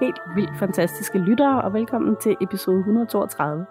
helt 0.00 0.20
vildt 0.34 0.58
fantastiske 0.58 1.18
lyttere, 1.18 1.62
og 1.62 1.72
velkommen 1.72 2.16
til 2.22 2.36
episode 2.40 2.78
132. 2.78 3.66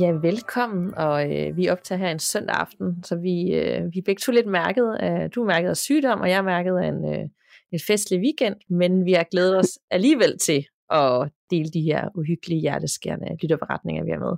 Ja, 0.00 0.10
velkommen. 0.10 0.94
Og 0.94 1.36
øh, 1.36 1.56
vi 1.56 1.68
optager 1.68 1.98
her 1.98 2.10
en 2.10 2.18
søndag 2.18 2.56
aften, 2.56 3.04
så 3.04 3.16
vi, 3.16 3.54
øh, 3.54 3.92
vi 3.92 3.98
er 3.98 4.02
begge 4.04 4.20
to 4.20 4.32
lidt 4.32 4.46
mærket 4.46 4.94
af, 5.00 5.30
du 5.30 5.42
er 5.42 5.46
mærket 5.46 5.68
af 5.68 5.76
sygdom, 5.76 6.20
og 6.20 6.28
jeg 6.30 6.36
er 6.36 6.42
mærket 6.42 6.76
af 6.78 6.88
en, 6.88 7.14
øh, 7.14 7.28
en 7.72 7.80
festlig 7.86 8.20
weekend, 8.20 8.56
men 8.68 9.04
vi 9.04 9.12
har 9.12 9.26
glædet 9.30 9.58
os 9.58 9.78
alligevel 9.96 10.38
til 10.38 10.66
at 10.90 11.30
dele 11.50 11.70
de 11.70 11.80
her 11.80 12.08
uhyggelige, 12.14 12.60
hjerteskærende 12.60 13.36
lytterberetninger, 13.42 14.04
vi 14.04 14.10
har 14.10 14.18
med. 14.18 14.36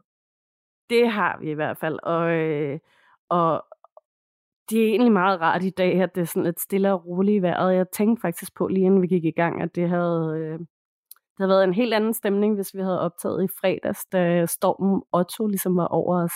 Det 0.90 1.10
har 1.10 1.38
vi 1.40 1.50
i 1.50 1.54
hvert 1.54 1.78
fald, 1.78 1.98
og, 2.02 2.30
øh, 2.30 2.78
og 3.28 3.64
det 4.70 4.82
er 4.82 4.88
egentlig 4.88 5.12
meget 5.12 5.40
rart 5.40 5.64
i 5.64 5.70
dag, 5.70 6.02
at 6.02 6.14
det 6.14 6.20
er 6.20 6.24
sådan 6.24 6.42
lidt 6.42 6.60
stille 6.60 6.92
og 6.92 7.06
roligt 7.06 7.36
i 7.36 7.42
vejret. 7.42 7.74
Jeg 7.74 7.86
tænkte 7.92 8.20
faktisk 8.20 8.56
på, 8.56 8.66
lige 8.66 8.86
inden 8.86 9.02
vi 9.02 9.06
gik 9.06 9.24
i 9.24 9.30
gang, 9.30 9.62
at 9.62 9.74
det 9.74 9.88
havde, 9.88 10.34
øh, 10.38 10.58
det 11.38 11.44
havde 11.44 11.56
været 11.56 11.64
en 11.64 11.74
helt 11.74 11.94
anden 11.94 12.14
stemning, 12.14 12.54
hvis 12.54 12.74
vi 12.74 12.80
havde 12.80 13.00
optaget 13.00 13.44
i 13.44 13.48
fredags, 13.60 14.06
da 14.12 14.46
stormen 14.46 15.02
Otto 15.12 15.46
ligesom 15.46 15.76
var 15.76 15.86
over 15.86 16.24
os. 16.24 16.32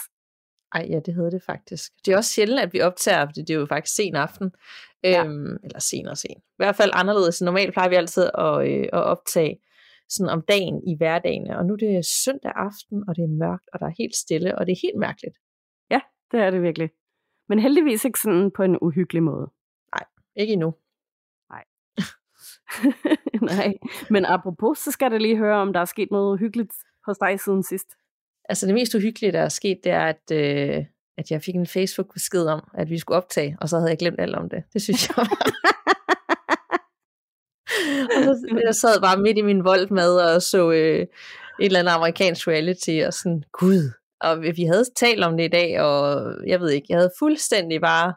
Ej, 0.75 0.86
ja, 0.91 1.00
det 1.06 1.14
hedder 1.14 1.31
det 1.31 1.42
faktisk. 1.47 1.92
Det 2.06 2.12
er 2.12 2.17
også 2.17 2.33
sjældent, 2.33 2.61
at 2.61 2.72
vi 2.72 2.81
optager, 2.81 3.27
fordi 3.27 3.41
det 3.41 3.50
er 3.50 3.59
jo 3.59 3.67
faktisk 3.67 3.97
sen 3.97 4.17
aften. 4.17 4.53
Ja. 5.03 5.25
Øhm, 5.25 5.56
eller 5.64 5.81
sen 5.81 6.06
og 6.09 6.19
sen. 6.19 6.36
I 6.39 6.56
hvert 6.56 6.77
fald 6.77 6.91
anderledes. 6.94 7.42
Normalt 7.42 7.72
plejer 7.72 7.89
vi 7.89 7.94
altid 7.94 8.31
at, 8.39 8.69
øh, 8.69 8.89
at 8.92 9.03
optage 9.03 9.61
sådan 10.09 10.33
om 10.33 10.42
dagen 10.42 10.83
i 10.86 10.97
hverdagen. 10.97 11.50
Og 11.50 11.66
nu 11.66 11.72
er 11.72 11.77
det 11.77 12.06
søndag 12.06 12.53
aften, 12.55 13.05
og 13.09 13.16
det 13.16 13.22
er 13.22 13.39
mørkt, 13.47 13.69
og 13.72 13.81
der 13.81 13.87
er 13.87 13.94
helt 13.98 14.16
stille, 14.16 14.59
og 14.59 14.66
det 14.66 14.72
er 14.72 14.81
helt 14.83 14.98
mærkeligt. 14.98 15.37
Ja, 15.91 16.00
det 16.31 16.41
er 16.41 16.50
det 16.50 16.62
virkelig. 16.62 16.91
Men 17.48 17.59
heldigvis 17.59 18.05
ikke 18.05 18.20
sådan 18.20 18.50
på 18.50 18.62
en 18.62 18.78
uhyggelig 18.81 19.22
måde. 19.22 19.50
Ikke 20.37 20.53
endnu. 20.53 20.75
Nej, 23.53 23.75
men 24.11 24.25
apropos, 24.25 24.78
så 24.78 24.91
skal 24.91 25.12
jeg 25.12 25.20
lige 25.20 25.37
høre, 25.37 25.56
om 25.56 25.73
der 25.73 25.81
er 25.81 25.84
sket 25.84 26.11
noget 26.11 26.41
hyggeligt 26.41 26.73
hos 27.06 27.19
dig 27.19 27.41
siden 27.41 27.62
sidst. 27.62 27.87
Altså 28.48 28.67
det 28.67 28.75
mest 28.75 28.95
uhyggelige, 28.95 29.33
der 29.33 29.41
er 29.41 29.48
sket, 29.48 29.78
det 29.84 29.92
er, 29.92 30.05
at, 30.05 30.31
øh, 30.33 30.84
at 31.19 31.31
jeg 31.31 31.43
fik 31.43 31.55
en 31.55 31.67
Facebook-besked 31.67 32.47
om, 32.47 32.69
at 32.75 32.91
vi 32.91 32.98
skulle 32.98 33.17
optage, 33.17 33.56
og 33.61 33.69
så 33.69 33.77
havde 33.77 33.91
jeg 33.91 33.98
glemt 33.98 34.20
alt 34.20 34.37
om 34.37 34.48
det. 34.48 34.62
Det 34.73 34.83
synes 34.83 35.09
jeg 35.09 35.15
var... 35.17 35.25
og 38.17 38.23
så, 38.25 38.61
jeg 38.65 38.75
sad 38.75 39.00
bare 39.00 39.17
midt 39.17 39.39
i 39.39 39.43
min 39.43 39.65
vold 39.65 39.91
med 39.91 40.17
og 40.17 40.43
så 40.43 40.70
øh, 40.70 41.06
et 41.61 41.67
eller 41.67 41.78
andet 41.78 41.93
amerikansk 41.93 42.48
reality, 42.48 43.00
og 43.06 43.12
sådan, 43.15 43.45
gud. 43.53 43.91
Og 44.20 44.43
vi 44.43 44.65
havde 44.65 44.84
talt 44.97 45.25
om 45.25 45.37
det 45.37 45.45
i 45.45 45.48
dag, 45.48 45.81
og 45.81 46.33
jeg 46.47 46.61
ved 46.61 46.70
ikke, 46.70 46.87
jeg 46.89 46.98
havde 46.98 47.12
fuldstændig 47.19 47.81
bare, 47.81 48.15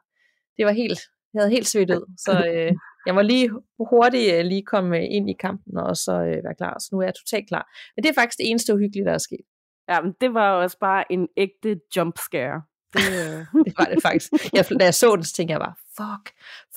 det 0.58 0.66
var 0.66 0.72
helt, 0.72 1.00
jeg 1.33 1.42
havde 1.42 1.52
helt 1.52 1.67
svedt 1.67 1.92
ud. 1.92 2.14
Så 2.17 2.31
øh, 2.31 2.72
jeg 3.06 3.16
må 3.16 3.22
lige 3.22 3.50
hurtigt 3.80 4.34
øh, 4.34 4.45
lige 4.45 4.64
komme 4.64 5.09
ind 5.09 5.30
i 5.30 5.34
kampen, 5.39 5.78
og 5.78 5.98
så 5.98 6.11
øh, 6.11 6.44
være 6.44 6.56
klar. 6.58 6.80
Så 6.80 6.89
nu 6.92 7.00
er 7.00 7.03
jeg 7.03 7.16
totalt 7.16 7.48
klar. 7.48 7.66
Men 7.95 8.03
det 8.03 8.09
er 8.09 8.14
faktisk 8.14 8.38
det 8.38 8.50
eneste 8.50 8.73
uhyggelige, 8.73 9.06
der 9.06 9.14
er 9.14 9.17
sket. 9.17 9.45
Ja, 9.89 10.02
men 10.02 10.14
det 10.22 10.34
var 10.34 10.52
også 10.52 10.78
bare 10.80 11.11
en 11.11 11.28
ægte 11.38 11.80
jump 11.95 12.17
scare. 12.17 12.61
Det, 12.94 13.08
øh, 13.21 13.39
det 13.65 13.73
var 13.77 13.86
det 13.86 14.02
faktisk. 14.02 14.32
Jeg, 14.54 14.65
da 14.80 14.86
jeg 14.86 14.94
så 14.94 15.15
den, 15.15 15.23
så 15.23 15.33
tænkte 15.33 15.52
jeg 15.52 15.60
bare, 15.60 15.76
fuck, 15.98 16.26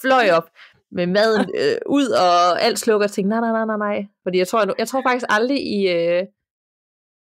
fløj 0.01 0.31
op 0.31 0.49
med 0.91 1.07
maden 1.07 1.51
øh, 1.61 1.79
ud, 1.87 2.09
og 2.09 2.63
alt 2.63 2.79
slukker, 2.79 3.07
og 3.07 3.11
tænkte, 3.11 3.29
nej, 3.29 3.41
nej, 3.41 3.53
nej, 3.53 3.67
nej, 3.67 3.77
nej. 3.77 4.07
Fordi 4.23 4.39
jeg 4.39 4.49
tror, 4.49 4.61
jeg, 4.65 4.75
jeg 4.79 4.89
tror 4.89 5.03
faktisk 5.03 5.27
aldrig 5.29 5.61
i, 5.77 5.89
øh, 5.89 6.23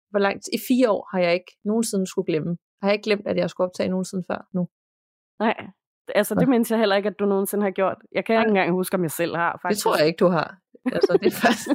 hvor 0.09 0.19
langt, 0.19 0.47
i 0.53 0.59
fire 0.67 0.91
år 0.91 1.09
har 1.11 1.19
jeg 1.19 1.33
ikke 1.33 1.51
nogensinde 1.65 2.07
skulle 2.07 2.25
glemme. 2.25 2.57
Har 2.81 2.87
jeg 2.89 2.93
ikke 2.93 3.03
glemt, 3.03 3.27
at 3.27 3.37
jeg 3.37 3.49
skulle 3.49 3.67
optage 3.67 3.89
nogensinde 3.89 4.23
før 4.29 4.47
nu. 4.53 4.67
nej, 5.39 5.55
altså 6.15 6.35
det 6.35 6.49
mindes 6.49 6.71
jeg 6.71 6.79
heller 6.79 6.95
ikke, 6.95 7.09
at 7.09 7.19
du 7.19 7.25
nogensinde 7.25 7.63
har 7.63 7.71
gjort. 7.71 7.97
Jeg 8.11 8.25
kan 8.25 8.39
ikke 8.39 8.49
engang 8.49 8.71
huske, 8.71 8.95
om 8.95 9.03
jeg 9.03 9.11
selv 9.11 9.35
har. 9.35 9.51
Det 9.51 9.61
Faktisk. 9.61 9.83
tror 9.83 9.97
jeg 9.97 10.07
ikke, 10.07 10.17
du 10.17 10.27
har. 10.27 10.57
Altså, 10.85 11.17
det 11.21 11.27
er 11.27 11.31
faktisk... 11.31 11.67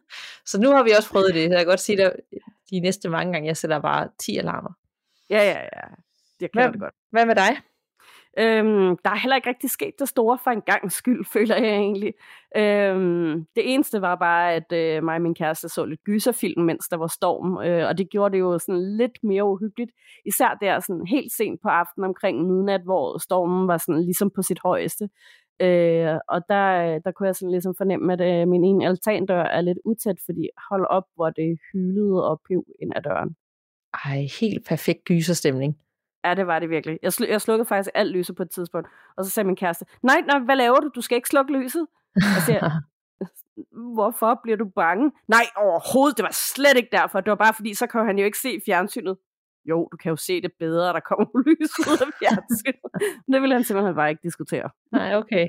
så 0.50 0.60
nu 0.60 0.70
har 0.70 0.82
vi 0.82 0.90
også 0.90 1.10
prøvet 1.10 1.34
det. 1.34 1.50
Jeg 1.50 1.58
kan 1.58 1.66
godt 1.66 1.80
sige 1.80 1.96
dig, 1.96 2.12
de 2.70 2.80
næste 2.80 3.08
mange 3.08 3.32
gange, 3.32 3.48
jeg 3.48 3.56
sætter 3.56 3.78
bare 3.78 4.08
10 4.18 4.36
alarmer. 4.36 4.70
Ja, 5.30 5.42
ja, 5.42 5.58
ja. 5.58 5.86
Jeg 6.40 6.50
kan 6.52 6.62
Hvem? 6.62 6.72
det 6.72 6.80
godt. 6.80 6.94
Hvad 7.10 7.26
med 7.26 7.34
dig? 7.34 7.60
Øhm, 8.38 8.96
der 9.04 9.10
er 9.10 9.20
heller 9.22 9.36
ikke 9.36 9.48
rigtig 9.48 9.70
sket 9.70 9.94
det 9.98 10.08
store 10.08 10.38
for 10.44 10.50
en 10.50 10.60
gang 10.60 10.92
skyld, 10.92 11.24
føler 11.34 11.56
jeg 11.56 11.74
egentlig. 11.74 12.14
Øhm, 12.56 13.46
det 13.56 13.74
eneste 13.74 14.02
var 14.02 14.14
bare, 14.14 14.54
at 14.54 14.72
øh, 14.72 15.04
mig 15.04 15.14
og 15.14 15.22
min 15.22 15.34
kæreste 15.34 15.68
så 15.68 15.84
lidt 15.84 16.04
gyserfilm, 16.04 16.62
mens 16.62 16.88
der 16.88 16.96
var 16.96 17.06
storm, 17.06 17.58
øh, 17.66 17.88
og 17.88 17.98
det 17.98 18.10
gjorde 18.10 18.32
det 18.32 18.40
jo 18.40 18.58
sådan 18.58 18.96
lidt 18.96 19.18
mere 19.22 19.44
uhyggeligt. 19.44 19.90
Især 20.26 20.58
der 20.60 20.80
sådan 20.80 21.06
helt 21.06 21.32
sent 21.32 21.60
på 21.62 21.68
aftenen 21.68 22.04
omkring 22.04 22.46
midnat, 22.46 22.80
hvor 22.84 23.18
stormen 23.18 23.68
var 23.68 23.76
sådan 23.76 24.02
ligesom 24.02 24.30
på 24.36 24.42
sit 24.42 24.58
højeste. 24.64 25.08
Øh, 25.62 26.18
og 26.28 26.40
der, 26.48 26.98
der 27.04 27.10
kunne 27.12 27.26
jeg 27.26 27.36
sådan 27.36 27.50
ligesom 27.50 27.74
fornemme, 27.78 28.12
at 28.12 28.20
øh, 28.20 28.48
min 28.48 28.64
ene 28.64 28.86
altandør 28.86 29.42
er 29.42 29.60
lidt 29.60 29.78
utæt, 29.84 30.16
fordi 30.24 30.48
hold 30.70 30.86
op, 30.90 31.04
hvor 31.14 31.30
det 31.30 31.58
hylede 31.72 32.30
og 32.30 32.40
pev 32.48 32.64
ind 32.82 32.92
ad 32.96 33.02
døren. 33.02 33.36
Ej, 34.04 34.26
helt 34.40 34.66
perfekt 34.68 35.04
gyserstemning. 35.04 35.78
Ja, 36.24 36.34
det 36.34 36.46
var 36.46 36.58
det 36.58 36.70
virkelig. 36.70 36.98
Jeg, 37.02 37.12
sl- 37.20 37.28
jeg 37.30 37.40
slukkede 37.40 37.66
faktisk 37.68 37.90
alt 37.94 38.10
lyset 38.12 38.36
på 38.36 38.42
et 38.42 38.50
tidspunkt, 38.50 38.88
og 39.16 39.24
så 39.24 39.30
sagde 39.30 39.46
min 39.46 39.56
kæreste, 39.56 39.84
nej, 40.02 40.20
nej, 40.26 40.38
hvad 40.38 40.56
laver 40.56 40.80
du? 40.80 40.90
Du 40.94 41.00
skal 41.00 41.16
ikke 41.16 41.28
slukke 41.28 41.52
lyset. 41.52 41.86
Og 42.16 42.42
siger, 42.46 42.70
hvorfor 43.94 44.40
bliver 44.42 44.56
du 44.56 44.64
bange? 44.76 45.12
Nej, 45.28 45.44
overhovedet, 45.56 46.16
det 46.16 46.22
var 46.22 46.32
slet 46.32 46.76
ikke 46.76 46.88
derfor. 46.92 47.20
Det 47.20 47.30
var 47.30 47.36
bare 47.36 47.54
fordi, 47.54 47.74
så 47.74 47.86
kan 47.86 48.06
han 48.06 48.18
jo 48.18 48.24
ikke 48.24 48.38
se 48.38 48.60
fjernsynet. 48.66 49.16
Jo, 49.64 49.88
du 49.92 49.96
kan 49.96 50.10
jo 50.10 50.16
se 50.16 50.40
det 50.42 50.52
bedre, 50.58 50.92
der 50.92 51.00
kommer 51.00 51.26
lys 51.46 51.72
ud 51.88 51.98
af 52.06 52.12
fjernsynet. 52.18 53.12
Det 53.32 53.42
ville 53.42 53.54
han 53.54 53.64
simpelthen 53.64 53.94
bare 53.94 54.10
ikke 54.10 54.22
diskutere. 54.22 54.70
Nej, 54.92 55.16
okay. 55.16 55.46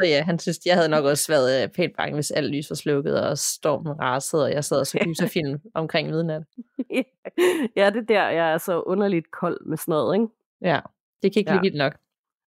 Så 0.00 0.06
ja, 0.06 0.22
han 0.22 0.38
synes, 0.38 0.58
jeg 0.66 0.74
havde 0.74 0.88
nok 0.88 1.04
også 1.04 1.32
været 1.32 1.62
øh, 1.62 1.68
pænt 1.68 1.96
bange, 1.96 2.14
hvis 2.14 2.30
alt 2.30 2.54
lys 2.54 2.70
var 2.70 2.74
slukket, 2.76 3.20
og 3.20 3.38
stormen 3.38 4.00
rasede, 4.00 4.44
og 4.44 4.52
jeg 4.52 4.64
sad 4.64 4.80
og 4.80 4.86
så 4.86 4.98
gyserfilm 5.04 5.60
omkring 5.74 6.10
midnat. 6.10 6.42
ja, 7.76 7.90
det 7.90 7.96
er 7.96 8.06
der, 8.08 8.28
jeg 8.28 8.52
er 8.52 8.58
så 8.58 8.80
underligt 8.80 9.30
kold 9.30 9.66
med 9.66 9.76
sådan 9.76 9.92
noget, 9.92 10.14
ikke? 10.16 10.26
Ja, 10.62 10.80
det 11.22 11.32
kan 11.32 11.40
ikke 11.40 11.52
Ja. 11.52 11.60
vildt 11.60 11.76
nok. 11.76 11.96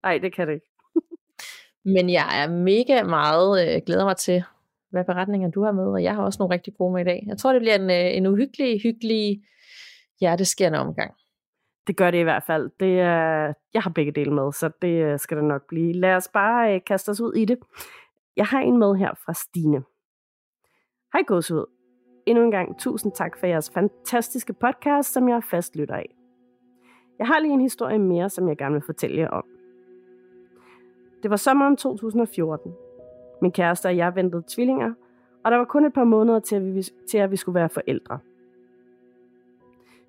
Nej, 0.03 0.17
det 0.17 0.35
kan 0.35 0.47
det 0.47 0.53
ikke. 0.53 0.65
Men 1.95 2.09
jeg 2.09 2.43
er 2.43 2.49
mega 2.49 3.03
meget, 3.03 3.75
øh, 3.75 3.81
glæder 3.85 4.05
mig 4.05 4.17
til, 4.17 4.43
hvad 4.91 5.03
beretninger 5.03 5.49
du 5.51 5.63
har 5.63 5.71
med, 5.71 5.85
og 5.85 6.03
jeg 6.03 6.15
har 6.15 6.23
også 6.23 6.37
nogle 6.39 6.53
rigtig 6.53 6.73
gode 6.77 6.93
med 6.93 7.01
i 7.01 7.03
dag. 7.03 7.23
Jeg 7.27 7.37
tror, 7.37 7.53
det 7.53 7.61
bliver 7.61 7.75
en, 7.75 7.89
øh, 7.89 8.17
en 8.17 8.25
uhyggelig, 8.27 8.81
hyggelig, 8.81 9.41
hjerteskærende 10.19 10.79
omgang. 10.79 11.13
Det 11.87 11.97
gør 11.97 12.11
det 12.11 12.17
i 12.17 12.23
hvert 12.23 12.43
fald. 12.43 12.71
Det 12.79 12.99
er, 12.99 13.53
jeg 13.73 13.81
har 13.81 13.89
begge 13.89 14.11
dele 14.11 14.33
med, 14.33 14.51
så 14.51 14.69
det 14.81 15.03
øh, 15.03 15.19
skal 15.19 15.37
det 15.37 15.45
nok 15.45 15.67
blive. 15.67 15.93
Lad 15.93 16.15
os 16.15 16.27
bare 16.27 16.75
øh, 16.75 16.81
kaste 16.87 17.09
os 17.09 17.21
ud 17.21 17.33
i 17.33 17.45
det. 17.45 17.59
Jeg 18.37 18.45
har 18.45 18.59
en 18.59 18.77
med 18.77 18.95
her 18.95 19.13
fra 19.25 19.33
Stine. 19.33 19.83
Hej 21.13 21.23
gåsehud. 21.27 21.65
Endnu 22.25 22.43
en 22.43 22.51
gang 22.51 22.79
tusind 22.79 23.11
tak 23.11 23.37
for 23.37 23.47
jeres 23.47 23.71
fantastiske 23.73 24.53
podcast, 24.53 25.13
som 25.13 25.29
jeg 25.29 25.35
er 25.35 25.41
fast 25.41 25.75
lytter 25.75 25.95
af. 25.95 26.15
Jeg 27.19 27.27
har 27.27 27.39
lige 27.39 27.53
en 27.53 27.61
historie 27.61 27.99
mere, 27.99 28.29
som 28.29 28.47
jeg 28.47 28.57
gerne 28.57 28.73
vil 28.73 28.83
fortælle 28.85 29.17
jer 29.17 29.29
om. 29.29 29.43
Det 31.23 31.31
var 31.31 31.37
sommeren 31.37 31.77
2014. 31.77 32.73
Min 33.41 33.51
kæreste 33.51 33.87
og 33.87 33.97
jeg 33.97 34.15
ventede 34.15 34.43
tvillinger, 34.47 34.93
og 35.43 35.51
der 35.51 35.57
var 35.57 35.65
kun 35.65 35.85
et 35.85 35.93
par 35.93 36.03
måneder 36.03 36.39
til, 36.39 36.55
at 36.55 36.75
vi, 36.75 36.83
til 37.09 37.17
at 37.17 37.31
vi 37.31 37.35
skulle 37.35 37.55
være 37.55 37.69
forældre. 37.69 38.19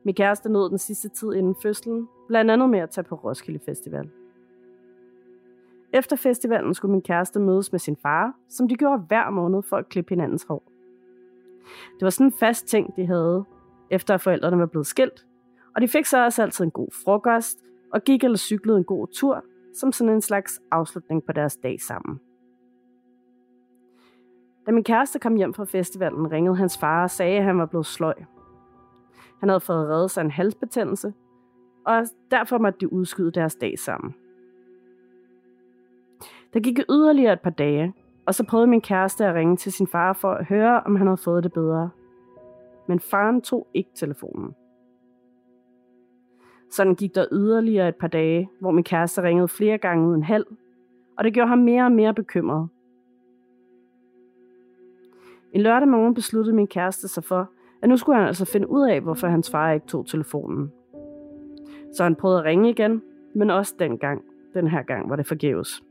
Min 0.04 0.14
kæreste 0.14 0.48
nåede 0.48 0.70
den 0.70 0.78
sidste 0.78 1.08
tid 1.08 1.34
inden 1.34 1.54
fødslen, 1.62 2.08
blandt 2.28 2.50
andet 2.50 2.70
med 2.70 2.78
at 2.78 2.90
tage 2.90 3.04
på 3.04 3.14
Roskilde 3.14 3.60
Festival. 3.64 4.10
Efter 5.92 6.16
festivalen 6.16 6.74
skulle 6.74 6.92
min 6.92 7.02
kæreste 7.02 7.40
mødes 7.40 7.72
med 7.72 7.80
sin 7.80 7.96
far, 7.96 8.32
som 8.48 8.68
de 8.68 8.74
gjorde 8.74 9.02
hver 9.08 9.30
måned 9.30 9.62
for 9.62 9.76
at 9.76 9.88
klippe 9.88 10.08
hinandens 10.08 10.44
hår. 10.48 10.62
Det 11.94 12.02
var 12.02 12.10
sådan 12.10 12.26
en 12.26 12.32
fast 12.32 12.66
ting, 12.66 12.96
de 12.96 13.06
havde, 13.06 13.44
efter 13.90 14.14
at 14.14 14.20
forældrene 14.20 14.58
var 14.58 14.66
blevet 14.66 14.86
skilt, 14.86 15.26
og 15.74 15.82
de 15.82 15.88
fik 15.88 16.06
så 16.06 16.24
også 16.24 16.42
altid 16.42 16.64
en 16.64 16.70
god 16.70 16.88
frokost, 17.04 17.58
og 17.92 18.02
gik 18.04 18.24
eller 18.24 18.38
cyklede 18.38 18.78
en 18.78 18.84
god 18.84 19.06
tur, 19.06 19.44
som 19.74 19.92
sådan 19.92 20.12
en 20.12 20.20
slags 20.20 20.60
afslutning 20.70 21.24
på 21.24 21.32
deres 21.32 21.56
dag 21.56 21.80
sammen. 21.80 22.20
Da 24.66 24.72
min 24.72 24.84
kæreste 24.84 25.18
kom 25.18 25.36
hjem 25.36 25.54
fra 25.54 25.64
festivalen, 25.64 26.32
ringede 26.32 26.56
hans 26.56 26.78
far 26.78 27.02
og 27.02 27.10
sagde, 27.10 27.38
at 27.38 27.44
han 27.44 27.58
var 27.58 27.66
blevet 27.66 27.86
sløj. 27.86 28.14
Han 29.40 29.48
havde 29.48 29.60
fået 29.60 29.88
reddet 29.88 30.10
sig 30.10 30.20
en 30.20 30.30
halsbetændelse, 30.30 31.14
og 31.86 32.06
derfor 32.30 32.58
måtte 32.58 32.78
de 32.80 32.92
udskyde 32.92 33.30
deres 33.30 33.54
dag 33.54 33.78
sammen. 33.78 34.14
Der 36.52 36.60
gik 36.60 36.78
yderligere 36.90 37.32
et 37.32 37.40
par 37.40 37.50
dage, 37.50 37.94
Og 38.26 38.34
så 38.34 38.44
prøvede 38.44 38.66
min 38.66 38.80
kæreste 38.80 39.26
at 39.26 39.34
ringe 39.34 39.56
til 39.56 39.72
sin 39.72 39.86
far 39.86 40.12
for 40.12 40.30
at 40.30 40.44
høre, 40.44 40.80
om 40.80 40.96
han 40.96 41.06
havde 41.06 41.16
fået 41.16 41.44
det 41.44 41.52
bedre. 41.52 41.90
Men 42.86 43.00
faren 43.00 43.42
tog 43.42 43.66
ikke 43.74 43.90
telefonen. 43.94 44.54
Sådan 46.70 46.94
gik 46.94 47.14
der 47.14 47.26
yderligere 47.32 47.88
et 47.88 47.96
par 47.96 48.08
dage, 48.08 48.50
hvor 48.60 48.70
min 48.70 48.84
kæreste 48.84 49.22
ringede 49.22 49.48
flere 49.48 49.78
gange 49.78 50.08
uden 50.08 50.22
held, 50.22 50.46
og 51.16 51.24
det 51.24 51.34
gjorde 51.34 51.48
ham 51.48 51.58
mere 51.58 51.84
og 51.84 51.92
mere 51.92 52.14
bekymret. 52.14 52.68
En 55.52 55.60
lørdag 55.60 55.88
morgen 55.88 56.14
besluttede 56.14 56.56
min 56.56 56.66
kæreste 56.66 57.08
sig 57.08 57.24
for, 57.24 57.50
at 57.84 57.90
nu 57.90 57.96
skulle 57.96 58.18
han 58.18 58.26
altså 58.26 58.44
finde 58.44 58.70
ud 58.70 58.88
af, 58.88 59.00
hvorfor 59.00 59.26
hans 59.26 59.50
far 59.50 59.72
ikke 59.72 59.86
tog 59.86 60.06
telefonen. 60.06 60.72
Så 61.92 62.02
han 62.02 62.14
prøvede 62.16 62.38
at 62.38 62.44
ringe 62.44 62.70
igen, 62.70 63.02
men 63.34 63.50
også 63.50 63.74
dengang. 63.78 64.22
Den 64.54 64.68
her 64.68 64.82
gang 64.82 65.10
var 65.10 65.16
det 65.16 65.26
forgæves. 65.26 65.84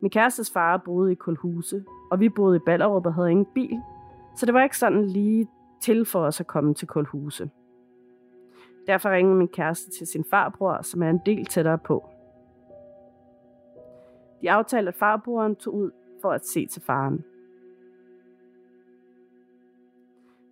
Min 0.00 0.10
kærestes 0.10 0.50
far 0.50 0.76
boede 0.76 1.12
i 1.12 1.14
Kulhuse, 1.14 1.84
og 2.10 2.20
vi 2.20 2.28
boede 2.28 2.56
i 2.56 2.60
Ballerup 2.66 3.06
og 3.06 3.14
havde 3.14 3.30
ingen 3.30 3.46
bil, 3.54 3.80
så 4.36 4.46
det 4.46 4.54
var 4.54 4.62
ikke 4.62 4.78
sådan 4.78 5.06
lige 5.06 5.48
til 5.80 6.04
for 6.04 6.20
os 6.20 6.40
at 6.40 6.46
komme 6.46 6.74
til 6.74 6.88
Kulhuse. 6.88 7.50
Derfor 8.86 9.10
ringede 9.10 9.36
min 9.36 9.48
kæreste 9.48 9.90
til 9.90 10.06
sin 10.06 10.24
farbror, 10.24 10.82
som 10.82 11.02
er 11.02 11.10
en 11.10 11.20
del 11.26 11.46
tættere 11.46 11.78
på. 11.78 12.08
De 14.42 14.50
aftalte, 14.50 14.88
at 14.88 14.94
farbroren 14.94 15.56
tog 15.56 15.74
ud 15.74 15.90
for 16.22 16.30
at 16.30 16.46
se 16.46 16.66
til 16.66 16.82
faren. 16.82 17.24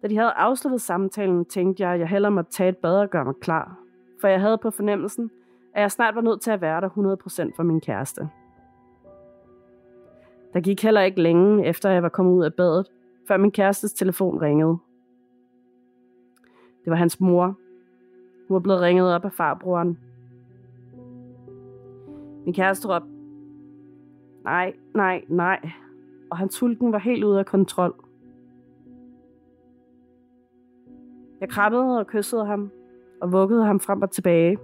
Da 0.02 0.08
de 0.08 0.16
havde 0.16 0.32
afsluttet 0.32 0.80
samtalen, 0.80 1.44
tænkte 1.44 1.82
jeg, 1.82 1.92
at 1.92 2.00
jeg 2.00 2.08
hellere 2.08 2.30
måtte 2.30 2.50
tage 2.50 2.68
et 2.68 2.76
bad 2.76 3.00
og 3.00 3.10
gøre 3.10 3.24
mig 3.24 3.34
klar. 3.40 3.78
For 4.20 4.28
jeg 4.28 4.40
havde 4.40 4.58
på 4.58 4.70
fornemmelsen, 4.70 5.30
at 5.74 5.82
jeg 5.82 5.90
snart 5.90 6.14
var 6.14 6.20
nødt 6.20 6.40
til 6.40 6.50
at 6.50 6.60
være 6.60 6.80
der 6.80 6.88
100% 6.88 7.56
for 7.56 7.62
min 7.62 7.80
kæreste. 7.80 8.28
Der 10.52 10.60
gik 10.60 10.82
heller 10.82 11.00
ikke 11.00 11.22
længe, 11.22 11.66
efter 11.66 11.90
jeg 11.90 12.02
var 12.02 12.08
kommet 12.08 12.32
ud 12.32 12.44
af 12.44 12.54
badet, 12.54 12.86
før 13.28 13.36
min 13.36 13.52
kærestes 13.52 13.92
telefon 13.92 14.40
ringede. 14.40 14.78
Det 16.84 16.90
var 16.90 16.96
hans 16.96 17.20
mor. 17.20 17.44
Hun 18.48 18.54
var 18.54 18.60
blevet 18.60 18.80
ringet 18.80 19.14
op 19.14 19.24
af 19.24 19.32
farbroren. 19.32 19.98
Min 22.44 22.54
kæreste 22.54 22.88
råbte, 22.88 23.08
nej, 24.44 24.74
nej, 24.94 25.24
nej, 25.28 25.70
og 26.30 26.38
hans 26.38 26.60
hulken 26.60 26.92
var 26.92 26.98
helt 26.98 27.24
ude 27.24 27.38
af 27.38 27.46
kontrol. 27.46 27.94
Jeg 31.40 31.48
krammede 31.48 31.98
og 31.98 32.06
kyssede 32.06 32.46
ham, 32.46 32.70
og 33.20 33.32
vuggede 33.32 33.64
ham 33.64 33.80
frem 33.80 34.02
og 34.02 34.10
tilbage, 34.10 34.58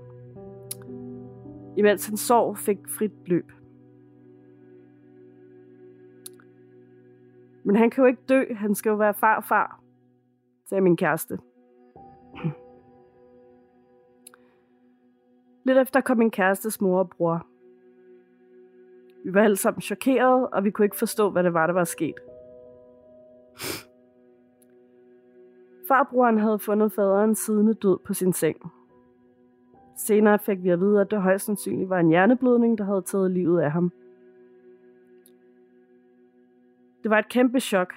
imens 1.76 2.06
han 2.06 2.16
sov 2.16 2.56
fik 2.56 2.78
frit 2.88 3.28
løb. 3.28 3.52
Men 7.64 7.76
han 7.76 7.90
kan 7.90 8.02
jo 8.02 8.06
ikke 8.06 8.22
dø, 8.28 8.54
han 8.54 8.74
skal 8.74 8.90
jo 8.90 8.96
være 8.96 9.14
farfar, 9.14 9.80
sagde 10.66 10.80
min 10.80 10.96
kæreste. 10.96 11.38
Lidt 15.64 15.78
efter 15.78 16.00
kom 16.00 16.18
min 16.18 16.30
kærestes 16.30 16.80
mor 16.80 16.98
og 16.98 17.10
bror. 17.10 17.46
Vi 19.24 19.34
var 19.34 19.42
alle 19.42 19.56
sammen 19.56 19.80
chokerede, 19.80 20.48
og 20.48 20.64
vi 20.64 20.70
kunne 20.70 20.84
ikke 20.84 20.96
forstå, 20.96 21.30
hvad 21.30 21.44
det 21.44 21.54
var, 21.54 21.66
der 21.66 21.74
var 21.74 21.84
sket. 21.84 22.14
Farbroren 25.88 26.38
havde 26.38 26.58
fundet 26.58 26.92
faderen 26.92 27.34
siddende 27.34 27.74
død 27.74 27.98
på 28.04 28.14
sin 28.14 28.32
seng. 28.32 28.72
Senere 29.96 30.38
fik 30.38 30.62
vi 30.62 30.68
at 30.68 30.80
vide, 30.80 31.00
at 31.00 31.10
det 31.10 31.22
højst 31.22 31.46
sandsynligt 31.46 31.90
var 31.90 31.98
en 31.98 32.08
hjerneblødning, 32.08 32.78
der 32.78 32.84
havde 32.84 33.02
taget 33.02 33.30
livet 33.30 33.60
af 33.60 33.72
ham. 33.72 33.92
Det 37.02 37.10
var 37.10 37.18
et 37.18 37.28
kæmpe 37.28 37.60
chok. 37.60 37.94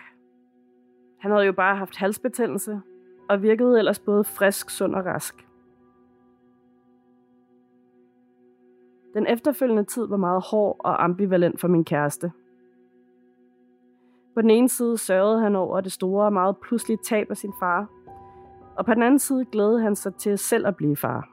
Han 1.20 1.32
havde 1.32 1.46
jo 1.46 1.52
bare 1.52 1.76
haft 1.76 1.98
halsbetændelse, 1.98 2.82
og 3.30 3.42
virkede 3.42 3.80
ellers 3.80 4.00
både 4.00 4.24
frisk, 4.24 4.70
sund 4.70 4.96
og 4.96 5.06
rask. 5.06 5.48
Den 9.14 9.28
efterfølgende 9.28 9.84
tid 9.84 10.08
var 10.08 10.18
meget 10.18 10.44
hård 10.52 10.76
og 10.80 11.04
ambivalent 11.04 11.60
for 11.60 11.68
min 11.68 11.86
kæreste. 11.86 12.32
På 14.40 14.44
den 14.44 14.50
ene 14.50 14.70
side 14.70 14.98
sørgede 14.98 15.42
han 15.42 15.56
over 15.56 15.82
det 15.82 15.92
store 15.92 16.26
og 16.26 16.34
meget 16.34 16.58
pludselige 16.58 17.00
tab 17.04 17.28
af 17.30 17.38
sin 17.38 17.54
far, 17.60 17.88
og 18.76 18.86
på 18.86 18.94
den 18.94 19.04
anden 19.04 19.20
side 19.20 19.46
glædede 19.46 19.82
han 19.82 19.96
sig 19.96 20.16
til 20.16 20.38
selv 20.38 20.68
at 20.68 20.76
blive 20.76 20.96
far. 20.96 21.30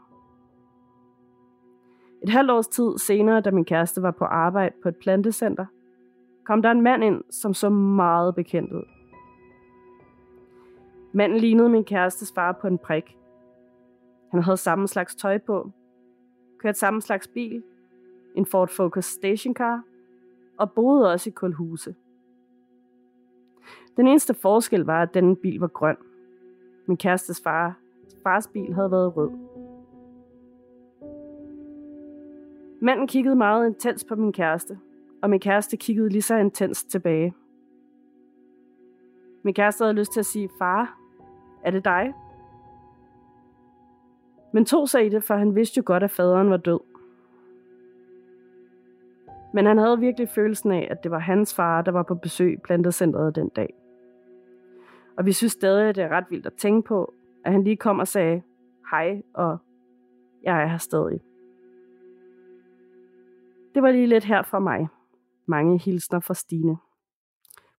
Et 2.22 2.28
halvt 2.28 2.50
års 2.50 2.68
tid 2.68 2.98
senere, 2.98 3.40
da 3.40 3.50
min 3.50 3.64
kæreste 3.64 4.02
var 4.02 4.10
på 4.10 4.24
arbejde 4.24 4.74
på 4.82 4.88
et 4.88 4.96
plantecenter, 4.96 5.66
kom 6.44 6.62
der 6.62 6.70
en 6.70 6.80
mand 6.80 7.04
ind, 7.04 7.22
som 7.30 7.54
så 7.54 7.68
meget 7.68 8.34
bekendt 8.34 8.72
ud. 8.72 8.84
Manden 11.12 11.38
lignede 11.38 11.68
min 11.68 11.84
kærestes 11.84 12.32
far 12.34 12.52
på 12.52 12.66
en 12.66 12.78
prik. 12.78 13.16
Han 14.30 14.42
havde 14.42 14.56
samme 14.56 14.88
slags 14.88 15.14
tøj 15.14 15.38
på, 15.38 15.70
kørte 16.58 16.78
samme 16.78 17.02
slags 17.02 17.28
bil, 17.28 17.62
en 18.34 18.46
Ford 18.46 18.68
Focus 18.68 19.04
stationcar, 19.04 19.82
og 20.58 20.72
boede 20.72 21.12
også 21.12 21.30
i 21.30 21.32
Kulhuse. 21.32 21.94
Den 23.96 24.06
eneste 24.06 24.34
forskel 24.34 24.80
var, 24.80 25.02
at 25.02 25.14
denne 25.14 25.36
bil 25.36 25.60
var 25.60 25.66
grøn. 25.66 25.96
Min 26.86 26.96
kærestes 26.96 27.40
far, 27.44 27.78
fars 28.22 28.48
bil 28.48 28.74
havde 28.74 28.90
været 28.90 29.16
rød. 29.16 29.30
Manden 32.80 33.06
kiggede 33.06 33.36
meget 33.36 33.66
intens 33.66 34.04
på 34.04 34.16
min 34.16 34.32
kæreste, 34.32 34.78
og 35.22 35.30
min 35.30 35.40
kæreste 35.40 35.76
kiggede 35.76 36.08
lige 36.08 36.22
så 36.22 36.36
intens 36.36 36.84
tilbage. 36.84 37.34
Min 39.42 39.54
kæreste 39.54 39.84
havde 39.84 39.94
lyst 39.94 40.12
til 40.12 40.20
at 40.20 40.26
sige, 40.26 40.50
far, 40.58 40.98
er 41.62 41.70
det 41.70 41.84
dig? 41.84 42.14
Men 44.52 44.64
tog 44.64 44.88
sig 44.88 45.06
i 45.06 45.08
det, 45.08 45.24
for 45.24 45.34
han 45.34 45.54
vidste 45.54 45.78
jo 45.78 45.82
godt, 45.86 46.02
at 46.02 46.10
faderen 46.10 46.50
var 46.50 46.56
død. 46.56 46.80
Men 49.54 49.66
han 49.66 49.78
havde 49.78 49.98
virkelig 49.98 50.28
følelsen 50.28 50.72
af, 50.72 50.88
at 50.90 51.02
det 51.02 51.10
var 51.10 51.18
hans 51.18 51.54
far, 51.54 51.82
der 51.82 51.92
var 51.92 52.02
på 52.02 52.14
besøg 52.14 52.52
i 52.52 52.56
plantecentret 52.56 53.36
den 53.36 53.48
dag. 53.48 53.74
Og 55.18 55.26
vi 55.26 55.32
synes 55.32 55.52
stadig, 55.52 55.88
at 55.88 55.96
det 55.96 56.04
er 56.04 56.08
ret 56.08 56.24
vildt 56.30 56.46
at 56.46 56.52
tænke 56.52 56.88
på, 56.88 57.14
at 57.44 57.52
han 57.52 57.64
lige 57.64 57.76
kom 57.76 57.98
og 57.98 58.08
sagde 58.08 58.42
hej, 58.90 59.22
og 59.34 59.58
jeg 60.42 60.62
er 60.62 60.66
her 60.66 60.78
stadig. 60.78 61.20
Det 63.74 63.82
var 63.82 63.90
lige 63.92 64.06
lidt 64.06 64.24
her 64.24 64.42
fra 64.42 64.58
mig. 64.58 64.88
Mange 65.46 65.78
hilsner 65.78 66.20
fra 66.20 66.34
Stine. 66.34 66.76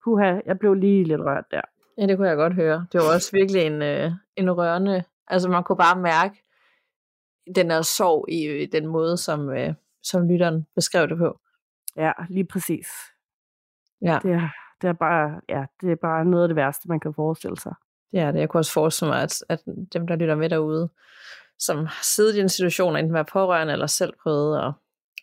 Huha, 0.06 0.40
jeg 0.46 0.60
blev 0.60 0.74
lige 0.74 1.04
lidt 1.04 1.22
rørt 1.22 1.46
der. 1.52 1.62
Ja, 1.98 2.06
det 2.08 2.18
kunne 2.18 2.28
jeg 2.28 2.36
godt 2.36 2.54
høre. 2.54 2.88
Det 2.92 3.02
var 3.02 3.14
også 3.14 3.32
virkelig 3.32 3.62
en, 3.62 3.82
øh, 3.82 4.12
en 4.36 4.52
rørende... 4.52 5.04
Altså, 5.28 5.50
man 5.50 5.64
kunne 5.64 5.78
bare 5.78 6.02
mærke 6.02 6.44
den 7.56 7.70
der 7.70 7.82
sorg 7.82 8.26
i 8.30 8.46
øh, 8.46 8.68
den 8.72 8.88
måde, 8.88 9.18
som, 9.18 9.50
øh, 9.50 9.74
som 10.04 10.28
lytteren 10.28 10.68
beskrev 10.76 11.08
det 11.08 11.18
på. 11.18 11.40
Ja, 11.96 12.12
lige 12.30 12.46
præcis. 12.46 12.88
Ja. 14.02 14.20
Det 14.24 14.32
er, 14.32 14.50
det 14.82 14.88
er 14.88 14.94
bare, 14.94 15.42
ja, 15.50 15.66
det 15.82 15.92
er 15.92 15.96
bare 15.96 16.26
noget 16.26 16.44
af 16.44 16.50
det 16.50 16.56
værste, 16.56 16.90
man 16.90 17.00
kan 17.00 17.14
forestille 17.14 17.58
sig. 17.58 17.74
Det 18.12 18.20
er 18.20 18.32
det. 18.32 18.40
Jeg 18.40 18.50
kunne 18.50 18.62
også 18.62 18.74
forestille 18.74 19.12
mig, 19.12 19.22
at, 19.22 19.44
at 19.50 19.60
dem, 19.94 20.08
der 20.08 20.16
lytter 20.16 20.36
med 20.36 20.50
derude, 20.50 20.90
som 21.60 21.78
har 21.78 22.04
siddet 22.04 22.36
i 22.36 22.40
en 22.40 22.50
situation, 22.50 22.96
enten 22.96 23.14
være 23.14 23.26
pårørende 23.26 23.74
eller 23.74 23.88
selv 23.88 24.14
prøvet 24.24 24.58
at, 24.68 24.74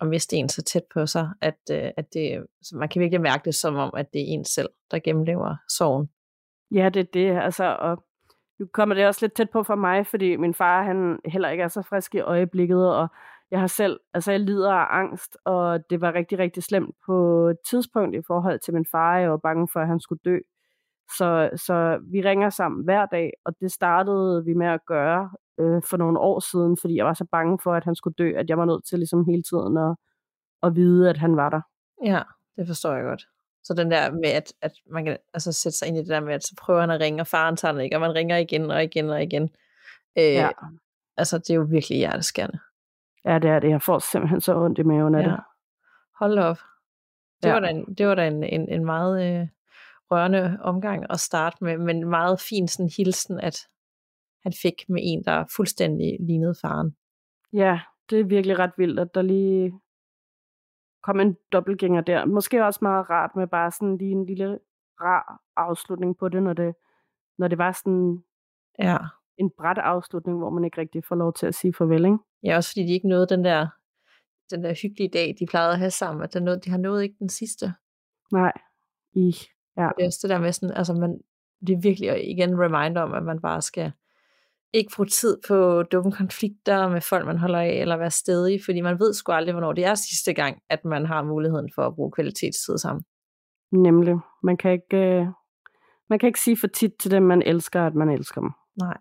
at 0.01 0.07
miste 0.07 0.37
en 0.37 0.49
så 0.49 0.63
tæt 0.63 0.83
på 0.95 1.07
sig, 1.07 1.29
at, 1.41 1.59
øh, 1.71 1.91
at 1.97 2.13
det, 2.13 2.47
man 2.73 2.89
kan 2.89 3.01
virkelig 3.01 3.21
mærke 3.21 3.45
det 3.45 3.55
som 3.55 3.77
om, 3.77 3.95
at 3.97 4.13
det 4.13 4.21
er 4.21 4.27
en 4.27 4.45
selv, 4.45 4.69
der 4.91 4.99
gennemlever 4.99 5.57
sorgen. 5.69 6.09
Ja, 6.75 6.89
det 6.89 7.01
er 7.01 7.11
det. 7.13 7.43
Altså, 7.43 7.65
og 7.65 8.05
nu 8.59 8.67
kommer 8.73 8.95
det 8.95 9.07
også 9.07 9.21
lidt 9.23 9.35
tæt 9.35 9.51
på 9.51 9.63
for 9.63 9.75
mig, 9.75 10.07
fordi 10.07 10.37
min 10.37 10.55
far, 10.55 10.83
han 10.83 11.19
heller 11.25 11.51
ikke 11.51 11.65
er 11.65 11.69
så 11.69 11.83
frisk 11.83 12.15
i 12.15 12.21
øjeblikket, 12.21 12.95
og 12.95 13.09
jeg 13.55 13.61
har 13.61 13.67
selv, 13.67 14.01
altså 14.15 14.31
jeg 14.31 14.41
lider 14.41 14.73
af 14.73 14.99
angst, 15.01 15.37
og 15.45 15.91
det 15.91 16.01
var 16.01 16.15
rigtig, 16.15 16.39
rigtig 16.39 16.63
slemt 16.63 16.97
på 17.07 17.49
et 17.49 17.57
tidspunkt 17.71 18.17
i 18.17 18.23
forhold 18.27 18.61
til 18.61 18.75
min 18.75 18.87
far. 18.91 19.19
Jeg 19.19 19.31
var 19.31 19.37
bange 19.37 19.69
for, 19.73 19.81
at 19.81 19.87
han 19.87 20.01
skulle 20.01 20.21
dø. 20.25 20.39
Så, 21.19 21.51
så 21.57 21.99
vi 22.13 22.21
ringer 22.21 22.51
sammen 22.51 22.85
hver 22.85 23.07
dag, 23.07 23.33
og 23.45 23.55
det 23.61 23.73
startede 23.73 24.45
vi 24.45 24.55
med 24.55 24.67
at 24.67 24.81
gøre 24.87 25.31
øh, 25.61 25.83
for 25.83 25.97
nogle 25.97 26.19
år 26.19 26.41
siden, 26.41 26.77
fordi 26.77 26.97
jeg 26.97 27.07
var 27.07 27.15
så 27.15 27.25
bange 27.33 27.59
for, 27.63 27.75
at 27.75 27.85
han 27.85 27.95
skulle 27.95 28.15
dø, 28.19 28.33
at 28.37 28.51
jeg 28.51 28.59
var 28.59 28.65
nødt 28.65 28.87
til 28.87 28.99
ligesom 28.99 29.25
hele 29.25 29.43
tiden 29.43 29.77
at, 29.77 29.97
at 30.63 30.77
vide, 30.77 31.11
at 31.11 31.17
han 31.17 31.37
var 31.37 31.51
der. 31.51 31.61
Ja, 32.05 32.23
det 32.57 32.67
forstår 32.67 32.93
jeg 32.93 33.05
godt. 33.05 33.27
Så 33.65 33.75
den 33.75 33.91
der 33.91 34.11
med, 34.11 34.29
at, 34.29 34.53
at 34.63 34.73
man 34.91 35.05
kan 35.05 35.17
altså 35.35 35.53
sætte 35.53 35.79
sig 35.79 35.89
ind 35.89 35.97
i 35.97 36.01
det 36.01 36.09
der 36.09 36.21
med, 36.21 36.35
at 36.35 36.43
så 36.43 36.55
prøver 36.63 36.81
han 36.81 36.91
at 36.91 37.01
ringe, 37.01 37.23
og 37.23 37.27
faren 37.27 37.57
tager 37.57 37.73
den 37.73 37.81
ikke, 37.81 37.97
og 37.97 38.01
man 38.01 38.15
ringer 38.15 38.37
igen 38.37 38.71
og 38.71 38.85
igen 38.85 39.11
og 39.11 39.23
igen. 39.23 39.43
Øh, 40.19 40.25
ja. 40.25 40.49
Altså, 41.17 41.39
det 41.39 41.51
er 41.51 41.55
jo 41.55 41.67
virkelig 41.71 41.99
hjerteskærende. 41.99 42.59
Ja, 43.25 43.39
det 43.39 43.51
er 43.51 43.59
det. 43.59 43.69
Jeg 43.71 43.83
får 43.83 43.99
simpelthen 43.99 44.41
så 44.41 44.57
ondt 44.57 44.79
i 44.79 44.83
maven 44.83 45.15
af 45.15 45.23
ja. 45.23 45.29
det. 45.31 45.41
Hold 46.19 46.39
op. 46.39 46.57
Det, 47.43 47.49
ja. 47.49 47.53
var 47.53 47.61
da 47.61 47.69
en, 47.69 47.95
det 47.95 48.07
var 48.07 48.15
da 48.15 48.27
en, 48.27 48.45
en, 48.45 48.69
en 48.69 48.85
meget 48.85 49.41
øh, 49.41 49.49
rørende 50.11 50.59
omgang 50.63 51.07
at 51.11 51.21
starte 51.21 51.57
med, 51.61 51.79
men 51.79 52.09
meget 52.09 52.41
fin 52.41 52.69
sådan 52.69 52.91
hilsen, 52.97 53.41
at 53.41 53.57
han 54.43 54.53
fik 54.63 54.75
med 54.89 55.01
en, 55.03 55.25
der 55.25 55.45
fuldstændig 55.57 56.17
lignede 56.21 56.55
faren. 56.63 56.97
Ja, 57.53 57.81
det 58.11 58.21
er 58.21 58.25
virkelig 58.25 58.59
ret 58.59 58.73
vildt, 58.77 59.01
at 59.01 59.15
der 59.15 59.23
lige 59.23 59.81
komme 61.03 61.23
en 61.23 61.37
dobbeltgænger 61.53 62.01
der. 62.01 62.25
Måske 62.25 62.65
også 62.65 62.79
meget 62.83 63.11
rart 63.11 63.37
med 63.37 63.47
bare 63.47 63.71
sådan 63.71 63.97
lige 63.97 64.11
en 64.11 64.27
lille 64.27 64.59
rar 65.01 65.41
afslutning 65.57 66.19
på 66.19 66.29
det, 66.29 66.43
når 66.43 66.53
det, 66.53 66.75
når 67.39 67.49
det 67.49 67.59
var 67.59 67.73
sådan 67.73 68.25
Ja. 68.79 68.97
en 69.37 69.51
bræt 69.59 69.79
afslutning, 69.79 70.39
hvor 70.39 70.51
man 70.51 70.65
ikke 70.65 70.81
rigtig 70.81 71.05
får 71.05 71.17
lov 71.17 71.33
til 71.33 71.47
at 71.47 71.55
sige 71.55 71.75
farvel, 71.75 72.05
ikke? 72.05 72.19
Ja, 72.45 72.57
også 72.57 72.71
fordi 72.71 72.87
de 72.87 72.93
ikke 72.93 73.09
nåede 73.09 73.27
den 73.27 73.45
der, 73.45 73.67
den 74.51 74.65
der 74.65 74.75
hyggelige 74.83 75.11
dag, 75.13 75.35
de 75.39 75.47
plejede 75.47 75.73
at 75.73 75.79
have 75.79 75.91
sammen, 75.91 76.25
at 76.25 76.35
der 76.35 76.41
nåede, 76.41 76.61
de 76.61 76.71
har 76.71 76.79
nået 76.79 77.03
ikke 77.03 77.17
den 77.19 77.29
sidste. 77.29 77.75
Nej. 78.33 78.53
I, 79.13 79.37
ja. 79.77 79.89
Det 79.97 80.03
er 80.03 80.07
også 80.07 80.19
det 80.23 80.31
der 80.31 80.39
med 80.39 80.53
sådan, 80.53 80.77
altså 80.77 80.95
man, 80.95 81.21
det 81.67 81.73
er 81.73 81.81
virkelig 81.81 82.31
igen 82.31 82.49
en 82.49 82.61
reminder 82.61 83.03
om, 83.03 83.15
at 83.15 83.23
man 83.23 83.41
bare 83.41 83.63
skal 83.63 83.93
ikke 84.73 84.93
bruge 84.97 85.09
tid 85.09 85.39
på 85.49 85.83
dumme 85.83 86.13
konflikter 86.13 86.89
med 86.89 87.01
folk, 87.01 87.27
man 87.27 87.39
holder 87.39 87.59
af, 87.59 87.69
eller 87.69 87.97
være 87.97 88.11
stedig, 88.11 88.61
fordi 88.65 88.81
man 88.81 88.99
ved 88.99 89.15
sgu 89.15 89.33
aldrig, 89.33 89.53
hvornår 89.53 89.73
det 89.73 89.85
er 89.85 89.95
sidste 89.95 90.35
gang, 90.35 90.59
at 90.71 90.85
man 90.85 91.07
har 91.07 91.23
muligheden 91.23 91.71
for 91.75 91.83
at 91.87 91.95
bruge 91.95 92.13
kvalitetstid 92.13 92.79
sammen. 92.79 93.05
Nemlig. 93.73 94.15
Man 94.43 94.57
kan 94.57 94.73
ikke, 94.73 94.97
øh, 94.97 95.27
man 96.11 96.19
kan 96.19 96.27
ikke 96.27 96.41
sige 96.41 96.57
for 96.57 96.67
tit 96.67 96.93
til 97.01 97.11
dem, 97.11 97.23
man 97.23 97.43
elsker, 97.43 97.87
at 97.87 97.95
man 97.95 98.11
elsker 98.11 98.41
dem. 98.41 98.51
Nej. 98.81 98.97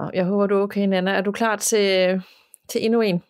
Og 0.00 0.10
jeg 0.14 0.24
håber, 0.24 0.46
du 0.46 0.58
er 0.58 0.62
okay, 0.62 0.86
Nana. 0.86 1.10
Er 1.10 1.20
du 1.20 1.32
klar 1.32 1.56
til, 1.56 2.22
til 2.68 2.84
endnu 2.84 3.00
en? 3.00 3.22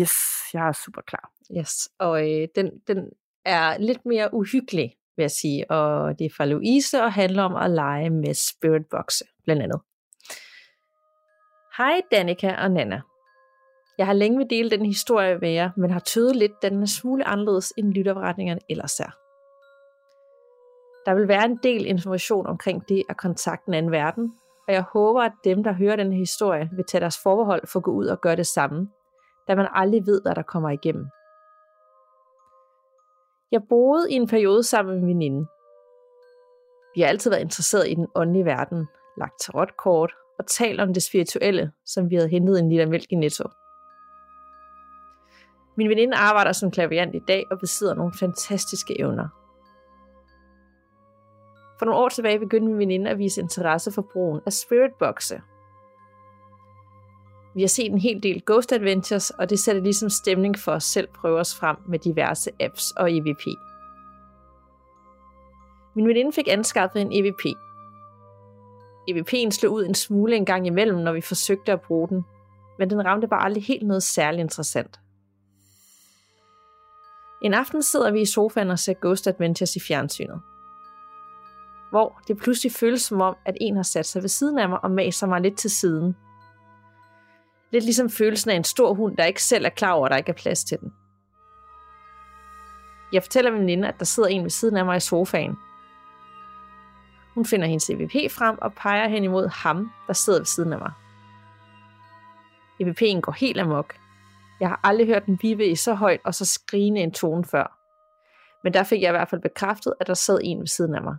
Yes, 0.00 0.12
jeg 0.54 0.68
er 0.68 0.72
super 0.72 1.02
klar. 1.02 1.30
Yes. 1.58 1.88
Og 1.98 2.30
øh, 2.30 2.48
den, 2.54 2.70
den 2.88 3.08
er 3.44 3.78
lidt 3.78 4.06
mere 4.06 4.34
uhyggelig, 4.34 4.94
vil 5.16 5.22
jeg 5.22 5.30
sige. 5.30 5.70
Og 5.70 6.18
det 6.18 6.24
er 6.24 6.30
fra 6.36 6.44
Louise 6.44 7.02
og 7.02 7.12
handler 7.12 7.42
om 7.42 7.56
at 7.56 7.70
lege 7.70 8.10
med 8.10 8.34
spiritboxe, 8.34 9.24
blandt 9.44 9.62
andet. 9.62 9.80
Hej 11.78 12.00
Danika 12.10 12.54
og 12.62 12.70
Nana. 12.70 13.00
Jeg 13.98 14.06
har 14.06 14.12
længe 14.12 14.38
vil 14.38 14.50
dele 14.50 14.70
den 14.70 14.86
historie 14.86 15.38
med 15.38 15.50
jer, 15.50 15.70
men 15.76 15.90
har 15.90 16.00
tydet 16.00 16.36
lidt, 16.36 16.62
den 16.62 16.82
er 16.82 16.86
smule 16.86 17.28
anderledes 17.28 17.72
end 17.78 17.92
lytterberetningerne 17.92 18.60
ellers 18.70 19.00
er. 19.00 19.10
Der 21.06 21.14
vil 21.14 21.28
være 21.28 21.44
en 21.44 21.58
del 21.62 21.86
information 21.86 22.46
omkring 22.46 22.88
det 22.88 23.02
at 23.08 23.16
kontakte 23.16 23.68
en 23.68 23.74
anden 23.74 23.92
verden, 23.92 24.34
og 24.68 24.74
jeg 24.74 24.82
håber, 24.82 25.22
at 25.22 25.32
dem, 25.44 25.64
der 25.64 25.72
hører 25.72 25.96
den 25.96 26.12
historie, 26.12 26.70
vil 26.72 26.84
tage 26.84 27.00
deres 27.00 27.18
forbehold 27.22 27.66
for 27.66 27.78
at 27.78 27.84
gå 27.84 27.90
ud 27.90 28.06
og 28.06 28.20
gøre 28.20 28.36
det 28.36 28.46
samme, 28.46 28.88
da 29.48 29.54
man 29.54 29.68
aldrig 29.72 30.06
ved, 30.06 30.22
hvad 30.22 30.34
der 30.34 30.42
kommer 30.42 30.70
igennem. 30.70 31.06
Jeg 33.52 33.60
boede 33.68 34.12
i 34.12 34.14
en 34.14 34.28
periode 34.28 34.62
sammen 34.62 34.94
med 34.94 35.02
min 35.02 35.08
veninde. 35.08 35.46
Vi 36.94 37.00
har 37.00 37.08
altid 37.08 37.30
været 37.30 37.42
interesseret 37.42 37.88
i 37.88 37.94
den 37.94 38.06
åndelige 38.14 38.44
verden, 38.44 38.86
lagt 39.18 39.40
tarotkort 39.40 40.12
og 40.38 40.46
talt 40.46 40.80
om 40.80 40.94
det 40.94 41.02
spirituelle, 41.02 41.72
som 41.86 42.10
vi 42.10 42.14
havde 42.14 42.28
hentet 42.28 42.58
en 42.58 42.68
liter 42.68 42.86
mælk 42.86 43.06
i 43.10 43.14
Netto. 43.14 43.48
Min 45.76 45.88
veninde 45.88 46.16
arbejder 46.16 46.52
som 46.52 46.70
klaviant 46.70 47.14
i 47.14 47.22
dag 47.28 47.44
og 47.50 47.58
besidder 47.58 47.94
nogle 47.94 48.12
fantastiske 48.20 49.00
evner. 49.00 49.43
For 51.78 51.84
nogle 51.84 52.00
år 52.00 52.08
tilbage 52.08 52.38
begyndte 52.38 52.68
min 52.68 52.78
veninde 52.78 53.10
at 53.10 53.18
vise 53.18 53.40
interesse 53.40 53.92
for 53.92 54.02
brugen 54.12 54.40
af 54.46 54.52
spiritboxe. 54.52 55.40
Vi 57.54 57.60
har 57.60 57.68
set 57.68 57.92
en 57.92 57.98
hel 57.98 58.22
del 58.22 58.42
Ghost 58.46 58.72
Adventures, 58.72 59.30
og 59.30 59.50
det 59.50 59.58
sætter 59.58 59.82
ligesom 59.82 60.10
stemning 60.10 60.58
for 60.58 60.72
os 60.72 60.84
selv 60.84 61.08
prøve 61.08 61.38
os 61.40 61.56
frem 61.56 61.76
med 61.88 61.98
diverse 61.98 62.50
apps 62.60 62.90
og 62.90 63.12
EVP. 63.12 63.46
Min 65.96 66.08
veninde 66.08 66.32
fik 66.32 66.48
anskaffet 66.48 67.02
en 67.02 67.12
EVP. 67.12 67.44
EVP'en 69.10 69.50
slog 69.50 69.72
ud 69.72 69.84
en 69.84 69.94
smule 69.94 70.36
en 70.36 70.44
gang 70.44 70.66
imellem, 70.66 70.98
når 70.98 71.12
vi 71.12 71.20
forsøgte 71.20 71.72
at 71.72 71.80
bruge 71.80 72.08
den, 72.08 72.24
men 72.78 72.90
den 72.90 73.04
ramte 73.04 73.28
bare 73.28 73.44
aldrig 73.44 73.64
helt 73.64 73.86
noget 73.86 74.02
særligt 74.02 74.40
interessant. 74.40 75.00
En 77.42 77.54
aften 77.54 77.82
sidder 77.82 78.10
vi 78.10 78.20
i 78.20 78.26
sofaen 78.26 78.70
og 78.70 78.78
ser 78.78 78.94
Ghost 79.00 79.26
Adventures 79.28 79.76
i 79.76 79.80
fjernsynet. 79.80 80.40
Hvor 81.94 82.20
det 82.28 82.38
pludselig 82.38 82.72
føles 82.72 83.02
som 83.02 83.20
om, 83.20 83.36
at 83.44 83.56
en 83.60 83.76
har 83.76 83.82
sat 83.82 84.06
sig 84.06 84.22
ved 84.22 84.28
siden 84.28 84.58
af 84.58 84.68
mig 84.68 84.84
og 84.84 84.90
maser 84.90 85.26
mig 85.26 85.40
lidt 85.40 85.58
til 85.58 85.70
siden. 85.70 86.16
Lidt 87.70 87.84
ligesom 87.84 88.10
følelsen 88.10 88.50
af 88.50 88.54
en 88.54 88.64
stor 88.64 88.94
hund, 88.94 89.16
der 89.16 89.24
ikke 89.24 89.42
selv 89.42 89.64
er 89.64 89.68
klar 89.68 89.92
over, 89.92 90.06
at 90.06 90.10
der 90.10 90.16
ikke 90.16 90.30
er 90.30 90.36
plads 90.42 90.64
til 90.64 90.80
den. 90.80 90.92
Jeg 93.12 93.22
fortæller 93.22 93.50
min 93.50 93.60
veninde, 93.60 93.88
at 93.88 93.94
der 93.98 94.04
sidder 94.04 94.28
en 94.28 94.42
ved 94.42 94.50
siden 94.50 94.76
af 94.76 94.84
mig 94.84 94.96
i 94.96 95.00
sofaen. 95.00 95.56
Hun 97.34 97.44
finder 97.44 97.66
hendes 97.66 97.90
EVP 97.90 98.30
frem 98.30 98.58
og 98.62 98.74
peger 98.74 99.08
hen 99.08 99.24
imod 99.24 99.48
ham, 99.48 99.92
der 100.06 100.12
sidder 100.12 100.38
ved 100.38 100.46
siden 100.46 100.72
af 100.72 100.78
mig. 100.78 100.92
EVP'en 102.82 103.20
går 103.20 103.32
helt 103.32 103.60
amok. 103.60 103.94
Jeg 104.60 104.68
har 104.68 104.80
aldrig 104.84 105.06
hørt 105.06 105.26
den 105.26 105.38
vive 105.42 105.66
i 105.66 105.76
så 105.76 105.94
højt 105.94 106.20
og 106.24 106.34
så 106.34 106.44
skrigende 106.44 107.00
en 107.00 107.12
tone 107.12 107.44
før. 107.44 107.78
Men 108.64 108.74
der 108.74 108.82
fik 108.82 109.02
jeg 109.02 109.08
i 109.08 109.16
hvert 109.16 109.30
fald 109.30 109.40
bekræftet, 109.40 109.94
at 110.00 110.06
der 110.06 110.14
sad 110.14 110.38
en 110.42 110.60
ved 110.60 110.66
siden 110.66 110.94
af 110.94 111.02
mig. 111.02 111.16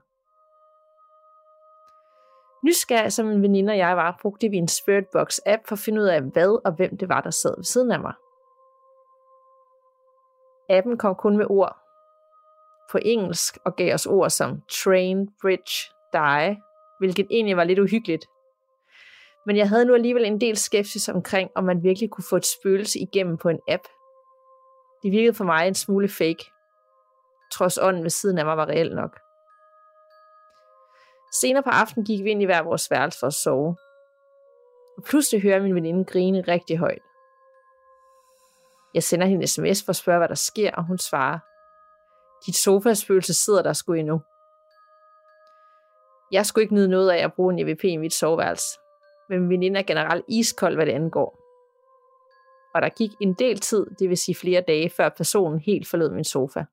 Nysgerrig 2.66 3.14
som 3.14 3.28
en 3.28 3.42
veninde 3.42 3.72
og 3.72 3.78
jeg 3.78 3.98
var, 3.98 4.20
brugte 4.22 4.50
vi 4.50 4.58
en 4.58 4.68
Spiritbox 4.68 5.40
app 5.46 5.68
for 5.68 5.76
at 5.76 5.80
finde 5.80 6.02
ud 6.02 6.06
af, 6.06 6.22
hvad 6.22 6.62
og 6.66 6.72
hvem 6.72 6.98
det 6.98 7.10
var, 7.10 7.22
der 7.22 7.30
sad 7.30 7.54
ved 7.58 7.64
siden 7.64 7.92
af 7.92 8.00
mig. 8.00 8.14
Appen 10.70 10.98
kom 10.98 11.16
kun 11.16 11.38
med 11.38 11.46
ord 11.50 11.78
på 12.92 13.00
engelsk 13.02 13.58
og 13.66 13.76
gav 13.76 13.94
os 13.94 14.06
ord 14.06 14.30
som 14.30 14.62
train, 14.84 15.30
bridge, 15.42 15.76
die, 16.14 16.62
hvilket 17.00 17.28
egentlig 17.32 17.58
var 17.58 17.64
lidt 17.64 17.80
uhyggeligt. 17.80 18.26
Men 19.46 19.58
jeg 19.58 19.70
havde 19.70 19.86
nu 19.86 19.94
alligevel 19.94 20.26
en 20.26 20.42
del 20.42 20.58
skepsis 20.58 21.10
omkring, 21.10 21.50
om 21.56 21.64
man 21.64 21.84
virkelig 21.84 22.10
kunne 22.10 22.26
få 22.30 22.36
et 22.36 22.46
spøgelse 22.46 23.00
igennem 23.00 23.38
på 23.38 23.50
en 23.50 23.60
app. 23.68 23.84
Det 25.04 25.12
virkede 25.12 25.34
for 25.34 25.44
mig 25.44 25.68
en 25.68 25.76
smule 25.76 26.10
fake, 26.10 26.46
trods 27.54 27.78
ånden 27.82 28.04
ved 28.04 28.10
siden 28.10 28.38
af 28.38 28.46
mig 28.46 28.58
var 28.58 28.66
reelt 28.66 28.96
nok. 28.96 29.25
Senere 31.42 31.64
på 31.64 31.70
aftenen 31.70 32.06
gik 32.06 32.24
vi 32.24 32.30
ind 32.30 32.42
i 32.42 32.46
hver 32.46 32.62
vores 32.62 32.92
værelse 32.92 33.20
for 33.20 33.28
at 33.28 33.34
sove. 33.34 33.78
Og 34.98 35.04
pludselig 35.04 35.42
hører 35.42 35.62
min 35.62 35.76
veninde 35.76 36.06
grine 36.06 36.42
rigtig 36.42 36.78
højt. 36.78 37.02
Jeg 38.94 39.04
sender 39.04 39.28
hende 39.28 39.42
en 39.42 39.48
sms 39.48 39.84
for 39.84 39.90
at 39.90 39.96
spørge, 39.96 40.18
hvad 40.18 40.28
der 40.28 40.36
sker, 40.36 40.72
og 40.72 40.84
hun 40.84 40.98
svarer, 40.98 41.40
dit 42.46 42.56
sofaspøgelse 42.56 43.34
sidder 43.34 43.62
der 43.62 43.74
sgu 43.74 43.94
endnu. 43.94 44.22
Jeg 46.32 46.46
skulle 46.46 46.64
ikke 46.64 46.76
nyde 46.76 46.88
noget 46.88 47.12
af 47.12 47.24
at 47.24 47.34
bruge 47.34 47.54
en 47.54 47.60
EVP 47.60 47.84
i 47.84 47.98
mit 47.98 48.14
soveværelse, 48.14 48.80
men 49.30 49.40
min 49.40 49.50
veninde 49.50 49.80
er 49.80 49.84
generelt 49.84 50.26
iskold, 50.28 50.76
hvad 50.76 50.86
det 50.86 50.92
angår. 50.92 51.40
Og 52.76 52.82
der 52.82 52.90
gik 52.90 53.12
en 53.22 53.34
del 53.34 53.60
tid, 53.60 53.86
det 54.00 54.10
vil 54.10 54.18
sige 54.18 54.36
flere 54.36 54.62
dage, 54.62 54.90
før 54.90 55.10
personen 55.10 55.60
helt 55.60 55.88
forlod 55.88 56.10
min 56.10 56.24
sofa. 56.24 56.64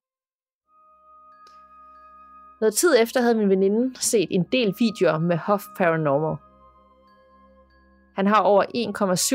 Noget 2.62 2.74
tid 2.74 2.96
efter 2.98 3.20
havde 3.20 3.34
min 3.34 3.48
veninde 3.48 4.00
set 4.00 4.28
en 4.30 4.42
del 4.52 4.74
videoer 4.78 5.18
med 5.18 5.36
Hoff 5.36 5.64
Paranormal. 5.78 6.36
Han 8.16 8.26
har 8.26 8.40
over 8.40 8.64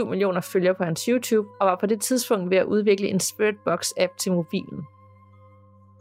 1,7 0.03 0.09
millioner 0.09 0.41
følgere 0.41 0.75
på 0.75 0.83
hans 0.83 1.05
YouTube, 1.05 1.49
og 1.59 1.67
var 1.67 1.75
på 1.75 1.85
det 1.85 2.01
tidspunkt 2.01 2.49
ved 2.49 2.57
at 2.57 2.65
udvikle 2.65 3.07
en 3.07 3.19
Spiritbox-app 3.19 4.17
til 4.17 4.31
mobilen. 4.31 4.85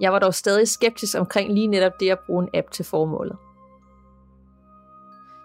Jeg 0.01 0.13
var 0.13 0.19
dog 0.19 0.35
stadig 0.35 0.69
skeptisk 0.69 1.19
omkring 1.19 1.53
lige 1.53 1.67
netop 1.67 1.93
det 2.01 2.11
at 2.11 2.19
bruge 2.27 2.43
en 2.43 2.51
app 2.55 2.71
til 2.71 2.85
formålet. 2.85 3.37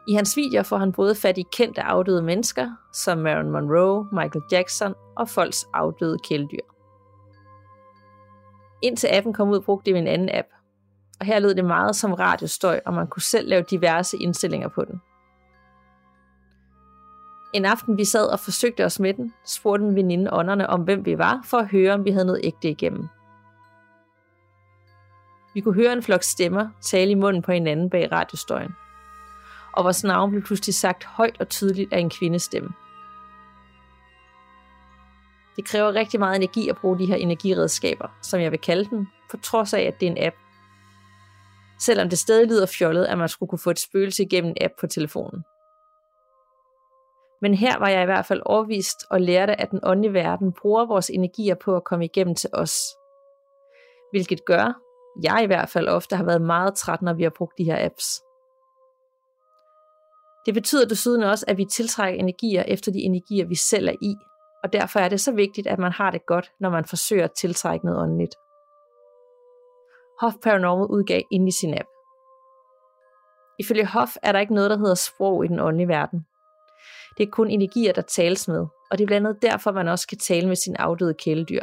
I 0.07 0.13
hans 0.13 0.37
videoer 0.37 0.63
får 0.63 0.77
han 0.77 0.91
både 0.91 1.15
fat 1.15 1.37
i 1.37 1.45
kendte 1.51 1.81
afdøde 1.81 2.21
mennesker, 2.21 2.71
som 2.93 3.17
Marilyn 3.17 3.51
Monroe, 3.51 4.07
Michael 4.11 4.43
Jackson 4.51 4.93
og 5.15 5.29
folks 5.29 5.67
afdøde 5.73 6.17
kæledyr. 6.19 6.65
Indtil 8.81 9.07
appen 9.07 9.33
kom 9.33 9.49
ud, 9.49 9.61
brugte 9.61 9.91
vi 9.91 9.97
en 9.97 10.07
anden 10.07 10.29
app, 10.33 10.47
og 11.21 11.27
her 11.27 11.39
lød 11.39 11.55
det 11.55 11.65
meget 11.65 11.95
som 11.95 12.13
radiostøj, 12.13 12.79
og 12.85 12.93
man 12.93 13.07
kunne 13.07 13.21
selv 13.21 13.49
lave 13.49 13.63
diverse 13.69 14.17
indstillinger 14.17 14.67
på 14.67 14.85
den. 14.85 15.01
En 17.53 17.65
aften 17.65 17.97
vi 17.97 18.05
sad 18.05 18.25
og 18.25 18.39
forsøgte 18.39 18.85
os 18.85 18.99
med 18.99 19.13
den, 19.13 19.33
spurgte 19.45 19.85
en 19.85 19.95
veninde 19.95 20.33
ånderne 20.33 20.69
om, 20.69 20.81
hvem 20.81 21.05
vi 21.05 21.17
var, 21.17 21.41
for 21.45 21.57
at 21.57 21.67
høre, 21.67 21.93
om 21.93 22.05
vi 22.05 22.11
havde 22.11 22.25
noget 22.25 22.41
ægte 22.43 22.69
igennem. 22.69 23.07
Vi 25.53 25.61
kunne 25.61 25.73
høre 25.73 25.93
en 25.93 26.03
flok 26.03 26.23
stemmer 26.23 26.69
tale 26.81 27.11
i 27.11 27.15
munden 27.15 27.41
på 27.41 27.51
hinanden 27.51 27.89
bag 27.89 28.11
radiostøjen. 28.11 28.71
Og 29.71 29.83
vores 29.83 30.03
navn 30.03 30.31
blev 30.31 30.43
pludselig 30.43 30.75
sagt 30.75 31.03
højt 31.03 31.35
og 31.39 31.49
tydeligt 31.49 31.93
af 31.93 31.99
en 31.99 32.09
kvindestemme. 32.09 32.69
Det 35.55 35.65
kræver 35.65 35.93
rigtig 35.93 36.19
meget 36.19 36.35
energi 36.35 36.69
at 36.69 36.77
bruge 36.77 36.99
de 36.99 37.05
her 37.05 37.15
energiredskaber, 37.15 38.07
som 38.21 38.41
jeg 38.41 38.51
vil 38.51 38.59
kalde 38.59 38.89
dem, 38.89 39.07
på 39.31 39.37
trods 39.37 39.73
af, 39.73 39.81
at 39.81 39.99
det 39.99 40.07
er 40.07 40.11
en 40.11 40.23
app. 40.23 40.35
Selvom 41.85 42.09
det 42.09 42.19
stadig 42.19 42.47
lyder 42.47 42.65
fjollet, 42.65 43.05
at 43.05 43.17
man 43.17 43.29
skulle 43.29 43.49
kunne 43.49 43.59
få 43.59 43.69
et 43.69 43.79
spøgelse 43.79 44.23
igennem 44.23 44.49
en 44.49 44.57
app 44.61 44.73
på 44.79 44.87
telefonen. 44.87 45.43
Men 47.41 47.53
her 47.53 47.79
var 47.79 47.89
jeg 47.89 48.01
i 48.01 48.05
hvert 48.05 48.25
fald 48.25 48.41
overvist 48.45 48.97
og 49.09 49.21
lærte, 49.21 49.61
at 49.61 49.71
den 49.71 49.79
åndelige 49.83 50.13
verden 50.13 50.53
bruger 50.61 50.85
vores 50.85 51.09
energier 51.09 51.55
på 51.55 51.75
at 51.75 51.83
komme 51.83 52.05
igennem 52.05 52.35
til 52.35 52.49
os. 52.53 52.75
Hvilket 54.11 54.45
gør, 54.45 54.81
jeg 55.23 55.43
i 55.43 55.45
hvert 55.45 55.69
fald 55.69 55.87
ofte 55.87 56.15
har 56.15 56.23
været 56.23 56.41
meget 56.41 56.75
træt, 56.75 57.01
når 57.01 57.13
vi 57.13 57.23
har 57.23 57.33
brugt 57.37 57.57
de 57.57 57.63
her 57.63 57.85
apps. 57.85 58.05
Det 60.45 60.53
betyder 60.53 60.87
desuden 60.87 61.23
også, 61.23 61.45
at 61.47 61.57
vi 61.57 61.65
tiltrækker 61.65 62.19
energier 62.19 62.63
efter 62.63 62.91
de 62.91 62.99
energier, 62.99 63.45
vi 63.45 63.55
selv 63.55 63.87
er 63.87 63.95
i, 64.01 64.15
og 64.63 64.73
derfor 64.73 64.99
er 64.99 65.09
det 65.09 65.21
så 65.21 65.31
vigtigt, 65.31 65.67
at 65.67 65.79
man 65.79 65.91
har 65.91 66.11
det 66.11 66.25
godt, 66.25 66.51
når 66.59 66.69
man 66.69 66.85
forsøger 66.85 67.23
at 67.23 67.31
tiltrække 67.31 67.85
noget 67.85 68.01
åndeligt. 68.01 68.35
Hoff 70.21 70.35
Paranormal 70.43 70.87
udgav 70.87 71.21
ind 71.31 71.47
i 71.47 71.51
sin 71.51 71.73
app. 71.73 71.89
Ifølge 73.59 73.85
Hoff 73.85 74.11
er 74.23 74.31
der 74.31 74.39
ikke 74.39 74.53
noget, 74.53 74.69
der 74.69 74.77
hedder 74.77 74.95
sprog 74.95 75.45
i 75.45 75.47
den 75.47 75.59
åndelige 75.59 75.87
verden. 75.87 76.25
Det 77.17 77.27
er 77.27 77.31
kun 77.31 77.49
energier, 77.49 77.93
der 77.93 78.01
tales 78.01 78.47
med, 78.47 78.67
og 78.91 78.97
det 78.97 79.01
er 79.01 79.07
blandt 79.07 79.27
andet 79.27 79.41
derfor, 79.41 79.71
man 79.71 79.87
også 79.87 80.07
kan 80.07 80.17
tale 80.17 80.47
med 80.47 80.55
sin 80.55 80.75
afdøde 80.75 81.13
kæledyr. 81.13 81.61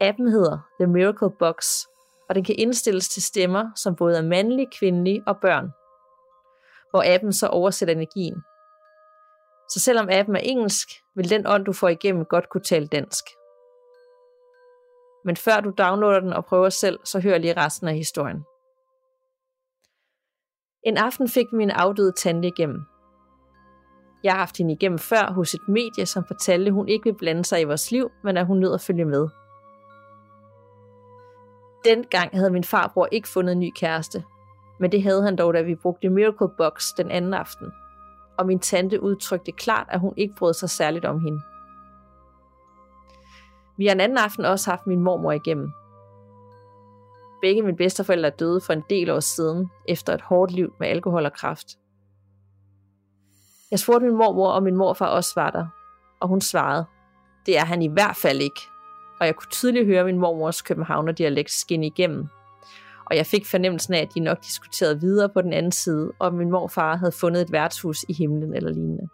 Appen 0.00 0.28
hedder 0.28 0.58
The 0.80 0.86
Miracle 0.86 1.30
Box, 1.38 1.64
og 2.28 2.34
den 2.34 2.44
kan 2.44 2.54
indstilles 2.58 3.08
til 3.08 3.22
stemmer, 3.22 3.70
som 3.76 3.96
både 3.96 4.18
er 4.18 4.22
mandlige, 4.22 4.70
kvindelige 4.78 5.22
og 5.26 5.36
børn, 5.40 5.70
hvor 6.90 7.14
appen 7.14 7.32
så 7.32 7.46
oversætter 7.46 7.94
energien. 7.94 8.42
Så 9.70 9.80
selvom 9.80 10.08
appen 10.10 10.36
er 10.36 10.40
engelsk, 10.40 10.88
vil 11.16 11.30
den 11.30 11.46
ånd, 11.46 11.64
du 11.64 11.72
får 11.72 11.88
igennem, 11.88 12.24
godt 12.24 12.48
kunne 12.48 12.62
tale 12.62 12.86
dansk. 12.86 13.24
Men 15.24 15.36
før 15.36 15.60
du 15.60 15.70
downloader 15.78 16.20
den 16.20 16.32
og 16.32 16.44
prøver 16.44 16.68
selv, 16.68 16.98
så 17.04 17.20
hør 17.20 17.38
lige 17.38 17.56
resten 17.56 17.88
af 17.88 17.94
historien. 17.94 18.44
En 20.82 20.96
aften 20.96 21.28
fik 21.28 21.46
vi 21.52 21.56
min 21.56 21.70
afdøde 21.70 22.12
tante 22.12 22.48
igennem. 22.48 22.82
Jeg 24.24 24.32
har 24.32 24.38
haft 24.38 24.58
hende 24.58 24.72
igennem 24.72 24.98
før 24.98 25.32
hos 25.32 25.54
et 25.54 25.68
medie, 25.68 26.06
som 26.06 26.24
fortalte, 26.24 26.66
at 26.66 26.72
hun 26.72 26.88
ikke 26.88 27.04
vil 27.04 27.18
blande 27.18 27.44
sig 27.44 27.60
i 27.60 27.64
vores 27.64 27.90
liv, 27.90 28.10
men 28.24 28.36
at 28.36 28.46
hun 28.46 28.60
nød 28.60 28.74
at 28.74 28.80
følge 28.80 29.04
med. 29.04 29.28
Dengang 31.84 32.36
havde 32.36 32.50
min 32.50 32.64
farbror 32.64 33.08
ikke 33.12 33.28
fundet 33.28 33.52
en 33.52 33.60
ny 33.60 33.70
kæreste, 33.76 34.24
men 34.80 34.92
det 34.92 35.02
havde 35.02 35.22
han 35.22 35.36
dog, 35.36 35.54
da 35.54 35.62
vi 35.62 35.74
brugte 35.74 36.08
Miracle 36.08 36.48
Box 36.58 36.84
den 36.96 37.10
anden 37.10 37.34
aften. 37.34 37.72
Og 38.38 38.46
min 38.46 38.58
tante 38.58 39.02
udtrykte 39.02 39.52
klart, 39.52 39.86
at 39.90 40.00
hun 40.00 40.14
ikke 40.16 40.34
brød 40.38 40.54
sig 40.54 40.70
særligt 40.70 41.04
om 41.04 41.20
hende. 41.20 41.40
Vi 43.80 43.86
har 43.86 43.92
en 43.92 44.00
anden 44.00 44.18
aften 44.18 44.44
også 44.44 44.70
haft 44.70 44.86
min 44.86 45.00
mormor 45.00 45.32
igennem. 45.32 45.72
Begge 47.42 47.62
mine 47.62 47.76
bedsteforældre 47.76 48.30
døde 48.30 48.60
for 48.60 48.72
en 48.72 48.82
del 48.90 49.10
år 49.10 49.20
siden, 49.20 49.70
efter 49.88 50.14
et 50.14 50.20
hårdt 50.20 50.52
liv 50.52 50.74
med 50.80 50.88
alkohol 50.88 51.26
og 51.26 51.32
kraft. 51.32 51.66
Jeg 53.70 53.78
spurgte 53.78 54.06
min 54.06 54.16
mormor, 54.16 54.48
om 54.48 54.62
min 54.62 54.76
morfar 54.76 55.06
også 55.06 55.32
var 55.36 55.50
der, 55.50 55.66
og 56.20 56.28
hun 56.28 56.40
svarede, 56.40 56.84
det 57.46 57.58
er 57.58 57.64
han 57.64 57.82
i 57.82 57.88
hvert 57.88 58.16
fald 58.16 58.40
ikke. 58.40 58.60
Og 59.20 59.26
jeg 59.26 59.36
kunne 59.36 59.50
tydeligt 59.50 59.86
høre 59.86 60.04
min 60.04 60.18
mormors 60.18 60.62
københavner-dialekt 60.62 61.50
skinne 61.50 61.86
igennem. 61.86 62.26
Og 63.10 63.16
jeg 63.16 63.26
fik 63.26 63.46
fornemmelsen 63.46 63.94
af, 63.94 64.00
at 64.00 64.14
de 64.14 64.20
nok 64.20 64.44
diskuterede 64.44 65.00
videre 65.00 65.28
på 65.28 65.42
den 65.42 65.52
anden 65.52 65.72
side, 65.72 66.12
og 66.18 66.34
min 66.34 66.50
morfar 66.50 66.96
havde 66.96 67.12
fundet 67.12 67.42
et 67.42 67.52
værtshus 67.52 68.04
i 68.08 68.12
himlen 68.12 68.54
eller 68.54 68.70
lignende. 68.70 69.08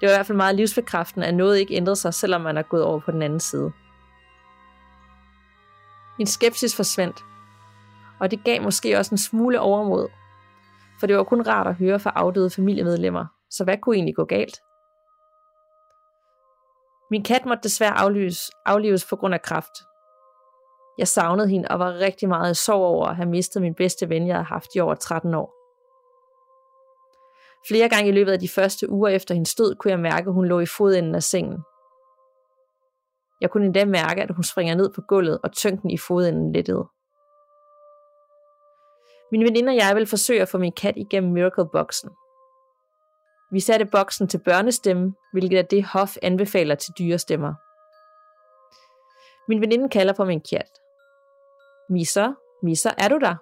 Det 0.00 0.06
var 0.06 0.14
i 0.14 0.16
hvert 0.16 0.26
fald 0.26 0.36
meget 0.36 0.54
livsbekræftende, 0.54 1.26
at 1.26 1.34
noget 1.34 1.58
ikke 1.58 1.74
ændrede 1.74 1.96
sig, 1.96 2.14
selvom 2.14 2.40
man 2.40 2.56
er 2.56 2.62
gået 2.62 2.82
over 2.84 3.00
på 3.00 3.10
den 3.10 3.22
anden 3.22 3.40
side. 3.40 3.72
Min 6.18 6.26
skepsis 6.26 6.76
forsvandt, 6.76 7.24
og 8.20 8.30
det 8.30 8.44
gav 8.44 8.62
måske 8.62 8.98
også 8.98 9.14
en 9.14 9.18
smule 9.18 9.60
overmod, 9.60 10.08
for 11.00 11.06
det 11.06 11.16
var 11.16 11.24
kun 11.24 11.46
rart 11.46 11.66
at 11.66 11.74
høre 11.74 12.00
fra 12.00 12.12
afdøde 12.14 12.50
familiemedlemmer, 12.50 13.26
så 13.50 13.64
hvad 13.64 13.78
kunne 13.78 13.96
egentlig 13.96 14.16
gå 14.16 14.24
galt? 14.24 14.60
Min 17.10 17.22
kat 17.22 17.46
måtte 17.46 17.62
desværre 17.62 17.98
aflives, 17.98 18.50
aflives 18.66 19.06
på 19.10 19.16
grund 19.16 19.34
af 19.34 19.42
kræft. 19.42 19.72
Jeg 20.98 21.08
savnede 21.08 21.48
hende 21.48 21.68
og 21.68 21.78
var 21.78 21.92
rigtig 21.92 22.28
meget 22.28 22.50
i 22.50 22.64
sorg 22.64 22.84
over 22.84 23.06
at 23.06 23.16
have 23.16 23.28
mistet 23.28 23.62
min 23.62 23.74
bedste 23.74 24.08
ven, 24.08 24.26
jeg 24.26 24.36
havde 24.36 24.44
haft 24.44 24.68
i 24.74 24.80
over 24.80 24.94
13 24.94 25.34
år. 25.34 25.59
Flere 27.68 27.88
gange 27.88 28.08
i 28.08 28.12
løbet 28.12 28.32
af 28.32 28.38
de 28.40 28.48
første 28.48 28.90
uger 28.90 29.08
efter 29.08 29.34
hendes 29.34 29.54
død, 29.54 29.74
kunne 29.74 29.90
jeg 29.90 30.00
mærke, 30.00 30.26
at 30.28 30.34
hun 30.34 30.46
lå 30.46 30.60
i 30.60 30.66
fodenden 30.66 31.14
af 31.14 31.22
sengen. 31.22 31.58
Jeg 33.40 33.50
kunne 33.50 33.66
endda 33.66 33.84
mærke, 33.84 34.22
at 34.22 34.34
hun 34.34 34.44
springer 34.44 34.74
ned 34.74 34.90
på 34.94 35.00
gulvet, 35.00 35.38
og 35.42 35.52
tyngden 35.52 35.90
i 35.90 35.98
fodenden 35.98 36.52
lettede. 36.52 36.88
Min 39.32 39.44
veninde 39.44 39.70
og 39.70 39.76
jeg 39.76 39.96
vil 39.96 40.06
forsøge 40.06 40.42
at 40.42 40.48
få 40.48 40.58
min 40.58 40.72
kat 40.72 40.94
igennem 40.96 41.32
Miracle-boksen. 41.32 42.10
Vi 43.52 43.60
satte 43.60 43.86
boksen 43.86 44.28
til 44.28 44.38
børnestemme, 44.44 45.14
hvilket 45.32 45.58
er 45.58 45.62
det 45.62 45.84
Hof 45.84 46.16
anbefaler 46.22 46.74
til 46.74 46.92
dyrestemmer. 46.98 47.54
Min 49.48 49.60
veninde 49.60 49.88
kalder 49.88 50.12
på 50.12 50.24
min 50.24 50.40
kat. 50.50 50.70
Misser, 51.90 52.34
Misser, 52.62 52.90
er 52.98 53.08
du 53.08 53.18
der? 53.18 53.34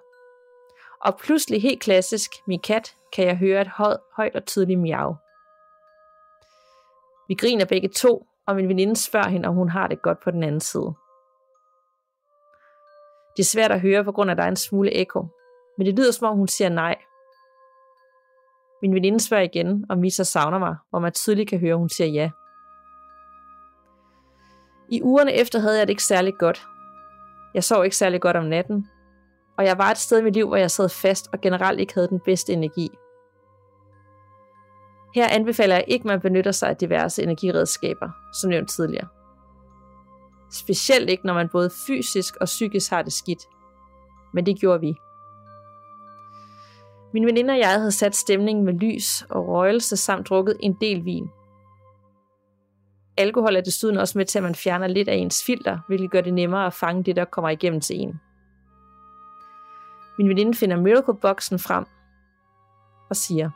Og 1.01 1.19
pludselig 1.19 1.61
helt 1.61 1.81
klassisk, 1.81 2.31
min 2.47 2.59
kat, 2.59 2.95
kan 3.13 3.27
jeg 3.27 3.37
høre 3.37 3.61
et 3.61 3.67
højt 3.67 3.99
højt 4.15 4.35
og 4.35 4.45
tydeligt 4.45 4.79
miau. 4.79 5.15
Vi 7.27 7.33
griner 7.33 7.65
begge 7.65 7.89
to, 7.89 8.27
og 8.47 8.55
min 8.55 8.67
veninde 8.67 8.95
spørger 8.95 9.29
hende, 9.29 9.49
om 9.49 9.55
hun 9.55 9.69
har 9.69 9.87
det 9.87 10.01
godt 10.01 10.19
på 10.23 10.31
den 10.31 10.43
anden 10.43 10.61
side. 10.61 10.93
Det 13.37 13.43
er 13.43 13.51
svært 13.53 13.71
at 13.71 13.81
høre 13.81 14.03
på 14.03 14.11
grund 14.11 14.29
af, 14.29 14.33
at 14.33 14.37
der 14.37 14.43
er 14.43 14.47
en 14.47 14.55
smule 14.55 14.91
ekko, 14.91 15.27
men 15.77 15.87
det 15.87 15.95
lyder 15.95 16.11
som 16.11 16.27
om 16.27 16.37
hun 16.37 16.47
siger 16.47 16.69
nej. 16.69 16.95
Min 18.81 18.95
veninde 18.95 19.19
spørger 19.19 19.43
igen, 19.43 19.85
om 19.89 19.97
Misa 19.97 20.23
savner 20.23 20.59
mig, 20.59 20.75
hvor 20.89 20.99
man 20.99 21.11
tydeligt 21.11 21.49
kan 21.49 21.59
høre, 21.59 21.71
at 21.71 21.77
hun 21.77 21.89
siger 21.89 22.07
ja. 22.07 22.29
I 24.89 25.01
ugerne 25.01 25.33
efter 25.33 25.59
havde 25.59 25.77
jeg 25.77 25.87
det 25.87 25.91
ikke 25.91 26.03
særlig 26.03 26.33
godt. 26.39 26.67
Jeg 27.53 27.63
sov 27.63 27.83
ikke 27.83 27.97
særlig 27.97 28.21
godt 28.21 28.37
om 28.37 28.45
natten, 28.45 28.87
og 29.59 29.65
jeg 29.65 29.77
var 29.77 29.91
et 29.91 29.97
sted 29.97 30.19
i 30.19 30.23
mit 30.23 30.33
liv, 30.33 30.47
hvor 30.47 30.57
jeg 30.57 30.71
sad 30.71 30.89
fast 30.89 31.29
og 31.33 31.41
generelt 31.41 31.79
ikke 31.79 31.93
havde 31.93 32.07
den 32.07 32.19
bedste 32.25 32.53
energi. 32.53 32.89
Her 35.15 35.27
anbefaler 35.29 35.75
jeg 35.75 35.85
ikke, 35.87 36.01
at 36.01 36.05
man 36.05 36.21
benytter 36.21 36.51
sig 36.51 36.69
af 36.69 36.77
diverse 36.77 37.23
energiredskaber, 37.23 38.09
som 38.41 38.49
nævnt 38.49 38.69
tidligere. 38.69 39.07
Specielt 40.51 41.09
ikke, 41.09 41.25
når 41.25 41.33
man 41.33 41.49
både 41.49 41.69
fysisk 41.87 42.35
og 42.35 42.45
psykisk 42.45 42.89
har 42.89 43.01
det 43.01 43.13
skidt. 43.13 43.43
Men 44.33 44.45
det 44.45 44.59
gjorde 44.59 44.79
vi. 44.79 44.95
Min 47.13 47.25
veninde 47.25 47.51
og 47.51 47.59
jeg 47.59 47.73
havde 47.73 47.91
sat 47.91 48.15
stemningen 48.15 48.65
med 48.65 48.73
lys 48.73 49.21
og 49.29 49.47
røgelse 49.47 49.97
samt 49.97 50.29
drukket 50.29 50.57
en 50.59 50.77
del 50.81 51.05
vin. 51.05 51.29
Alkohol 53.17 53.55
er 53.55 53.61
desuden 53.61 53.97
også 53.97 54.17
med 54.17 54.25
til, 54.25 54.39
at 54.39 54.43
man 54.43 54.55
fjerner 54.55 54.87
lidt 54.87 55.07
af 55.07 55.15
ens 55.15 55.43
filter, 55.45 55.79
hvilket 55.87 56.11
gør 56.11 56.21
det 56.21 56.33
nemmere 56.33 56.65
at 56.65 56.73
fange 56.73 57.03
det, 57.03 57.15
der 57.15 57.25
kommer 57.25 57.49
igennem 57.49 57.81
til 57.81 57.95
en. 57.99 58.19
Min 60.19 60.29
veninde 60.29 60.57
finder 60.57 60.77
Miracle-boksen 60.77 61.59
frem 61.59 61.85
og 63.09 63.15
siger, 63.15 63.49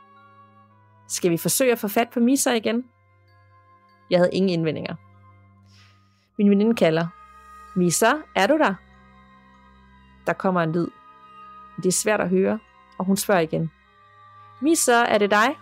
skal 1.08 1.30
vi 1.30 1.36
forsøge 1.36 1.72
at 1.72 1.78
få 1.78 1.88
fat 1.88 2.10
på 2.10 2.20
Misa 2.20 2.52
igen? 2.52 2.84
Jeg 4.10 4.18
havde 4.18 4.32
ingen 4.32 4.50
indvendinger. 4.50 4.94
Min 6.38 6.50
veninde 6.50 6.74
kalder, 6.74 7.06
Misa, 7.76 8.12
er 8.36 8.46
du 8.46 8.58
der? 8.58 8.74
Der 10.26 10.32
kommer 10.32 10.62
en 10.62 10.72
lyd. 10.72 10.88
Det 11.76 11.86
er 11.86 11.92
svært 11.92 12.20
at 12.20 12.28
høre, 12.28 12.58
og 12.98 13.04
hun 13.04 13.16
spørger 13.16 13.40
igen. 13.40 13.70
Misa, 14.60 14.92
er 14.92 15.18
det 15.18 15.30
dig? 15.30 15.58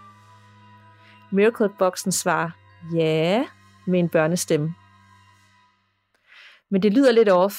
Miracle-boksen 1.33 2.13
svarer, 2.13 2.51
ja, 2.95 3.47
med 3.87 3.99
en 3.99 4.09
børnestemme. 4.09 4.75
Men 6.71 6.83
det 6.83 6.93
lyder 6.93 7.13
lidt 7.13 7.29
off. 7.29 7.55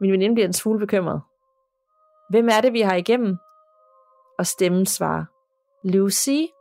Min 0.00 0.12
veninde 0.12 0.34
bliver 0.34 0.46
en 0.46 0.52
smule 0.52 0.78
bekymret. 0.78 1.22
Hvem 2.30 2.48
er 2.48 2.60
det, 2.60 2.72
vi 2.72 2.80
har 2.80 2.94
igennem? 2.94 3.36
Og 4.38 4.46
stemmen 4.46 4.86
svarer, 4.86 5.24
Lucy, 5.84 6.52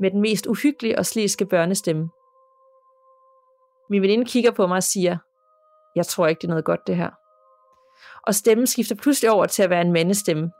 med 0.00 0.10
den 0.10 0.20
mest 0.20 0.46
uhyggelige 0.46 0.98
og 0.98 1.06
sliske 1.06 1.46
børnestemme. 1.46 2.10
Min 3.90 4.02
veninde 4.02 4.24
kigger 4.24 4.50
på 4.50 4.66
mig 4.66 4.76
og 4.76 4.82
siger, 4.82 5.18
jeg 5.96 6.06
tror 6.06 6.26
ikke, 6.26 6.40
det 6.40 6.46
er 6.46 6.50
noget 6.50 6.64
godt 6.64 6.86
det 6.86 6.96
her. 6.96 7.10
Og 8.26 8.34
stemmen 8.34 8.66
skifter 8.66 8.94
pludselig 8.94 9.30
over 9.30 9.46
til 9.46 9.62
at 9.62 9.70
være 9.70 9.80
en 9.80 9.92
mandestemme, 9.92 10.52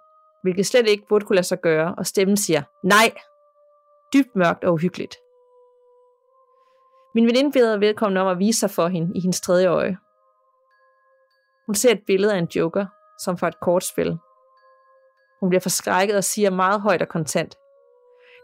hvilket 0.42 0.66
slet 0.66 0.88
ikke 0.88 1.06
burde 1.08 1.26
kunne 1.26 1.36
lade 1.36 1.46
sig 1.46 1.60
gøre, 1.60 1.94
og 1.98 2.06
stemmen 2.06 2.36
siger, 2.36 2.62
nej, 2.84 3.12
dybt 4.14 4.36
mørkt 4.36 4.64
og 4.64 4.72
uhyggeligt. 4.72 5.16
Min 7.14 7.26
veninde 7.26 7.52
beder 7.52 7.78
vedkommende 7.78 8.20
om 8.20 8.28
at 8.28 8.38
vise 8.38 8.60
sig 8.60 8.70
for 8.70 8.88
hende 8.88 9.12
i 9.16 9.20
hendes 9.20 9.40
tredje 9.40 9.66
øje. 9.66 9.98
Hun 11.66 11.74
ser 11.74 11.92
et 11.92 12.02
billede 12.06 12.34
af 12.34 12.38
en 12.38 12.48
joker, 12.56 12.86
som 13.24 13.38
for 13.38 13.46
et 13.46 13.60
kortspil. 13.60 14.18
Hun 15.40 15.48
bliver 15.48 15.60
forskrækket 15.60 16.16
og 16.16 16.24
siger 16.24 16.50
meget 16.50 16.80
højt 16.80 17.02
og 17.02 17.08
kontant. 17.08 17.54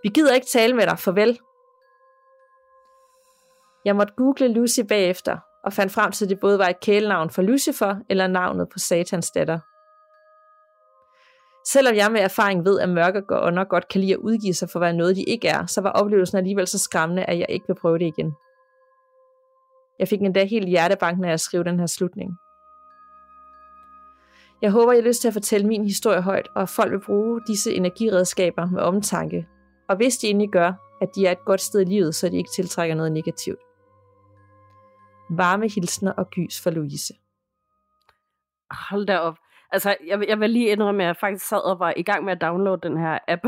Vi 0.03 0.09
gider 0.09 0.35
ikke 0.35 0.47
tale 0.47 0.75
med 0.75 0.87
dig, 0.87 0.99
farvel. 0.99 1.39
Jeg 3.85 3.97
måtte 3.97 4.15
google 4.17 4.49
Lucy 4.49 4.81
bagefter, 4.89 5.39
og 5.65 5.73
fandt 5.73 5.93
frem 5.93 6.13
til, 6.13 6.25
at 6.25 6.31
det 6.31 6.41
både 6.41 6.59
var 6.59 6.69
et 6.69 6.81
kælenavn 6.81 7.31
for 7.31 7.43
Lucifer 7.43 7.97
eller 8.11 8.27
navnet 8.27 8.69
på 8.69 8.79
Satans 8.79 9.31
datter. 9.31 9.59
Selvom 11.73 11.95
jeg 11.97 12.13
med 12.13 12.21
erfaring 12.21 12.65
ved, 12.65 12.81
at 12.81 12.89
mørke 12.89 13.23
og 13.31 13.47
ånder 13.47 13.65
godt 13.65 13.89
kan 13.89 14.01
lide 14.01 14.13
at 14.13 14.19
udgive 14.19 14.55
sig 14.55 14.71
for 14.71 14.79
at 14.79 14.81
være 14.81 14.93
noget, 14.93 15.17
de 15.17 15.23
ikke 15.25 15.49
er, 15.49 15.67
så 15.67 15.81
var 15.81 15.91
oplevelsen 15.91 16.39
alligevel 16.39 16.67
så 16.67 16.79
skræmmende, 16.79 17.25
at 17.25 17.39
jeg 17.39 17.47
ikke 17.49 17.67
vil 17.67 17.75
prøve 17.75 17.99
det 17.99 18.07
igen. 18.07 18.35
Jeg 19.99 20.09
fik 20.09 20.21
endda 20.23 20.45
helt 20.45 20.69
hjertebank, 20.69 21.19
når 21.19 21.29
jeg 21.29 21.41
skrev 21.41 21.65
den 21.65 21.79
her 21.79 21.87
slutning. 21.87 22.39
Jeg 24.63 24.71
håber, 24.71 24.93
I 24.93 24.97
har 24.97 25.03
lyst 25.03 25.21
til 25.21 25.29
at 25.29 25.35
fortælle 25.35 25.67
min 25.67 25.85
historie 25.85 26.21
højt, 26.23 26.49
og 26.55 26.63
at 26.63 26.69
folk 26.69 26.93
vil 26.93 27.01
bruge 27.01 27.41
disse 27.47 27.75
energiredskaber 27.75 28.67
med 28.71 28.81
omtanke. 28.81 29.47
Og 29.89 29.97
hvis 29.97 30.19
de 30.19 30.27
egentlig 30.27 30.51
gør, 30.51 30.73
at 31.03 31.09
de 31.15 31.27
er 31.27 31.33
et 31.33 31.45
godt 31.45 31.61
sted 31.61 31.81
i 31.81 31.85
livet, 31.85 32.15
så 32.15 32.29
de 32.29 32.37
ikke 32.37 32.51
tiltrækker 32.57 32.95
noget 32.95 33.13
negativt. 33.13 33.59
Varme 35.31 35.69
hilsner 35.69 36.13
og 36.13 36.31
gys 36.31 36.61
for 36.63 36.71
Louise. 36.71 37.15
Hold 38.71 39.07
da 39.07 39.19
op. 39.19 39.37
Altså, 39.73 39.97
jeg, 40.07 40.29
jeg 40.29 40.41
vil 40.41 40.51
lige 40.51 40.69
indrømme, 40.69 41.03
at 41.03 41.07
jeg 41.07 41.17
faktisk 41.17 41.49
sad 41.49 41.65
og 41.65 41.79
var 41.79 41.95
i 41.97 42.03
gang 42.03 42.25
med 42.25 42.33
at 42.33 42.41
downloade 42.41 42.81
den 42.83 42.97
her 42.99 43.19
app. 43.29 43.47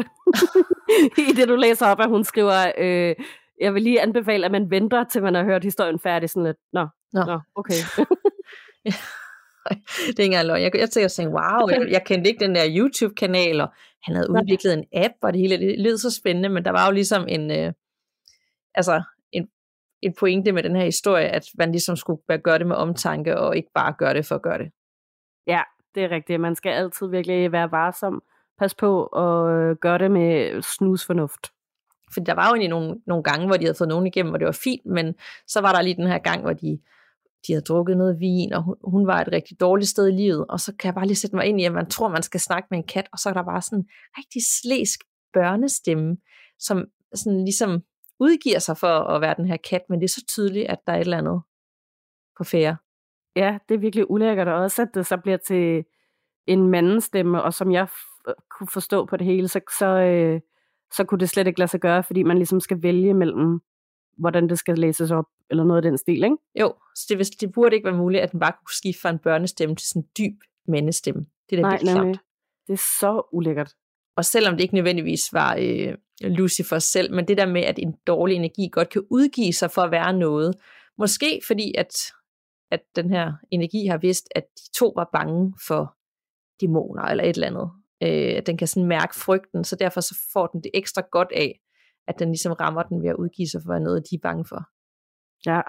I 1.30 1.32
det, 1.36 1.48
du 1.48 1.56
læser 1.56 1.86
op, 1.86 2.00
at 2.00 2.08
hun 2.08 2.24
skriver, 2.24 2.72
øh, 2.78 3.14
jeg 3.60 3.74
vil 3.74 3.82
lige 3.82 4.02
anbefale, 4.02 4.44
at 4.44 4.52
man 4.52 4.70
venter, 4.70 5.04
til 5.04 5.22
man 5.22 5.34
har 5.34 5.44
hørt 5.44 5.64
historien 5.64 5.98
færdig. 5.98 6.30
Sådan 6.30 6.44
lidt, 6.44 6.56
nå, 6.72 6.86
Nå. 7.12 7.24
nå, 7.24 7.40
okay. 7.54 7.74
det 10.06 10.18
er 10.18 10.22
ikke 10.22 10.24
engang 10.24 10.46
løgn. 10.46 10.62
Jeg, 10.62 10.70
jeg 10.74 11.04
og 11.04 11.12
tænkte, 11.12 11.34
wow, 11.34 11.68
jeg, 11.68 11.88
jeg 11.90 12.04
kendte 12.04 12.30
ikke 12.30 12.44
den 12.44 12.54
der 12.54 12.64
YouTube-kanal, 12.68 13.60
og 13.60 13.68
han 14.02 14.14
havde 14.14 14.30
udviklet 14.30 14.72
en 14.72 14.84
app, 14.92 15.14
og 15.22 15.32
det 15.32 15.40
hele 15.40 15.58
det 15.58 15.80
lød 15.80 15.98
så 15.98 16.10
spændende, 16.10 16.48
men 16.48 16.64
der 16.64 16.70
var 16.70 16.86
jo 16.86 16.92
ligesom 16.92 17.28
en, 17.28 17.50
øh, 17.50 17.72
altså 18.74 19.02
en, 19.32 19.48
en 20.02 20.14
pointe 20.18 20.52
med 20.52 20.62
den 20.62 20.76
her 20.76 20.84
historie, 20.84 21.28
at 21.28 21.44
man 21.58 21.72
ligesom 21.72 21.96
skulle 21.96 22.22
gøre 22.38 22.58
det 22.58 22.66
med 22.66 22.76
omtanke, 22.76 23.38
og 23.38 23.56
ikke 23.56 23.70
bare 23.74 23.94
gøre 23.98 24.14
det 24.14 24.26
for 24.26 24.34
at 24.34 24.42
gøre 24.42 24.58
det. 24.58 24.70
ja, 25.46 25.62
det 25.94 26.04
er 26.04 26.10
rigtigt. 26.10 26.40
Man 26.40 26.54
skal 26.54 26.70
altid 26.70 27.06
virkelig 27.06 27.52
være 27.52 27.70
varsom. 27.70 28.22
Pas 28.58 28.74
på 28.74 29.08
og 29.12 29.50
øh, 29.50 29.76
gøre 29.76 29.98
det 29.98 30.10
med 30.10 30.62
snusfornuft. 30.62 31.52
Fordi 32.12 32.24
der 32.24 32.34
var 32.34 32.48
jo 32.48 32.54
egentlig 32.54 32.68
nogle, 32.68 33.00
nogle 33.06 33.22
gange, 33.22 33.46
hvor 33.46 33.56
de 33.56 33.64
havde 33.64 33.78
fået 33.78 33.88
nogen 33.88 34.06
igennem, 34.06 34.32
og 34.32 34.40
det 34.40 34.46
var 34.46 34.60
fint, 34.64 34.86
men 34.86 35.14
så 35.46 35.60
var 35.60 35.72
der 35.72 35.82
lige 35.82 35.96
den 35.96 36.06
her 36.06 36.18
gang, 36.18 36.42
hvor 36.42 36.52
de, 36.52 36.78
de 37.46 37.52
havde 37.52 37.64
drukket 37.64 37.96
noget 37.96 38.20
vin, 38.20 38.52
og 38.52 38.62
hun, 38.62 38.76
hun 38.84 39.06
var 39.06 39.20
et 39.20 39.28
rigtig 39.32 39.60
dårligt 39.60 39.88
sted 39.88 40.08
i 40.08 40.12
livet, 40.12 40.46
og 40.48 40.60
så 40.60 40.72
kan 40.78 40.86
jeg 40.86 40.94
bare 40.94 41.06
lige 41.06 41.16
sætte 41.16 41.36
mig 41.36 41.46
ind 41.46 41.60
i, 41.60 41.64
at 41.64 41.72
man 41.72 41.90
tror, 41.90 42.08
man 42.08 42.22
skal 42.22 42.40
snakke 42.40 42.66
med 42.70 42.78
en 42.78 42.86
kat, 42.86 43.08
og 43.12 43.18
så 43.18 43.28
er 43.28 43.32
der 43.32 43.42
bare 43.42 43.62
sådan 43.62 43.78
en 43.78 43.88
rigtig 44.18 44.42
slæsk 44.62 45.00
børnestemme, 45.32 46.16
som 46.58 46.84
sådan 47.14 47.44
ligesom 47.44 47.82
udgiver 48.20 48.58
sig 48.58 48.76
for 48.76 48.88
at 48.88 49.20
være 49.20 49.34
den 49.36 49.46
her 49.46 49.56
kat, 49.70 49.82
men 49.88 50.00
det 50.00 50.04
er 50.04 50.08
så 50.08 50.24
tydeligt, 50.28 50.66
at 50.66 50.78
der 50.86 50.92
er 50.92 50.96
et 50.96 51.00
eller 51.00 51.18
andet 51.18 51.42
på 52.38 52.44
færre. 52.44 52.76
Ja, 53.36 53.58
det 53.68 53.74
er 53.74 53.78
virkelig 53.78 54.10
ulækkert, 54.10 54.48
og 54.48 54.54
også 54.54 54.82
at 54.82 54.88
det 54.94 55.06
så 55.06 55.16
bliver 55.16 55.36
til 55.36 55.84
en 56.46 56.70
mandestemme, 56.70 57.42
og 57.42 57.54
som 57.54 57.72
jeg 57.72 57.88
f- 57.90 58.48
kunne 58.58 58.68
forstå 58.72 59.06
på 59.06 59.16
det 59.16 59.26
hele, 59.26 59.48
så, 59.48 59.60
så, 59.78 59.86
øh, 59.86 60.40
så 60.96 61.04
kunne 61.04 61.20
det 61.20 61.28
slet 61.28 61.46
ikke 61.46 61.58
lade 61.58 61.70
sig 61.70 61.80
gøre, 61.80 62.02
fordi 62.02 62.22
man 62.22 62.36
ligesom 62.36 62.60
skal 62.60 62.82
vælge 62.82 63.14
mellem, 63.14 63.60
hvordan 64.18 64.48
det 64.48 64.58
skal 64.58 64.78
læses 64.78 65.10
op, 65.10 65.24
eller 65.50 65.64
noget 65.64 65.84
af 65.84 65.90
den 65.90 65.98
stil, 65.98 66.24
ikke? 66.24 66.36
Jo, 66.60 66.74
så 66.96 67.06
det, 67.08 67.16
hvis- 67.18 67.30
det 67.30 67.52
burde 67.52 67.76
ikke 67.76 67.86
være 67.88 67.96
muligt, 67.96 68.22
at 68.22 68.32
den 68.32 68.40
bare 68.40 68.52
kunne 68.52 68.74
skifte 68.74 69.00
fra 69.00 69.10
en 69.10 69.18
børnestemme 69.18 69.76
til 69.76 69.88
sådan 69.88 70.02
en 70.02 70.08
dyb 70.18 70.40
mandestemme. 70.68 71.26
Det 71.50 71.58
er 71.58 71.62
da 71.62 71.68
Nej, 71.68 71.78
vildt. 72.04 72.20
Det 72.66 72.72
er 72.72 72.82
så 73.00 73.28
ulækkert. 73.32 73.72
Og 74.16 74.24
selvom 74.24 74.54
det 74.56 74.62
ikke 74.62 74.74
nødvendigvis 74.74 75.32
var 75.32 75.56
øh, 75.60 75.94
Lucifer 76.20 76.78
selv, 76.78 77.14
men 77.14 77.28
det 77.28 77.38
der 77.38 77.46
med, 77.46 77.62
at 77.62 77.78
en 77.78 77.92
dårlig 78.06 78.36
energi 78.36 78.68
godt 78.72 78.88
kan 78.88 79.02
udgive 79.10 79.52
sig 79.52 79.70
for 79.70 79.82
at 79.82 79.90
være 79.90 80.12
noget. 80.12 80.54
Måske 80.98 81.40
fordi, 81.46 81.74
at, 81.78 81.92
at 82.70 82.80
den 82.96 83.10
her 83.10 83.32
energi 83.50 83.86
har 83.86 83.98
vidst, 83.98 84.28
at 84.34 84.44
de 84.58 84.70
to 84.78 84.92
var 84.96 85.08
bange 85.12 85.54
for 85.66 85.96
dæmoner 86.60 87.02
eller 87.02 87.24
et 87.24 87.28
eller 87.36 87.46
andet. 87.46 87.70
Øh, 88.02 88.36
at 88.36 88.46
den 88.46 88.56
kan 88.56 88.68
sådan 88.68 88.88
mærke 88.88 89.14
frygten, 89.14 89.64
så 89.64 89.76
derfor 89.76 90.00
så 90.00 90.18
får 90.32 90.46
den 90.46 90.62
det 90.62 90.70
ekstra 90.74 91.02
godt 91.12 91.32
af, 91.32 91.60
at 92.08 92.18
den 92.18 92.28
ligesom 92.28 92.52
rammer 92.52 92.82
den 92.82 93.02
ved 93.02 93.08
at 93.08 93.16
udgive 93.16 93.48
sig 93.48 93.60
for 93.62 93.70
at 93.70 93.74
være 93.74 93.84
noget, 93.84 94.02
de 94.10 94.14
er 94.14 94.20
bange 94.22 94.44
for. 94.44 94.60
Ja, 95.46 95.60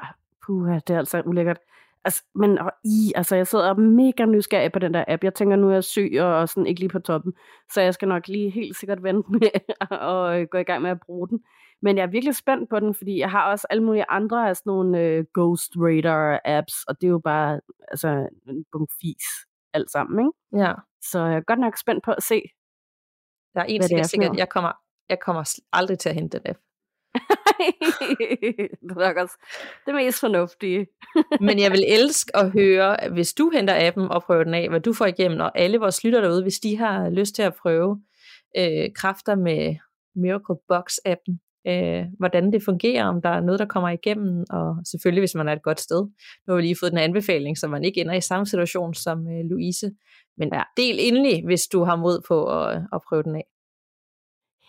puha, 0.45 0.79
det 0.87 0.93
er 0.93 0.97
altså 0.97 1.21
ulækkert. 1.25 1.59
Altså, 2.05 2.23
men 2.35 2.57
og, 2.57 2.71
i, 2.85 3.13
altså, 3.15 3.35
jeg 3.35 3.47
sidder 3.47 3.73
mega 3.73 4.25
nysgerrig 4.25 4.71
på 4.71 4.79
den 4.79 4.93
der 4.93 5.03
app. 5.07 5.23
Jeg 5.23 5.33
tænker, 5.33 5.55
nu 5.55 5.69
er 5.69 5.73
jeg 5.73 5.83
syg 5.83 6.17
og, 6.21 6.49
sådan 6.49 6.67
ikke 6.67 6.79
lige 6.79 6.89
på 6.89 6.99
toppen, 6.99 7.33
så 7.73 7.81
jeg 7.81 7.93
skal 7.93 8.07
nok 8.07 8.27
lige 8.27 8.49
helt 8.49 8.77
sikkert 8.77 9.03
vente 9.03 9.31
med 9.31 9.49
at 9.91 10.39
øh, 10.41 10.47
gå 10.51 10.57
i 10.57 10.63
gang 10.63 10.81
med 10.81 10.89
at 10.89 10.99
bruge 11.05 11.29
den. 11.29 11.39
Men 11.81 11.97
jeg 11.97 12.03
er 12.03 12.07
virkelig 12.07 12.35
spændt 12.35 12.69
på 12.69 12.79
den, 12.79 12.93
fordi 12.93 13.19
jeg 13.19 13.31
har 13.31 13.51
også 13.51 13.67
alle 13.69 13.83
mulige 13.83 14.05
andre 14.09 14.49
af 14.49 14.55
sådan 14.55 14.69
nogle 14.71 14.99
øh, 14.99 15.25
Ghost 15.33 15.71
Radar 15.75 16.41
apps, 16.45 16.83
og 16.87 17.01
det 17.01 17.07
er 17.07 17.11
jo 17.11 17.19
bare 17.19 17.61
altså, 17.87 18.27
en 18.47 18.65
bunke 18.71 18.93
fis 19.01 19.25
alt 19.73 19.91
sammen, 19.91 20.19
ikke? 20.19 20.63
Ja, 20.65 20.73
Så 21.01 21.19
jeg 21.25 21.35
er 21.35 21.41
godt 21.41 21.59
nok 21.59 21.77
spændt 21.77 22.03
på 22.03 22.11
at 22.11 22.23
se. 22.23 22.41
der 23.53 23.61
er 23.61 23.65
en 23.65 23.81
ting, 23.81 23.97
jeg 23.97 24.05
sikkert, 24.05 24.37
jeg 24.37 24.49
kommer, 24.49 24.71
jeg 25.09 25.19
kommer 25.19 25.59
aldrig 25.73 25.99
til 25.99 26.09
at 26.09 26.15
hente 26.15 26.37
den 26.37 26.47
app. 26.49 26.59
det 28.81 28.95
er 28.95 29.07
nok 29.07 29.17
også 29.17 29.37
det 29.85 29.95
mest 29.95 30.19
fornuftige. 30.19 30.87
Men 31.47 31.59
jeg 31.59 31.71
vil 31.71 31.85
elske 31.87 32.37
at 32.37 32.51
høre, 32.51 32.97
hvis 33.11 33.33
du 33.33 33.49
henter 33.53 33.87
appen 33.87 34.11
og 34.11 34.23
prøver 34.23 34.43
den 34.43 34.53
af, 34.53 34.69
hvad 34.69 34.79
du 34.79 34.93
får 34.93 35.05
igennem, 35.05 35.39
og 35.39 35.59
alle 35.59 35.77
vores 35.77 36.03
lytter 36.03 36.21
derude, 36.21 36.41
hvis 36.41 36.59
de 36.59 36.77
har 36.77 37.09
lyst 37.09 37.35
til 37.35 37.41
at 37.41 37.55
prøve 37.55 38.01
øh, 38.57 38.89
kræfter 38.95 39.35
med 39.35 39.75
Miracle 40.15 40.55
Box-appen, 40.71 41.33
øh, 41.67 42.05
hvordan 42.19 42.51
det 42.51 42.63
fungerer, 42.63 43.05
om 43.05 43.21
der 43.21 43.29
er 43.29 43.41
noget, 43.41 43.59
der 43.59 43.65
kommer 43.65 43.89
igennem, 43.89 44.45
og 44.49 44.77
selvfølgelig, 44.91 45.21
hvis 45.21 45.35
man 45.35 45.47
er 45.47 45.53
et 45.53 45.63
godt 45.63 45.79
sted. 45.79 46.01
Nu 46.47 46.53
har 46.53 46.55
vi 46.55 46.61
lige 46.61 46.77
fået 46.79 46.91
den 46.91 46.99
anbefaling, 46.99 47.57
så 47.57 47.67
man 47.67 47.83
ikke 47.83 48.01
ender 48.01 48.13
i 48.13 48.21
samme 48.21 48.45
situation 48.45 48.93
som 48.93 49.27
øh, 49.27 49.45
Louise. 49.49 49.91
Men 50.37 50.49
ja, 50.53 50.63
del 50.77 50.95
endelig, 50.99 51.45
hvis 51.45 51.67
du 51.67 51.83
har 51.83 51.95
mod 51.95 52.21
på 52.27 52.61
at, 52.61 52.81
at 52.93 53.01
prøve 53.09 53.23
den 53.23 53.35
af. 53.35 53.45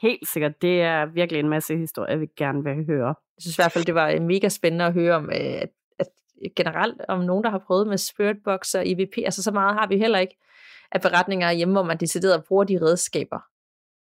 Helt 0.03 0.29
sikkert. 0.29 0.63
Det 0.63 0.83
er 0.83 1.07
virkelig 1.07 1.41
en 1.41 1.49
masse 1.49 1.77
historier, 1.77 2.17
vi 2.17 2.27
gerne 2.37 2.65
vil 2.65 2.87
høre. 2.87 3.07
Jeg 3.07 3.41
synes 3.41 3.59
i 3.59 3.63
hvert 3.63 3.73
fald, 3.73 3.85
det 3.85 3.95
var 3.95 4.09
øh, 4.09 4.23
mega 4.23 4.49
spændende 4.49 4.85
at 4.85 4.93
høre 4.93 5.17
om, 5.17 5.25
øh, 5.25 5.37
at, 5.37 5.71
at 5.99 6.09
generelt 6.57 7.01
om 7.09 7.21
nogen, 7.21 7.45
der 7.45 7.51
har 7.51 7.59
prøvet 7.59 7.87
med 7.87 7.99
Spiritbox 7.99 8.75
og 8.75 8.89
EVP. 8.89 9.13
Altså 9.25 9.43
så 9.43 9.51
meget 9.51 9.75
har 9.75 9.87
vi 9.87 9.99
heller 9.99 10.19
ikke 10.19 10.37
af 10.93 11.01
beretninger 11.01 11.53
hjemme, 11.53 11.75
hvor 11.75 11.83
man 11.83 11.97
decideret 11.97 12.45
bruger 12.45 12.65
de 12.65 12.79
redskaber. 12.83 13.39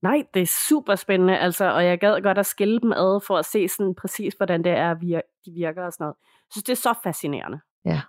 Nej, 0.02 0.26
det 0.34 0.42
er 0.42 0.52
super 0.68 0.94
spændende, 0.94 1.38
altså, 1.38 1.64
og 1.72 1.84
jeg 1.84 1.98
gad 1.98 2.22
godt 2.22 2.38
at 2.38 2.46
skille 2.46 2.80
dem 2.80 2.92
ad 2.92 3.20
for 3.26 3.36
at 3.36 3.44
se 3.44 3.68
sådan 3.68 3.94
præcis, 3.94 4.34
hvordan 4.34 4.64
det 4.64 4.72
er, 4.72 4.94
de 4.94 5.50
virker 5.50 5.84
og 5.84 5.92
sådan 5.92 6.04
noget. 6.04 6.14
Jeg 6.16 6.52
synes, 6.52 6.64
det 6.64 6.72
er 6.72 6.76
så 6.76 6.94
fascinerende. 7.02 7.60
Ja. 7.84 8.00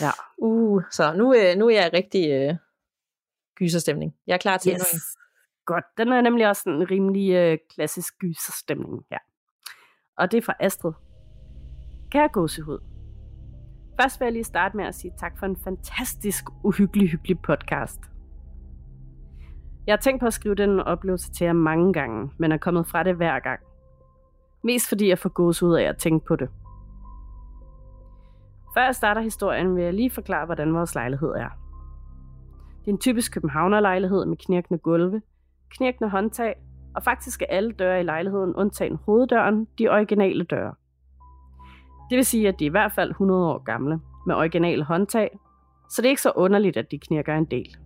Ja. 0.00 0.10
Uh, 0.38 0.82
så 0.90 1.12
nu, 1.12 1.34
øh, 1.34 1.56
nu 1.56 1.68
er 1.68 1.74
jeg 1.74 1.90
rigtig 1.92 2.30
øh, 2.30 2.54
gyserstemning. 3.56 4.14
Jeg 4.26 4.34
er 4.34 4.38
klar 4.38 4.56
til 4.56 4.72
endnu 4.72 4.84
en. 4.92 5.00
Godt. 5.66 5.84
Den 5.98 6.12
er 6.12 6.20
nemlig 6.20 6.48
også 6.48 6.70
en 6.70 6.90
rimelig 6.90 7.30
øh, 7.32 7.58
klassisk 7.74 8.18
gyserstemning 8.18 9.04
her. 9.10 9.18
Og 10.18 10.32
det 10.32 10.38
er 10.38 10.42
fra 10.42 10.54
Astrid. 10.60 10.92
Kære 12.10 12.28
gåsehud. 12.28 12.78
Først 14.00 14.20
vil 14.20 14.26
jeg 14.26 14.32
lige 14.32 14.44
starte 14.44 14.76
med 14.76 14.84
at 14.84 14.94
sige 14.94 15.12
tak 15.18 15.38
for 15.38 15.46
en 15.46 15.56
fantastisk, 15.56 16.44
uhyggelig, 16.64 17.10
hyggelig 17.10 17.40
podcast. 17.42 18.00
Jeg 19.86 19.92
har 19.92 20.00
tænkt 20.00 20.20
på 20.20 20.26
at 20.26 20.32
skrive 20.32 20.54
den 20.54 20.80
oplevelse 20.80 21.32
til 21.32 21.44
jer 21.44 21.52
mange 21.52 21.92
gange, 21.92 22.30
men 22.38 22.52
er 22.52 22.56
kommet 22.56 22.86
fra 22.86 23.02
det 23.02 23.16
hver 23.16 23.40
gang. 23.40 23.60
Mest 24.64 24.88
fordi 24.88 25.08
jeg 25.08 25.18
får 25.18 25.28
gåsehud 25.28 25.74
af 25.74 25.82
at 25.82 25.96
tænke 25.96 26.26
på 26.26 26.36
det. 26.36 26.48
Før 28.74 28.84
jeg 28.84 28.94
starter 28.94 29.20
historien, 29.20 29.76
vil 29.76 29.84
jeg 29.84 29.94
lige 29.94 30.10
forklare, 30.10 30.46
hvordan 30.46 30.74
vores 30.74 30.94
lejlighed 30.94 31.28
er. 31.28 31.48
Det 32.80 32.86
er 32.86 32.92
en 32.92 32.98
typisk 32.98 33.32
københavnerlejlighed 33.32 34.26
med 34.26 34.36
knirkende 34.36 34.78
gulve, 34.78 35.22
knirkende 35.76 36.10
håndtag, 36.10 36.54
og 36.94 37.02
faktisk 37.02 37.42
er 37.42 37.46
alle 37.48 37.72
døre 37.72 38.00
i 38.00 38.02
lejligheden 38.02 38.54
undtagen 38.54 38.98
hoveddøren 39.06 39.66
de 39.78 39.88
originale 39.88 40.44
døre. 40.44 40.74
Det 42.10 42.16
vil 42.16 42.26
sige, 42.26 42.48
at 42.48 42.58
de 42.58 42.64
er 42.64 42.68
i 42.68 42.70
hvert 42.70 42.92
fald 42.92 43.10
100 43.10 43.52
år 43.52 43.58
gamle, 43.58 44.00
med 44.26 44.34
originale 44.34 44.84
håndtag, 44.84 45.38
så 45.90 46.02
det 46.02 46.06
er 46.06 46.10
ikke 46.10 46.22
så 46.22 46.32
underligt, 46.36 46.76
at 46.76 46.90
de 46.90 46.98
knirker 46.98 47.34
en 47.34 47.44
del. 47.44 47.76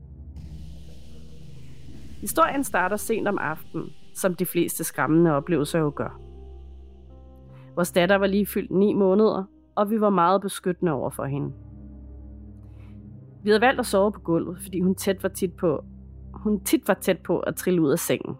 Historien 2.20 2.64
starter 2.64 2.96
sent 2.96 3.28
om 3.28 3.38
aftenen, 3.40 3.90
som 4.14 4.34
de 4.34 4.46
fleste 4.46 4.84
skræmmende 4.84 5.32
oplevelser 5.32 5.78
jo 5.78 5.92
gør. 5.96 6.20
Vores 7.74 7.92
datter 7.92 8.16
var 8.16 8.26
lige 8.26 8.46
fyldt 8.46 8.70
9 8.70 8.94
måneder, 8.94 9.44
og 9.74 9.90
vi 9.90 10.00
var 10.00 10.10
meget 10.10 10.42
beskyttende 10.42 10.92
over 10.92 11.10
for 11.10 11.24
hende. 11.24 11.52
Vi 13.42 13.50
havde 13.50 13.60
valgt 13.60 13.80
at 13.80 13.86
sove 13.86 14.12
på 14.12 14.20
gulvet, 14.20 14.58
fordi 14.62 14.80
hun 14.80 14.94
tæt 14.94 15.22
var 15.22 15.28
tit 15.28 15.56
på, 15.56 15.84
hun 16.42 16.60
tit 16.60 16.88
var 16.88 16.94
tæt 16.94 17.18
på 17.18 17.38
at 17.38 17.56
trille 17.56 17.82
ud 17.82 17.90
af 17.90 17.98
sengen. 17.98 18.36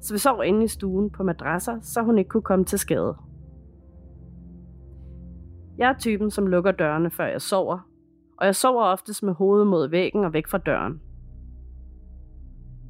Så 0.00 0.14
vi 0.14 0.18
sov 0.18 0.44
inde 0.44 0.64
i 0.64 0.68
stuen 0.68 1.10
på 1.10 1.22
madrasser, 1.22 1.80
så 1.80 2.02
hun 2.02 2.18
ikke 2.18 2.28
kunne 2.28 2.42
komme 2.42 2.64
til 2.64 2.78
skade. 2.78 3.16
Jeg 5.78 5.88
er 5.90 5.98
typen, 5.98 6.30
som 6.30 6.46
lukker 6.46 6.72
dørene, 6.72 7.10
før 7.10 7.26
jeg 7.26 7.40
sover, 7.40 7.78
og 8.38 8.46
jeg 8.46 8.56
sover 8.56 8.84
oftest 8.84 9.22
med 9.22 9.32
hovedet 9.32 9.66
mod 9.66 9.88
væggen 9.88 10.24
og 10.24 10.32
væk 10.32 10.46
fra 10.46 10.58
døren. 10.58 11.00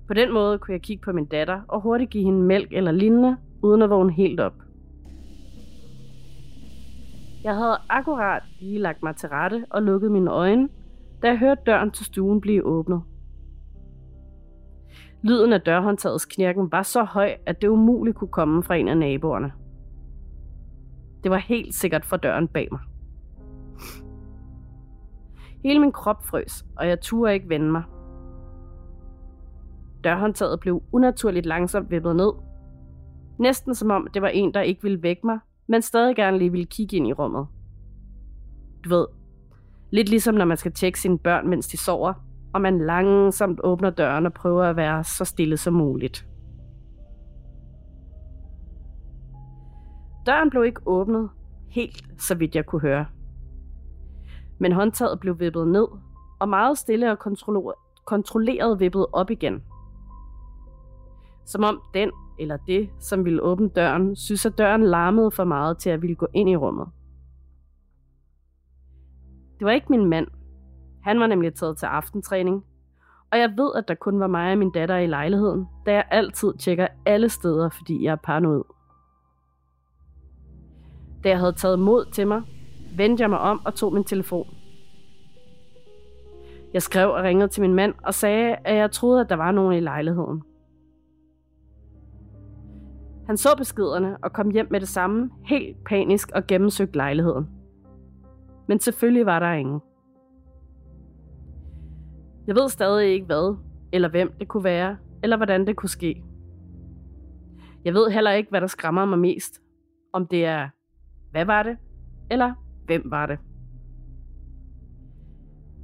På 0.07 0.15
den 0.15 0.33
måde 0.33 0.59
kunne 0.59 0.73
jeg 0.73 0.83
kigge 0.83 1.03
på 1.03 1.13
min 1.13 1.27
datter 1.27 1.61
og 1.69 1.81
hurtigt 1.81 2.11
give 2.11 2.25
hende 2.25 2.43
mælk 2.43 2.73
eller 2.73 2.93
lignende, 2.93 3.37
uden 3.63 3.83
at 3.83 3.91
vågne 3.91 4.13
helt 4.13 4.41
op. 4.41 4.55
Jeg 7.45 7.55
havde 7.55 7.77
akkurat 7.89 8.43
lige 8.61 8.79
lagt 8.79 9.03
mig 9.03 9.17
til 9.17 9.29
rette 9.29 9.65
og 9.71 9.83
lukket 9.83 10.11
mine 10.11 10.31
øjne, 10.31 10.69
da 11.23 11.29
jeg 11.29 11.39
hørte 11.39 11.63
døren 11.67 11.91
til 11.91 12.07
stuen 12.07 12.41
blive 12.41 12.65
åbnet. 12.65 13.03
Lyden 15.23 15.53
af 15.53 15.61
dørhåndtagets 15.61 16.25
knirken 16.25 16.73
var 16.73 16.83
så 16.83 17.05
høj, 17.05 17.35
at 17.47 17.63
det 17.63 17.69
umuligt 17.69 18.17
kunne 18.17 18.29
komme 18.29 18.63
fra 18.63 18.75
en 18.75 18.89
af 18.89 18.97
naboerne. 18.97 19.53
Det 21.23 21.31
var 21.31 21.37
helt 21.37 21.75
sikkert 21.75 22.05
fra 22.05 22.17
døren 22.17 22.49
bag 22.49 22.69
mig. 22.71 22.81
Hele 25.65 25.81
min 25.81 25.93
krop 25.93 26.25
frøs, 26.25 26.65
og 26.77 26.89
jeg 26.89 27.01
turde 27.01 27.35
ikke 27.35 27.49
vende 27.49 27.73
mig. 27.73 27.83
Dørhåndtaget 30.05 30.61
blev 30.61 30.83
unaturligt 30.93 31.47
langsomt 31.47 31.91
vippet 31.91 32.17
ned. 32.17 32.33
Næsten 33.39 33.75
som 33.75 33.91
om 33.91 34.09
det 34.15 34.23
var 34.23 34.29
en, 34.29 34.55
der 34.55 34.61
ikke 34.61 34.83
ville 34.83 35.03
vække 35.03 35.27
mig, 35.27 35.39
men 35.67 35.83
stadig 35.83 36.17
gerne 36.17 36.39
lige 36.39 36.51
ville 36.51 36.67
kigge 36.67 36.97
ind 36.97 37.07
i 37.07 37.13
rummet. 37.13 37.47
Du 38.85 38.89
ved, 38.89 39.07
lidt 39.91 40.09
ligesom 40.09 40.35
når 40.35 40.45
man 40.45 40.57
skal 40.57 40.73
tjekke 40.73 41.01
sine 41.01 41.19
børn, 41.19 41.49
mens 41.49 41.69
de 41.69 41.77
sover, 41.77 42.13
og 42.55 42.61
man 42.61 42.79
langsomt 42.79 43.61
åbner 43.65 43.91
døren 43.91 44.27
og 44.27 44.33
prøver 44.33 44.65
at 44.65 44.77
være 44.77 45.05
så 45.05 45.25
stille 45.25 45.57
som 45.57 45.75
muligt. 45.75 46.27
Døren 50.27 50.51
blev 50.51 50.65
ikke 50.65 50.81
åbnet 50.87 51.31
helt, 51.69 52.23
så 52.23 52.35
vidt 52.35 52.55
jeg 52.55 52.67
kunne 52.67 52.81
høre. 52.81 53.07
Men 54.59 54.73
håndtaget 54.73 55.21
blev 55.21 55.41
vippet 55.41 55.69
ned, 55.69 55.87
og 56.41 56.49
meget 56.49 56.79
stille 56.79 57.11
og 57.13 57.19
kontrolleret 58.07 58.81
vippet 58.81 59.07
op 59.13 59.31
igen. 59.31 59.63
Som 61.47 61.65
om 61.65 61.81
den 61.95 62.11
eller 62.39 62.57
det, 62.57 62.91
som 62.99 63.25
ville 63.25 63.43
åbne 63.43 63.69
døren, 63.69 64.17
synes 64.17 64.47
at 64.47 64.59
døren 64.59 64.83
larmede 64.83 65.31
for 65.31 65.45
meget 65.45 65.79
til 65.79 65.91
at 65.91 66.03
ville 66.03 66.17
gå 66.17 66.27
ind 66.35 66.51
i 66.51 66.57
rummet. 66.57 66.89
Det 69.59 69.65
var 69.65 69.71
ikke 69.71 69.87
min 69.91 70.09
mand. 70.09 70.27
Han 71.03 71.21
var 71.21 71.27
nemlig 71.27 71.55
taget 71.55 71.79
til 71.79 71.87
aftentræning. 71.87 72.65
Og 73.33 73.39
jeg 73.39 73.53
ved, 73.57 73.71
at 73.77 73.89
der 73.89 73.95
kun 73.95 74.21
var 74.21 74.27
mig 74.27 74.53
og 74.53 74.59
min 74.59 74.71
datter 74.71 74.97
i 74.97 75.07
lejligheden, 75.07 75.67
da 75.87 75.93
jeg 75.93 76.05
altid 76.11 76.53
tjekker 76.59 76.87
alle 77.07 77.29
steder, 77.29 77.69
fordi 77.69 78.05
jeg 78.05 78.13
er 78.13 78.17
paranoid. 78.17 78.63
Da 81.25 81.29
jeg 81.29 81.39
havde 81.39 81.53
taget 81.53 81.79
mod 81.79 82.13
til 82.13 82.27
mig, 82.27 82.43
vendte 82.97 83.23
jeg 83.23 83.31
mig 83.31 83.39
om 83.39 83.61
og 83.65 83.75
tog 83.75 83.95
min 83.95 84.05
telefon. 84.05 84.47
Jeg 86.73 86.83
skrev 86.83 87.11
og 87.11 87.23
ringede 87.23 87.49
til 87.49 87.61
min 87.61 87.75
mand 87.75 87.95
og 88.03 88.15
sagde, 88.15 88.57
at 88.65 88.77
jeg 88.77 88.91
troede, 88.91 89.21
at 89.21 89.29
der 89.29 89.37
var 89.37 89.53
nogen 89.53 89.77
i 89.77 89.81
lejligheden. 89.81 90.43
Han 93.27 93.37
så 93.37 93.49
beskederne 93.59 94.17
og 94.23 94.33
kom 94.33 94.51
hjem 94.51 94.67
med 94.71 94.81
det 94.81 94.89
samme, 94.89 95.31
helt 95.45 95.85
panisk 95.85 96.31
og 96.35 96.47
gennemsøgte 96.47 96.97
lejligheden. 96.97 97.49
Men 98.67 98.81
selvfølgelig 98.81 99.27
var 99.27 99.39
der 99.39 99.53
ingen. 99.53 99.81
Jeg 102.47 102.55
ved 102.55 102.69
stadig 102.69 103.13
ikke 103.13 103.27
hvad, 103.27 103.57
eller 103.93 104.09
hvem 104.09 104.33
det 104.41 104.49
kunne 104.49 104.65
være, 104.65 104.97
eller 105.23 105.37
hvordan 105.37 105.67
det 105.67 105.77
kunne 105.77 105.89
ske. 105.89 106.25
Jeg 107.85 107.95
ved 107.95 108.11
heller 108.11 108.31
ikke, 108.31 108.51
hvad 108.51 108.61
der 108.61 108.67
skræmmer 108.67 109.05
mig 109.05 109.19
mest. 109.19 109.61
Om 110.13 110.27
det 110.27 110.45
er, 110.45 110.69
hvad 111.31 111.45
var 111.45 111.63
det, 111.63 111.77
eller 112.31 112.53
hvem 112.87 113.03
var 113.05 113.27
det. 113.27 113.39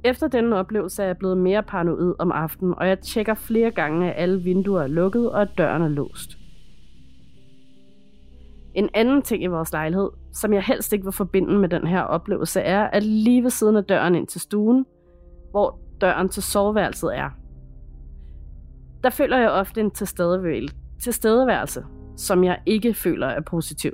Efter 0.03 0.27
denne 0.27 0.55
oplevelse 0.55 1.03
er 1.03 1.07
jeg 1.07 1.17
blevet 1.17 1.37
mere 1.37 1.63
paranoid 1.63 2.15
om 2.19 2.31
aftenen, 2.31 2.73
og 2.77 2.87
jeg 2.87 2.99
tjekker 2.99 3.33
flere 3.33 3.71
gange, 3.71 4.13
at 4.13 4.23
alle 4.23 4.43
vinduer 4.43 4.81
er 4.81 4.87
lukket 4.87 5.31
og 5.31 5.41
at 5.41 5.49
døren 5.57 5.81
er 5.81 5.87
låst. 5.87 6.37
En 8.73 8.89
anden 8.93 9.21
ting 9.21 9.43
i 9.43 9.47
vores 9.47 9.71
lejlighed, 9.71 10.09
som 10.33 10.53
jeg 10.53 10.63
helst 10.63 10.93
ikke 10.93 11.05
vil 11.05 11.11
forbinde 11.11 11.57
med 11.57 11.69
den 11.69 11.87
her 11.87 12.01
oplevelse, 12.01 12.59
er, 12.59 12.83
at 12.83 13.03
lige 13.03 13.43
ved 13.43 13.49
siden 13.49 13.75
af 13.75 13.83
døren 13.83 14.15
ind 14.15 14.27
til 14.27 14.41
stuen, 14.41 14.85
hvor 15.51 15.79
døren 16.01 16.29
til 16.29 16.43
soveværelset 16.43 17.17
er, 17.17 17.29
der 19.03 19.09
føler 19.09 19.37
jeg 19.37 19.49
ofte 19.49 19.81
en 19.81 19.91
tilstedeværelse, 20.99 21.85
som 22.15 22.43
jeg 22.43 22.59
ikke 22.65 22.93
føler 22.93 23.27
er 23.27 23.41
positiv. 23.41 23.91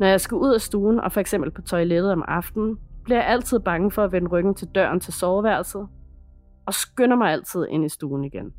Når 0.00 0.06
jeg 0.06 0.20
skal 0.20 0.34
ud 0.34 0.54
af 0.54 0.60
stuen 0.60 1.00
og 1.00 1.12
for 1.12 1.20
eksempel 1.20 1.50
på 1.50 1.62
toilettet 1.62 2.12
om 2.12 2.24
aftenen, 2.28 2.78
bliver 3.04 3.18
jeg 3.18 3.26
altid 3.26 3.60
bange 3.60 3.90
for 3.90 4.04
at 4.04 4.12
vende 4.12 4.28
ryggen 4.28 4.54
til 4.54 4.68
døren 4.68 5.00
til 5.00 5.12
soveværelset, 5.12 5.88
og 6.66 6.74
skynder 6.74 7.16
mig 7.16 7.32
altid 7.32 7.66
ind 7.70 7.84
i 7.84 7.88
stuen 7.88 8.24
igen. 8.24 8.52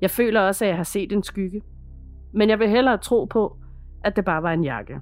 Jeg 0.00 0.10
føler 0.10 0.40
også, 0.40 0.64
at 0.64 0.68
jeg 0.68 0.76
har 0.76 0.84
set 0.84 1.12
en 1.12 1.22
skygge, 1.22 1.62
men 2.32 2.48
jeg 2.48 2.58
vil 2.58 2.68
hellere 2.68 2.98
tro 2.98 3.24
på, 3.24 3.56
at 4.04 4.16
det 4.16 4.24
bare 4.24 4.42
var 4.42 4.52
en 4.52 4.64
jakke. 4.64 5.00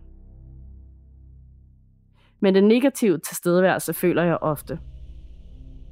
Men 2.42 2.54
den 2.54 2.68
negative 2.68 3.18
tilstedeværelse 3.18 3.92
føler 3.92 4.22
jeg 4.22 4.38
ofte. 4.40 4.80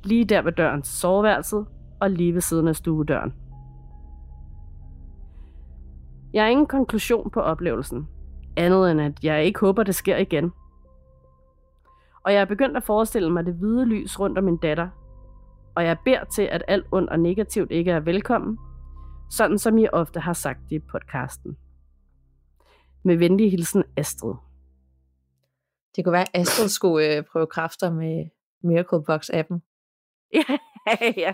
Lige 0.04 0.24
der 0.24 0.42
ved 0.42 0.52
døren 0.52 0.82
til 0.82 0.94
soveværelset 0.94 1.66
og 2.00 2.10
lige 2.10 2.34
ved 2.34 2.40
siden 2.40 2.68
af 2.68 2.76
stuedøren. 2.76 3.34
Jeg 6.32 6.42
har 6.42 6.48
ingen 6.48 6.66
konklusion 6.66 7.30
på 7.30 7.40
oplevelsen, 7.40 8.08
andet 8.56 8.90
end 8.90 9.00
at 9.00 9.24
jeg 9.24 9.44
ikke 9.44 9.60
håber, 9.60 9.82
det 9.82 9.94
sker 9.94 10.16
igen. 10.16 10.52
Og 12.24 12.32
jeg 12.32 12.40
er 12.40 12.44
begyndt 12.44 12.76
at 12.76 12.82
forestille 12.82 13.30
mig 13.30 13.46
det 13.46 13.54
hvide 13.54 13.84
lys 13.84 14.20
rundt 14.20 14.38
om 14.38 14.44
min 14.44 14.56
datter, 14.56 14.88
og 15.74 15.84
jeg 15.84 15.96
beder 16.04 16.24
til, 16.24 16.42
at 16.42 16.62
alt 16.68 16.86
ondt 16.92 17.10
og 17.10 17.20
negativt 17.20 17.70
ikke 17.70 17.90
er 17.90 18.00
velkommen, 18.00 18.58
sådan 19.30 19.58
som 19.58 19.78
I 19.78 19.86
ofte 19.92 20.20
har 20.20 20.32
sagt 20.32 20.72
i 20.72 20.78
podcasten. 20.78 21.56
Med 23.02 23.16
venlig 23.16 23.50
hilsen 23.50 23.84
Astrid. 23.96 24.49
Det 25.96 26.04
kunne 26.04 26.12
være, 26.12 26.36
at 26.36 26.40
Astrid 26.40 26.68
skulle 26.78 27.16
øh, 27.16 27.24
prøve 27.32 27.46
kræfter 27.46 27.90
med 27.92 28.24
Miracle 28.62 29.04
Box-appen. 29.08 29.58
ja, 30.34 30.58
ja. 31.16 31.32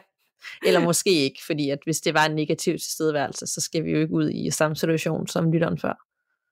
Eller 0.67 0.81
måske 0.81 1.11
ikke, 1.11 1.41
fordi 1.47 1.71
at 1.71 1.79
hvis 1.85 2.01
det 2.01 2.15
var 2.15 2.27
en 2.27 2.35
negativ 2.35 2.73
tilstedeværelse, 2.73 3.47
så 3.47 3.61
skal 3.61 3.85
vi 3.85 3.91
jo 3.91 3.99
ikke 3.99 4.15
ud 4.15 4.31
i 4.31 4.51
samme 4.51 4.77
situation 4.77 5.27
som 5.27 5.53
lytteren 5.53 5.79
før. 5.79 6.07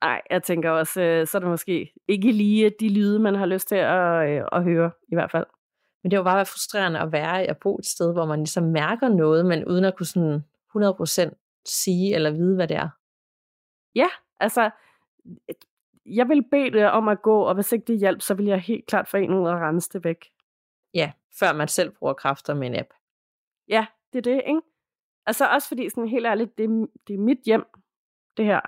Nej, 0.05 0.21
jeg 0.31 0.43
tænker 0.43 0.71
også, 0.71 1.01
øh, 1.01 1.27
så 1.27 1.39
er 1.39 1.41
det 1.41 1.49
måske 1.49 1.93
ikke 2.09 2.33
lige 2.33 2.73
de 2.81 2.89
lyde, 2.89 3.19
man 3.19 3.35
har 3.35 3.47
lyst 3.47 3.69
til 3.69 3.75
at, 3.75 4.29
øh, 4.29 4.45
at 4.53 4.63
høre, 4.63 4.91
i 5.13 5.15
hvert 5.15 5.31
fald. 5.31 5.47
Men 6.03 6.11
det 6.11 6.19
var 6.19 6.25
bare 6.25 6.47
frustrerende 6.47 7.01
at 7.01 7.13
være 7.13 7.43
at 7.43 7.59
bo 7.59 7.77
et 7.79 7.87
sted, 7.87 8.13
hvor 8.13 8.27
man 8.27 8.39
ligesom 8.39 8.65
mærker 8.65 9.09
noget, 9.09 9.47
men 9.47 9.65
uden 9.65 9.85
at 9.85 9.97
kunne 9.97 10.07
sådan 10.07 10.45
100% 10.77 11.63
sige 11.67 12.15
eller 12.15 12.31
vide, 12.31 12.55
hvad 12.55 12.69
det 12.69 12.77
er. 12.77 12.89
Ja, 13.95 14.09
altså, 14.41 14.71
jeg 16.07 16.29
vil 16.29 16.45
bede 16.51 16.71
det 16.71 16.91
om 16.91 17.09
at 17.09 17.23
gå, 17.23 17.41
og 17.41 17.55
hvis 17.55 17.73
ikke 17.73 17.85
det 17.85 17.99
hjælper, 17.99 18.21
så 18.21 18.35
vil 18.35 18.47
jeg 18.47 18.61
helt 18.61 18.87
klart 18.87 19.09
få 19.09 19.17
en 19.17 19.35
ud 19.35 19.49
og 19.49 19.61
rense 19.61 19.91
det 19.93 20.05
væk. 20.05 20.31
Ja, 20.95 21.13
før 21.39 21.53
man 21.53 21.69
selv 21.69 21.91
bruger 21.91 22.15
kræfter 22.15 22.55
med 22.55 22.67
en 22.67 22.79
app. 22.79 22.89
Ja, 23.69 23.87
det 24.13 24.19
er 24.19 24.33
det, 24.33 24.43
ikke? 24.47 24.61
Altså 25.27 25.47
også 25.47 25.69
fordi, 25.69 25.91
sådan 25.91 26.09
helt 26.09 26.27
ærligt, 26.27 26.59
det, 26.59 26.65
er, 26.65 26.87
det 27.09 27.15
er 27.15 27.19
mit 27.19 27.39
hjem, 27.47 27.65
det 28.37 28.45
her. 28.45 28.61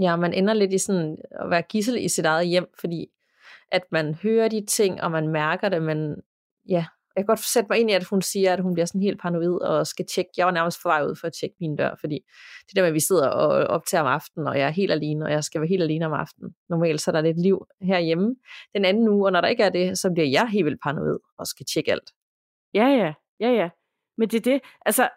Ja, 0.00 0.16
man 0.16 0.34
ender 0.34 0.54
lidt 0.54 0.72
i 0.72 0.78
sådan 0.78 1.18
at 1.30 1.50
være 1.50 1.62
gissel 1.62 2.04
i 2.04 2.08
sit 2.08 2.26
eget 2.26 2.46
hjem, 2.46 2.66
fordi 2.80 3.10
at 3.72 3.82
man 3.92 4.14
hører 4.14 4.48
de 4.48 4.66
ting, 4.66 5.02
og 5.02 5.10
man 5.10 5.28
mærker 5.28 5.68
det, 5.68 5.82
men 5.82 6.22
ja, 6.68 6.86
jeg 7.18 7.24
kan 7.24 7.32
godt 7.32 7.44
sætte 7.44 7.66
mig 7.70 7.78
ind 7.78 7.90
i, 7.90 7.94
at 7.94 8.04
hun 8.04 8.22
siger, 8.22 8.52
at 8.52 8.60
hun 8.60 8.74
bliver 8.74 8.86
sådan 8.86 9.00
helt 9.00 9.20
paranoid 9.20 9.60
og 9.60 9.86
skal 9.86 10.06
tjekke. 10.06 10.30
Jeg 10.36 10.46
var 10.46 10.52
nærmest 10.52 10.82
på 10.82 10.88
vej 10.88 11.02
ud 11.02 11.16
for 11.20 11.26
at 11.26 11.32
tjekke 11.40 11.56
min 11.60 11.76
dør, 11.76 11.94
fordi 12.00 12.18
det 12.66 12.76
der 12.76 12.82
med, 12.82 12.88
at 12.88 12.94
vi 12.94 13.00
sidder 13.00 13.28
og 13.28 13.48
optager 13.48 14.02
om 14.02 14.06
aftenen, 14.06 14.48
og 14.48 14.58
jeg 14.58 14.66
er 14.66 14.70
helt 14.70 14.92
alene, 14.92 15.24
og 15.24 15.30
jeg 15.30 15.44
skal 15.44 15.60
være 15.60 15.68
helt 15.68 15.82
alene 15.82 16.06
om 16.06 16.12
aftenen. 16.12 16.54
Normalt 16.68 17.00
så 17.00 17.10
er 17.10 17.12
der 17.12 17.20
lidt 17.20 17.40
liv 17.40 17.66
herhjemme 17.82 18.36
den 18.74 18.84
anden 18.84 19.08
uge, 19.08 19.26
og 19.26 19.32
når 19.32 19.40
der 19.40 19.48
ikke 19.48 19.62
er 19.62 19.70
det, 19.70 19.98
så 19.98 20.10
bliver 20.12 20.28
jeg 20.28 20.48
helt 20.48 20.64
vildt 20.64 20.82
paranoid 20.82 21.18
og 21.38 21.46
skal 21.46 21.66
tjekke 21.66 21.92
alt. 21.92 22.10
Ja, 22.74 22.86
ja, 22.86 23.14
ja, 23.40 23.50
ja. 23.50 23.68
Men 24.18 24.28
det 24.28 24.36
er 24.36 24.52
det, 24.52 24.60
altså, 24.86 25.08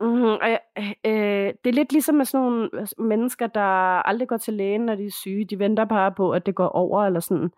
mm, 0.00 0.32
øh, 0.32 0.58
øh, 1.04 1.54
det 1.64 1.68
er 1.70 1.72
lidt 1.72 1.92
ligesom 1.92 2.14
med 2.14 2.24
sådan 2.24 2.46
nogle 2.46 2.70
mennesker, 2.98 3.46
der 3.46 4.00
aldrig 4.08 4.28
går 4.28 4.36
til 4.36 4.54
lægen, 4.54 4.80
når 4.80 4.94
de 4.94 5.06
er 5.06 5.16
syge. 5.22 5.44
De 5.44 5.58
venter 5.58 5.84
bare 5.84 6.12
på, 6.12 6.30
at 6.32 6.46
det 6.46 6.54
går 6.54 6.68
over, 6.68 7.04
eller 7.04 7.20
sådan. 7.20 7.50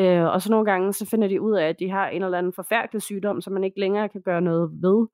Øh, 0.00 0.24
og 0.24 0.42
så 0.42 0.50
nogle 0.50 0.70
gange, 0.70 0.92
så 0.92 1.06
finder 1.06 1.28
de 1.28 1.40
ud 1.40 1.52
af, 1.52 1.68
at 1.68 1.78
de 1.78 1.90
har 1.90 2.08
en 2.08 2.22
eller 2.22 2.38
anden 2.38 2.52
forfærdelig 2.52 3.02
sygdom, 3.02 3.40
som 3.40 3.52
man 3.52 3.64
ikke 3.64 3.80
længere 3.80 4.08
kan 4.08 4.22
gøre 4.22 4.40
noget 4.40 4.70
ved. 4.82 5.06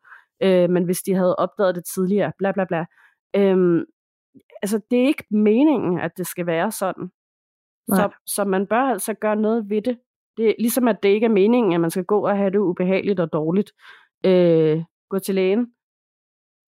Øh, 0.42 0.70
men 0.70 0.84
hvis 0.84 1.02
de 1.02 1.14
havde 1.14 1.36
opdaget 1.36 1.74
det 1.74 1.84
tidligere, 1.94 2.32
bla 2.38 2.52
bla 2.52 2.64
bla. 2.64 2.84
Øh, 3.36 3.86
altså, 4.62 4.80
det 4.90 4.98
er 5.02 5.06
ikke 5.06 5.24
meningen, 5.30 6.00
at 6.00 6.12
det 6.16 6.26
skal 6.26 6.46
være 6.46 6.70
sådan. 6.70 7.10
Så, 7.88 8.10
så 8.26 8.44
man 8.44 8.66
bør 8.66 8.82
altså 8.82 9.14
gøre 9.14 9.36
noget 9.36 9.70
ved 9.70 9.82
det. 9.82 9.98
Det 10.36 10.54
ligesom, 10.58 10.88
at 10.88 11.02
det 11.02 11.08
ikke 11.08 11.24
er 11.24 11.30
meningen, 11.30 11.72
at 11.72 11.80
man 11.80 11.90
skal 11.90 12.04
gå 12.04 12.26
og 12.26 12.36
have 12.36 12.50
det 12.50 12.58
ubehageligt 12.58 13.20
og 13.20 13.32
dårligt. 13.32 13.72
Øh, 14.24 14.84
gå 15.10 15.18
til 15.18 15.34
lægen. 15.34 15.72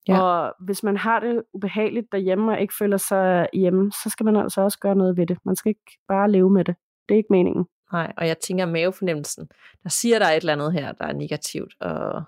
Ja. 0.09 0.23
Og 0.23 0.55
hvis 0.61 0.83
man 0.83 0.97
har 0.97 1.21
det 1.21 1.43
ubehageligt 1.53 2.13
derhjemme 2.13 2.53
og 2.53 2.61
ikke 2.61 2.75
føler 2.79 2.97
sig 2.97 3.49
hjemme, 3.53 3.93
så 3.93 4.11
skal 4.11 4.25
man 4.25 4.37
altså 4.37 4.61
også 4.61 4.79
gøre 4.79 4.95
noget 4.95 5.17
ved 5.17 5.27
det. 5.27 5.39
Man 5.45 5.57
skal 5.57 5.69
ikke 5.69 5.99
bare 6.09 6.31
leve 6.31 6.51
med 6.51 6.65
det. 6.65 6.77
Det 7.09 7.15
er 7.15 7.17
ikke 7.19 7.33
meningen. 7.33 7.67
Nej, 7.93 8.13
og 8.17 8.27
jeg 8.27 8.39
tænker 8.39 8.67
mavefornemmelsen, 8.67 9.49
der 9.83 9.89
siger, 9.89 10.19
der 10.19 10.27
er 10.27 10.33
et 10.33 10.37
eller 10.37 10.53
andet 10.53 10.73
her, 10.73 10.93
der 10.93 11.05
er 11.05 11.13
negativt, 11.13 11.75
og 11.81 12.23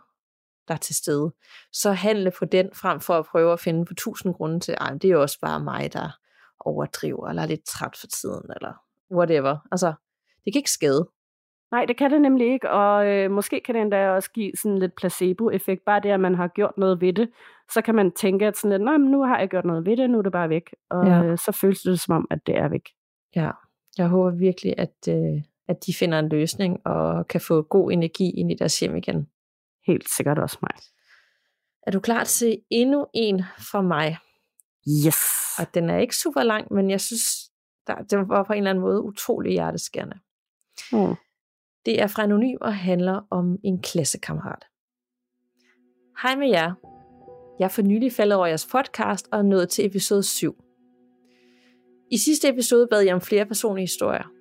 der 0.69 0.75
er 0.75 0.79
til 0.79 0.95
stede. 0.95 1.33
Så 1.73 1.93
handle 1.93 2.33
på 2.39 2.45
den, 2.45 2.71
frem 2.75 3.01
for 3.01 3.15
at 3.15 3.27
prøve 3.27 3.53
at 3.53 3.61
finde 3.61 3.85
på 3.85 3.95
tusind 3.95 4.35
grunde 4.35 4.61
til, 4.61 4.77
at 4.81 5.03
det 5.03 5.05
er 5.05 5.13
jo 5.13 5.23
også 5.23 5.41
bare 5.41 5.61
mig, 5.61 5.93
der 5.93 6.19
overdriver, 6.61 7.29
eller 7.29 7.43
er 7.43 7.47
lidt 7.47 7.67
træt 7.67 7.97
for 8.01 8.07
tiden, 8.07 8.51
eller 8.57 8.73
whatever. 9.17 9.57
Altså, 9.73 9.87
det 10.45 10.53
kan 10.53 10.59
ikke 10.61 10.71
skade. 10.71 11.09
Nej, 11.71 11.85
det 11.85 11.97
kan 11.97 12.11
det 12.11 12.21
nemlig 12.21 12.53
ikke, 12.53 12.71
og 12.71 13.07
øh, 13.07 13.31
måske 13.31 13.61
kan 13.65 13.75
det 13.75 13.83
endda 13.83 14.11
også 14.11 14.31
give 14.31 14.53
sådan 14.63 14.79
lidt 14.79 14.97
placebo-effekt, 14.97 15.85
bare 15.87 16.01
det, 16.01 16.09
at 16.09 16.21
man 16.21 16.35
har 16.35 16.49
gjort 16.49 16.79
noget 16.79 17.01
ved 17.01 17.13
det, 17.13 17.31
så 17.73 17.83
kan 17.83 17.95
man 17.95 18.13
tænke, 18.13 18.47
at 18.47 18.57
sådan 18.57 18.71
lidt, 18.71 19.01
men 19.01 19.11
nu 19.11 19.23
har 19.23 19.39
jeg 19.39 19.49
gjort 19.49 19.65
noget 19.65 19.87
ved 19.87 19.97
det, 19.97 20.11
nu 20.11 20.19
er 20.19 20.23
det 20.23 20.33
bare 20.33 20.49
væk, 20.49 20.75
og 20.91 21.07
ja. 21.07 21.23
øh, 21.25 21.39
så 21.39 21.53
føles 21.53 21.83
det 21.83 22.01
som 22.01 22.15
om, 22.15 22.27
at 22.31 22.47
det 22.47 22.57
er 22.57 22.69
væk. 22.69 22.89
Ja, 23.37 23.51
jeg 23.99 24.09
håber 24.09 24.31
virkelig, 24.31 24.75
at, 24.79 24.95
øh, 25.09 25.43
at 25.69 25.87
de 25.87 25.95
finder 25.95 26.19
en 26.19 26.29
løsning 26.29 26.87
og 26.87 27.29
kan 27.29 27.41
få 27.41 27.63
god 27.63 27.93
energi 27.93 28.31
ind 28.31 28.53
i 28.53 28.55
deres 28.55 28.81
hjem 28.81 28.97
igen. 28.97 29.29
Helt 29.87 30.09
sikkert 30.09 30.39
også 30.39 30.59
mig. 30.63 30.75
Er 31.87 31.91
du 31.91 32.01
klar 32.01 32.25
til 32.25 32.59
endnu 32.71 33.07
en 33.15 33.43
fra 33.59 33.83
mig? 33.83 34.19
Yes. 35.07 35.17
Og 35.59 35.75
den 35.75 35.91
er 35.91 35.99
ikke 35.99 36.17
super 36.17 36.43
lang, 36.43 36.73
men 36.73 36.91
jeg 36.91 37.01
synes, 37.01 37.23
der, 37.87 37.95
den 37.95 38.29
var 38.29 38.43
på 38.43 38.53
en 38.53 38.57
eller 38.57 38.71
anden 38.71 38.83
måde 38.83 39.03
utrolig 39.03 39.53
hjerteskærende. 39.53 40.19
Mm. 40.93 41.15
Det 41.87 42.01
er 42.01 42.07
fra 42.07 42.23
Anonym 42.23 42.57
og 42.61 42.77
handler 42.77 43.21
om 43.31 43.59
en 43.65 43.83
klassekammerat. 43.83 44.65
Hej 46.23 46.37
med 46.37 46.49
jer. 46.49 46.75
Jeg 47.59 47.65
er 47.65 47.69
for 47.69 47.83
nylig 47.83 48.13
faldet 48.13 48.37
over 48.37 48.47
jeres 48.47 48.67
podcast 48.67 49.29
og 49.33 49.39
er 49.39 49.43
nået 49.43 49.69
til 49.69 49.87
episode 49.87 50.23
7. 50.23 50.65
I 52.11 52.19
sidste 52.19 52.49
episode 52.49 52.87
bad 52.91 53.01
jeg 53.01 53.15
om 53.15 53.21
flere 53.21 53.47
personlige 53.47 53.83
historier, 53.83 54.34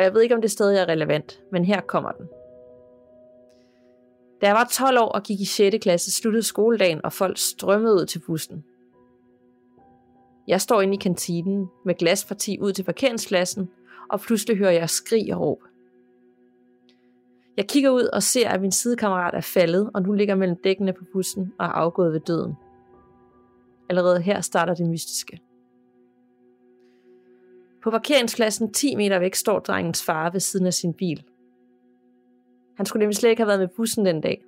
og 0.00 0.04
jeg 0.04 0.14
ved 0.14 0.22
ikke, 0.22 0.34
om 0.34 0.40
det 0.40 0.50
stadig 0.50 0.78
er 0.78 0.88
relevant, 0.88 1.40
men 1.52 1.64
her 1.64 1.80
kommer 1.80 2.12
den. 2.12 2.28
Da 4.40 4.46
jeg 4.46 4.54
var 4.54 4.68
12 4.72 4.98
år 4.98 5.08
og 5.08 5.22
gik 5.22 5.40
i 5.40 5.44
6. 5.44 5.76
klasse, 5.82 6.10
sluttede 6.10 6.42
skoledagen, 6.42 7.04
og 7.04 7.12
folk 7.12 7.38
strømmede 7.38 7.94
ud 7.94 8.06
til 8.06 8.18
bussen. 8.18 8.64
Jeg 10.48 10.60
står 10.60 10.80
inde 10.80 10.94
i 10.94 10.96
kantinen 10.96 11.68
med 11.84 11.94
glasparti 11.94 12.58
ud 12.60 12.72
til 12.72 12.82
parkeringspladsen, 12.82 13.70
og 14.10 14.20
pludselig 14.20 14.56
hører 14.56 14.70
jeg 14.70 14.90
skrig 14.90 15.34
og 15.34 15.40
råb. 15.40 15.62
Jeg 17.56 17.68
kigger 17.68 17.90
ud 17.90 18.04
og 18.04 18.22
ser, 18.22 18.48
at 18.48 18.60
min 18.60 18.72
sidekammerat 18.72 19.34
er 19.34 19.40
faldet, 19.40 19.90
og 19.94 20.02
nu 20.02 20.12
ligger 20.12 20.34
mellem 20.34 20.56
dækkene 20.64 20.92
på 20.92 21.04
bussen 21.12 21.52
og 21.58 21.66
er 21.66 21.70
afgået 21.70 22.12
ved 22.12 22.20
døden. 22.20 22.54
Allerede 23.88 24.20
her 24.20 24.40
starter 24.40 24.74
det 24.74 24.86
mystiske. 24.86 25.40
På 27.82 27.90
parkeringspladsen 27.90 28.72
10 28.72 28.96
meter 28.96 29.18
væk 29.18 29.34
står 29.34 29.58
drengens 29.58 30.04
far 30.04 30.30
ved 30.30 30.40
siden 30.40 30.66
af 30.66 30.74
sin 30.74 30.94
bil. 30.94 31.24
Han 32.76 32.86
skulle 32.86 33.00
nemlig 33.00 33.16
slet 33.16 33.30
ikke 33.30 33.40
have 33.40 33.48
været 33.48 33.60
med 33.60 33.68
bussen 33.68 34.06
den 34.06 34.20
dag. 34.20 34.44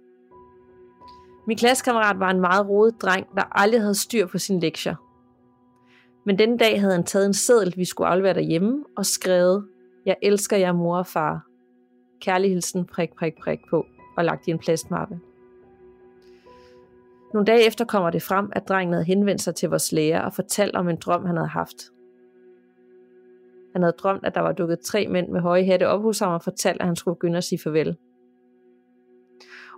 Min 1.47 1.57
klassekammerat 1.57 2.21
var 2.21 2.31
en 2.31 2.41
meget 2.41 2.69
rodet 2.69 3.03
dreng, 3.03 3.27
der 3.35 3.59
aldrig 3.59 3.81
havde 3.81 3.95
styr 3.95 4.27
på 4.27 4.39
sine 4.39 4.61
lektier. 4.61 4.95
Men 6.27 6.39
den 6.39 6.57
dag 6.57 6.81
havde 6.81 6.93
han 6.93 7.05
taget 7.05 7.27
en 7.27 7.35
seddel, 7.35 7.75
vi 7.77 7.85
skulle 7.85 8.09
aflevere 8.09 8.35
derhjemme, 8.35 8.85
og 8.97 9.07
skrevet, 9.07 9.69
jeg 10.07 10.17
elsker 10.23 10.57
jer 10.57 10.73
mor 10.73 10.99
og 10.99 11.07
far. 11.07 11.47
Kærlig 12.21 12.51
hilsen, 12.51 12.87
prik, 12.87 13.11
prik, 13.19 13.35
prik 13.43 13.59
på, 13.71 13.87
og 14.17 14.25
lagt 14.25 14.49
i 14.49 14.51
en 14.51 14.59
plastmappe. 14.59 15.21
Nogle 17.35 17.47
dage 17.47 17.67
efter 17.67 17.85
kommer 17.85 18.11
det 18.11 18.23
frem, 18.23 18.53
at 18.53 18.69
drengen 18.69 18.93
havde 18.93 19.05
henvendt 19.05 19.43
sig 19.43 19.55
til 19.55 19.69
vores 19.69 19.93
lærer 19.93 20.21
og 20.23 20.35
fortalt 20.35 20.77
om 20.77 20.89
en 20.89 20.97
drøm, 20.97 21.25
han 21.25 21.37
havde 21.37 21.49
haft. 21.49 21.77
Han 23.73 23.83
havde 23.83 23.97
drømt, 23.99 24.25
at 24.25 24.35
der 24.35 24.41
var 24.41 24.53
dukket 24.53 24.81
tre 24.81 25.07
mænd 25.07 25.29
med 25.29 25.41
høje 25.41 25.65
hatte 25.65 25.89
op 25.89 26.03
hos 26.03 26.19
ham 26.19 26.33
og 26.33 26.43
fortalt, 26.43 26.81
at 26.81 26.87
han 26.87 26.97
skulle 26.97 27.15
begynde 27.15 27.37
at 27.37 27.45
sige 27.45 27.59
farvel. 27.59 27.97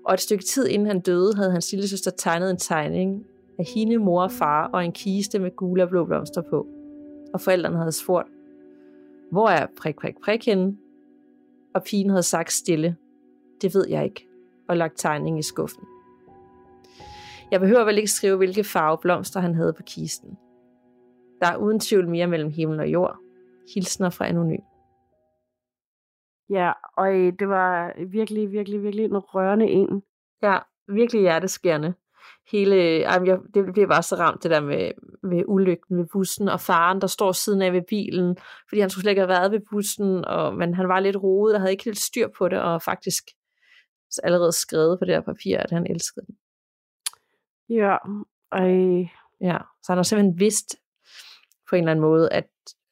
Og 0.05 0.15
et 0.15 0.21
stykke 0.21 0.45
tid 0.45 0.67
inden 0.67 0.87
han 0.87 1.01
døde, 1.01 1.35
havde 1.37 1.53
hans 1.53 1.73
lille 1.73 1.89
søster 1.89 2.11
tegnet 2.11 2.51
en 2.51 2.57
tegning 2.57 3.27
af 3.59 3.65
hende, 3.75 3.97
mor 3.97 4.23
og 4.23 4.33
far 4.33 4.67
og 4.73 4.85
en 4.85 4.93
kiste 4.93 5.39
med 5.39 5.57
gule 5.57 5.83
og 5.83 5.89
blå 5.89 6.05
blomster 6.05 6.43
på. 6.43 6.67
Og 7.35 7.41
forældrene 7.41 7.79
havde 7.79 7.93
spurgt, 7.93 8.29
hvor 9.31 9.49
er 9.49 9.67
prik, 9.77 9.97
prik, 9.97 10.15
prik 10.25 10.47
henne? 10.47 10.77
Og 11.75 11.83
pigen 11.83 12.11
havde 12.11 12.23
sagt 12.23 12.53
stille, 12.53 12.97
det 13.63 13.75
ved 13.75 13.89
jeg 13.89 14.05
ikke, 14.05 14.29
og 14.69 14.77
lagt 14.77 14.99
tegningen 14.99 15.39
i 15.39 15.43
skuffen. 15.43 15.85
Jeg 17.51 17.61
behøver 17.61 17.85
vel 17.85 17.99
ikke 17.99 18.11
skrive, 18.11 18.37
hvilke 18.37 18.65
farve 18.65 18.99
blomster 18.99 19.41
han 19.41 19.55
havde 19.55 19.73
på 19.73 19.83
kisten. 19.83 20.39
Der 21.41 21.47
er 21.47 21.57
uden 21.57 21.81
tvivl 21.81 22.09
mere 22.09 22.27
mellem 22.27 22.51
himmel 22.51 22.81
og 22.81 22.89
jord. 22.89 23.24
Hilsner 23.75 24.11
fra 24.11 24.27
Anonym. 24.27 24.61
Ja, 26.51 26.73
og 26.97 27.15
øh, 27.15 27.33
det 27.39 27.49
var 27.49 27.93
virkelig, 28.11 28.53
virkelig, 28.53 28.83
virkelig 28.83 29.05
en 29.05 29.19
rørende 29.19 29.67
en. 29.67 30.03
Ja, 30.43 30.59
virkelig 30.89 31.21
hjerteskærende. 31.21 31.95
Hele, 32.53 33.03
ej, 33.03 33.23
jeg, 33.25 33.39
det 33.55 33.73
bliver 33.73 33.89
bare 33.89 34.03
så 34.03 34.17
ramt, 34.17 34.43
det 34.43 34.51
der 34.51 34.61
med, 34.61 34.93
med 35.23 35.43
ulykken 35.47 35.99
ved 35.99 36.07
bussen, 36.13 36.49
og 36.49 36.61
faren, 36.61 37.01
der 37.01 37.07
står 37.07 37.33
siden 37.33 37.63
af 37.63 37.73
ved 37.73 37.83
bilen, 37.89 38.37
fordi 38.69 38.81
han 38.81 38.91
skulle 38.91 39.03
slet 39.03 39.11
ikke 39.11 39.21
have 39.21 39.29
været 39.29 39.53
ved 39.53 39.61
bussen, 39.71 40.25
og, 40.25 40.55
men 40.55 40.75
han 40.75 40.89
var 40.89 41.01
lidt 41.01 41.17
rodet, 41.17 41.55
og 41.55 41.61
havde 41.61 41.73
ikke 41.73 41.85
helt 41.85 41.99
styr 41.99 42.29
på 42.39 42.49
det, 42.49 42.61
og 42.61 42.83
faktisk 42.83 43.25
allerede 44.23 44.53
skrevet 44.53 44.99
på 44.99 45.05
det 45.05 45.15
her 45.15 45.21
papir, 45.21 45.59
at 45.59 45.71
han 45.71 45.87
elskede 45.87 46.27
den. 46.27 46.37
Ja, 47.69 47.97
ej. 48.53 49.09
Ja, 49.41 49.59
så 49.83 49.93
han 49.93 49.99
har 49.99 50.03
simpelthen 50.03 50.39
vidst 50.39 50.77
på 51.69 51.77
en 51.77 51.83
eller 51.83 51.91
anden 51.91 52.03
måde, 52.03 52.33
at 52.33 52.45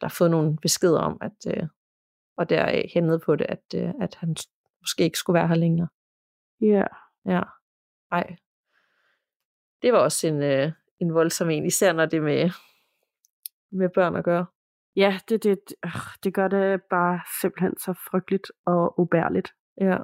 der 0.03 0.09
har 0.09 0.15
fået 0.19 0.31
nogle 0.31 0.57
beskeder 0.57 1.01
om, 1.01 1.19
at, 1.21 1.57
øh, 1.57 1.69
og 2.37 2.51
der 2.51 2.89
hændet 2.95 3.23
på 3.23 3.37
det, 3.37 3.47
at, 3.49 3.63
øh, 3.75 3.93
at 4.01 4.15
han 4.15 4.37
måske 4.81 5.05
ikke 5.05 5.19
skulle 5.19 5.35
være 5.35 5.49
her 5.49 5.55
længere. 5.55 5.89
Ja. 6.61 6.85
Ja. 7.27 7.43
Ej. 8.13 8.37
Det 9.83 9.93
var 9.93 9.99
også 9.99 10.27
en, 10.27 10.43
øh, 10.43 10.73
en 11.01 11.15
voldsom 11.15 11.51
en, 11.51 11.67
især 11.67 11.93
når 11.93 12.07
det 12.07 12.17
er 12.17 12.23
med, 12.23 12.51
med 13.71 13.89
børn 13.89 14.17
at 14.17 14.25
gøre. 14.25 14.47
Ja, 14.97 15.21
det, 15.29 15.43
det, 15.43 15.59
øh, 15.85 15.91
det 16.25 16.35
gør 16.35 16.49
det 16.49 16.83
bare 16.91 17.21
simpelthen 17.41 17.79
så 17.79 17.93
frygteligt 18.11 18.53
og 18.67 19.01
ubærligt. 19.01 19.55
Ja. 19.81 19.99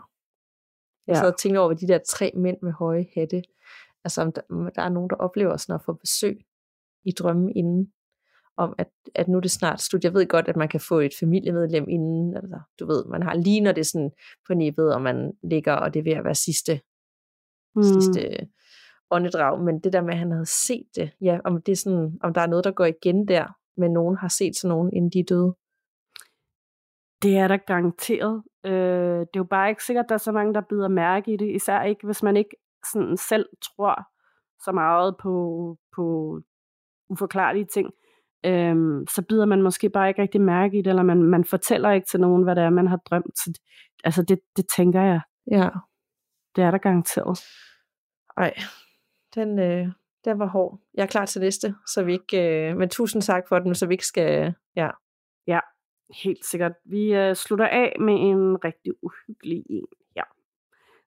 Jeg 1.07 1.17
sad 1.17 1.33
og 1.33 1.39
tænkte 1.39 1.59
over 1.59 1.75
de 1.75 1.89
der 1.89 1.99
tre 2.09 2.33
mænd 2.37 2.57
med 2.63 2.73
høje 2.73 3.07
hatte. 3.15 3.43
Altså 4.05 4.23
om 4.23 4.33
der, 4.33 4.41
om 4.51 4.71
der 4.75 4.83
er 4.83 4.89
nogen, 4.89 5.11
der 5.11 5.17
oplever 5.17 5.57
sådan 5.57 5.75
at 5.75 5.85
få 5.85 5.93
besøg 5.93 6.47
i 7.05 7.13
drømmen 7.13 7.57
inden, 7.57 7.93
om 8.59 8.75
at, 8.79 8.89
at 9.15 9.29
nu 9.29 9.37
er 9.37 9.41
det 9.41 9.51
snart 9.51 9.81
slut. 9.83 10.05
Jeg 10.05 10.15
ved 10.15 10.27
godt, 10.27 10.49
at 10.49 10.57
man 10.57 10.69
kan 10.69 10.81
få 10.81 10.99
et 10.99 11.13
familiemedlem 11.21 11.89
inden, 11.89 12.37
altså, 12.37 12.61
du 12.81 12.87
ved, 12.87 13.05
man 13.05 13.23
har 13.23 13.35
lige 13.35 13.61
når 13.61 13.73
det 13.73 13.81
er 13.81 13.85
sådan 13.85 14.11
på 14.47 14.55
nippet, 14.55 14.95
og 14.95 15.03
man 15.03 15.33
ligger, 15.43 15.73
og 15.73 15.95
det 15.95 16.01
er 16.01 16.05
ved 16.05 16.13
at 16.13 16.25
være 16.25 16.35
sidste, 16.35 16.81
mm. 17.77 17.83
sidste 17.83 18.49
åndedrag, 19.11 19.61
men 19.61 19.81
det 19.81 19.93
der 19.93 20.03
med, 20.03 20.13
at 20.13 20.19
han 20.19 20.31
havde 20.31 20.47
set 20.47 20.87
det, 20.97 21.11
ja, 21.21 21.39
om 21.45 21.63
det 21.63 21.73
er 21.73 21.77
sådan, 21.77 22.19
om 22.23 22.35
der 22.35 22.41
er 22.41 22.47
noget, 22.47 22.65
der 22.65 22.71
går 22.71 22.85
igen 22.85 23.29
der, 23.29 23.47
men 23.77 23.93
nogen 23.93 24.17
har 24.17 24.29
set 24.29 24.57
sådan 24.57 24.69
nogen, 24.69 24.93
inden 24.93 25.11
de 25.11 25.19
er 25.21 25.25
døde. 25.29 25.55
Det 27.23 27.37
er 27.37 27.49
der 27.49 27.57
garanteret. 27.57 28.43
Øh, 28.65 29.21
det 29.21 29.35
er 29.35 29.45
jo 29.45 29.45
bare 29.45 29.69
ikke 29.69 29.85
sikkert, 29.85 30.05
at 30.05 30.09
der 30.09 30.15
er 30.15 30.19
så 30.19 30.33
mange, 30.33 30.55
der 30.55 30.61
bider 30.61 30.89
mærke 30.89 31.33
i 31.33 31.37
det. 31.37 31.55
Især 31.55 31.83
ikke, 31.83 32.07
hvis 32.07 32.23
man 32.23 32.37
ikke 32.37 32.57
sådan 32.93 33.17
selv 33.17 33.47
tror 33.63 33.95
så 34.65 34.73
meget 34.73 35.17
på, 35.23 35.33
på 35.97 36.05
uforklarlige 37.11 37.67
ting. 37.75 37.91
Øhm, 38.47 39.07
så 39.07 39.23
bider 39.29 39.47
man 39.47 39.63
måske 39.63 39.91
bare 39.91 40.09
ikke 40.09 40.23
rigtig 40.23 40.41
mærke 40.41 40.79
i 40.79 40.83
det, 40.83 40.91
eller 40.91 41.03
man, 41.03 41.23
man 41.23 41.45
fortæller 41.45 41.91
ikke 41.91 42.07
til 42.11 42.21
nogen, 42.21 42.43
hvad 42.43 42.57
det 42.57 42.65
er, 42.65 42.71
man 42.71 42.87
har 42.87 42.97
drømt. 42.97 43.39
Så, 43.39 43.61
altså 44.05 44.23
det, 44.23 44.39
det 44.57 44.65
tænker 44.77 45.03
jeg. 45.03 45.21
Ja. 45.51 45.69
Det 46.57 46.65
er 46.65 46.71
der 46.71 46.79
garanteret. 46.79 47.39
Ej, 48.37 48.55
den, 49.35 49.59
øh, 49.59 49.89
den 50.25 50.39
var 50.39 50.47
hård. 50.47 50.79
Jeg 50.95 51.03
er 51.03 51.07
klar 51.07 51.27
til 51.27 51.41
næste, 51.41 51.75
så 51.87 52.03
vi 52.03 52.13
ikke, 52.13 52.69
øh, 52.71 52.77
men 52.77 52.89
tusind 52.89 53.23
tak 53.23 53.49
for 53.49 53.59
den, 53.59 53.75
så 53.75 53.87
vi 53.87 53.95
ikke 53.95 54.07
skal, 54.07 54.55
ja. 54.77 54.91
Ja, 55.47 55.61
helt 56.25 56.45
sikkert. 56.45 56.73
Vi 56.85 57.15
øh, 57.15 57.35
slutter 57.35 57.67
af 57.67 57.97
med 58.01 58.15
en 58.15 58.65
rigtig 58.65 58.93
uhyggelig 59.03 59.65
en 59.71 59.87
her. 60.17 60.25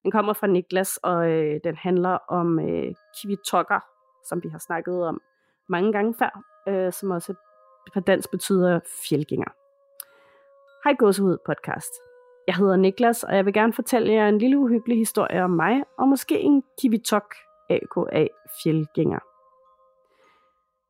Den 0.03 0.11
kommer 0.11 0.33
fra 0.33 0.47
Niklas, 0.47 0.97
og 0.97 1.31
øh, 1.31 1.59
den 1.63 1.75
handler 1.75 2.09
om 2.09 2.59
øh, 2.59 2.93
kivitokker, 3.21 3.79
som 4.29 4.43
vi 4.43 4.49
har 4.49 4.59
snakket 4.59 5.03
om 5.03 5.21
mange 5.69 5.91
gange 5.91 6.13
før, 6.19 6.50
øh, 6.67 6.93
som 6.93 7.11
også 7.11 7.33
på 7.93 7.99
dansk 7.99 8.31
betyder 8.31 8.79
fjeldgænger. 9.09 9.51
Hej 10.83 10.95
Gåsehud 10.95 11.37
podcast. 11.45 11.93
Jeg 12.47 12.55
hedder 12.55 12.75
Niklas, 12.75 13.23
og 13.23 13.35
jeg 13.35 13.45
vil 13.45 13.53
gerne 13.53 13.73
fortælle 13.73 14.13
jer 14.13 14.27
en 14.27 14.37
lille 14.37 14.57
uhyggelig 14.57 14.97
historie 14.97 15.43
om 15.43 15.49
mig, 15.49 15.83
og 15.97 16.07
måske 16.07 16.39
en 16.39 16.63
kivitok, 16.81 17.35
aka 17.69 18.27
fjeldgænger. 18.63 19.19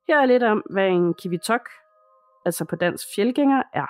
Her 0.07 0.21
er 0.21 0.25
lidt 0.25 0.43
om, 0.43 0.63
hvad 0.69 0.87
en 0.87 1.13
kivitok, 1.13 1.69
altså 2.45 2.65
på 2.65 2.75
dansk 2.75 3.07
fjeldgænger, 3.15 3.63
er. 3.73 3.87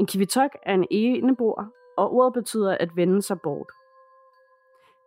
En 0.00 0.06
kivitok 0.06 0.50
er 0.62 0.74
en 0.74 0.86
eneboer, 0.90 1.64
og 1.96 2.12
ordet 2.12 2.32
betyder 2.32 2.76
at 2.80 2.96
vende 2.96 3.22
sig 3.22 3.40
bort. 3.40 3.66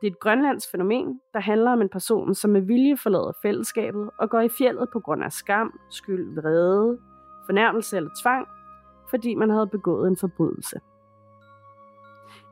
Det 0.01 0.07
er 0.07 0.11
et 0.11 0.19
grønlandsk 0.19 0.71
fænomen, 0.71 1.21
der 1.33 1.39
handler 1.39 1.71
om 1.71 1.81
en 1.81 1.89
person, 1.89 2.35
som 2.35 2.51
med 2.51 2.61
vilje 2.61 2.97
forlader 2.97 3.31
fællesskabet 3.41 4.09
og 4.17 4.29
går 4.29 4.39
i 4.39 4.49
fjellet 4.49 4.89
på 4.93 4.99
grund 4.99 5.23
af 5.23 5.31
skam, 5.31 5.79
skyld, 5.89 6.41
vrede, 6.41 6.99
fornærmelse 7.45 7.97
eller 7.97 8.09
tvang, 8.21 8.47
fordi 9.09 9.35
man 9.35 9.49
havde 9.49 9.67
begået 9.67 10.07
en 10.07 10.17
forbrydelse. 10.17 10.79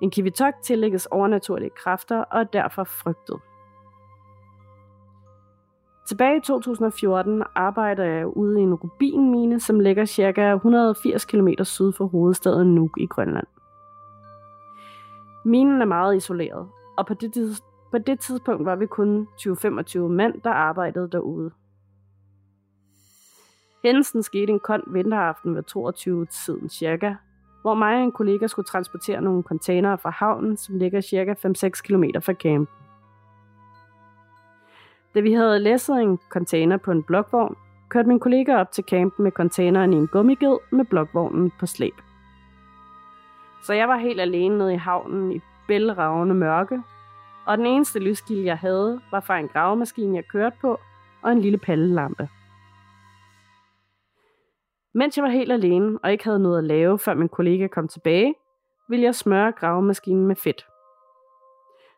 En 0.02 0.12
kivitok 0.12 0.54
tillægges 0.64 1.06
overnaturlige 1.06 1.70
kræfter 1.70 2.18
og 2.18 2.40
er 2.40 2.44
derfor 2.44 2.84
frygtet. 2.84 3.40
Tilbage 6.08 6.38
i 6.38 6.42
2014 6.42 7.44
arbejder 7.56 8.04
jeg 8.04 8.38
ude 8.38 8.60
i 8.60 8.64
en 8.64 8.74
rubinmine, 8.74 9.60
som 9.60 9.80
ligger 9.80 10.06
ca. 10.06 10.54
180 10.54 11.26
km 11.26 11.48
syd 11.64 11.94
for 11.94 12.06
hovedstaden 12.06 12.76
Nuuk 12.76 12.98
i 12.98 13.06
Grønland. 13.06 13.48
Minen 15.46 15.82
er 15.82 15.86
meget 15.86 16.16
isoleret, 16.16 16.68
og 17.00 17.06
på 17.06 17.14
det, 17.14 17.32
tids- 17.38 17.64
på 17.92 17.98
det 17.98 18.20
tidspunkt 18.20 18.66
var 18.66 18.76
vi 18.76 18.86
kun 18.86 19.28
20-25 19.38 20.00
mænd, 20.00 20.42
der 20.42 20.50
arbejdede 20.50 21.10
derude. 21.12 21.52
Hændelsen 23.84 24.24
skete 24.24 24.52
en 24.52 24.60
kold 24.60 24.84
vinteraften 24.94 25.56
ved 25.56 25.64
22-tiden 25.78 26.70
cirka, 26.70 27.16
hvor 27.62 27.74
mig 27.74 27.96
og 27.96 28.04
en 28.04 28.12
kollega 28.12 28.48
skulle 28.48 28.66
transportere 28.66 29.22
nogle 29.22 29.44
containere 29.44 29.98
fra 29.98 30.10
havnen, 30.10 30.58
som 30.58 30.78
ligger 30.78 31.02
cirka 31.02 31.34
5-6 31.34 31.70
km 31.70 32.04
fra 32.22 32.34
camp. 32.34 32.70
Da 35.16 35.20
vi 35.20 35.34
havde 35.34 35.60
læsset 35.60 36.02
en 36.02 36.20
container 36.30 36.78
på 36.78 36.92
en 36.92 37.04
blokvogn, 37.04 37.56
kørte 37.90 38.08
min 38.08 38.20
kollega 38.20 38.56
op 38.56 38.72
til 38.72 38.84
campen 38.84 39.24
med 39.24 39.32
containeren 39.32 39.94
i 39.94 39.96
en 39.96 40.08
gummiged 40.08 40.58
med 40.72 40.86
blokvognen 40.86 41.52
på 41.60 41.66
slæb. 41.66 41.94
Så 43.64 43.74
jeg 43.74 43.88
var 43.88 43.98
helt 43.98 44.22
alene 44.22 44.58
nede 44.58 44.74
i 44.74 44.78
havnen 44.78 45.32
i 45.32 45.40
bælragende 45.70 46.36
mørke, 46.36 46.84
og 47.46 47.58
den 47.58 47.66
eneste 47.66 48.00
lyskilde, 48.00 48.46
jeg 48.46 48.58
havde, 48.58 49.02
var 49.12 49.20
fra 49.20 49.40
en 49.40 49.48
gravemaskine, 49.48 50.16
jeg 50.16 50.28
kørte 50.28 50.58
på, 50.62 50.80
og 51.24 51.32
en 51.32 51.42
lille 51.42 51.58
pallelampe. 51.58 52.30
Mens 54.94 55.18
jeg 55.18 55.24
var 55.24 55.30
helt 55.30 55.52
alene 55.52 56.00
og 56.04 56.12
ikke 56.12 56.24
havde 56.24 56.40
noget 56.40 56.58
at 56.58 56.64
lave, 56.64 57.00
før 57.00 57.14
min 57.14 57.30
kollega 57.30 57.68
kom 57.68 57.88
tilbage, 57.88 58.36
ville 58.90 59.06
jeg 59.06 59.16
smøre 59.16 59.52
gravemaskinen 59.52 60.28
med 60.28 60.36
fedt. 60.36 60.68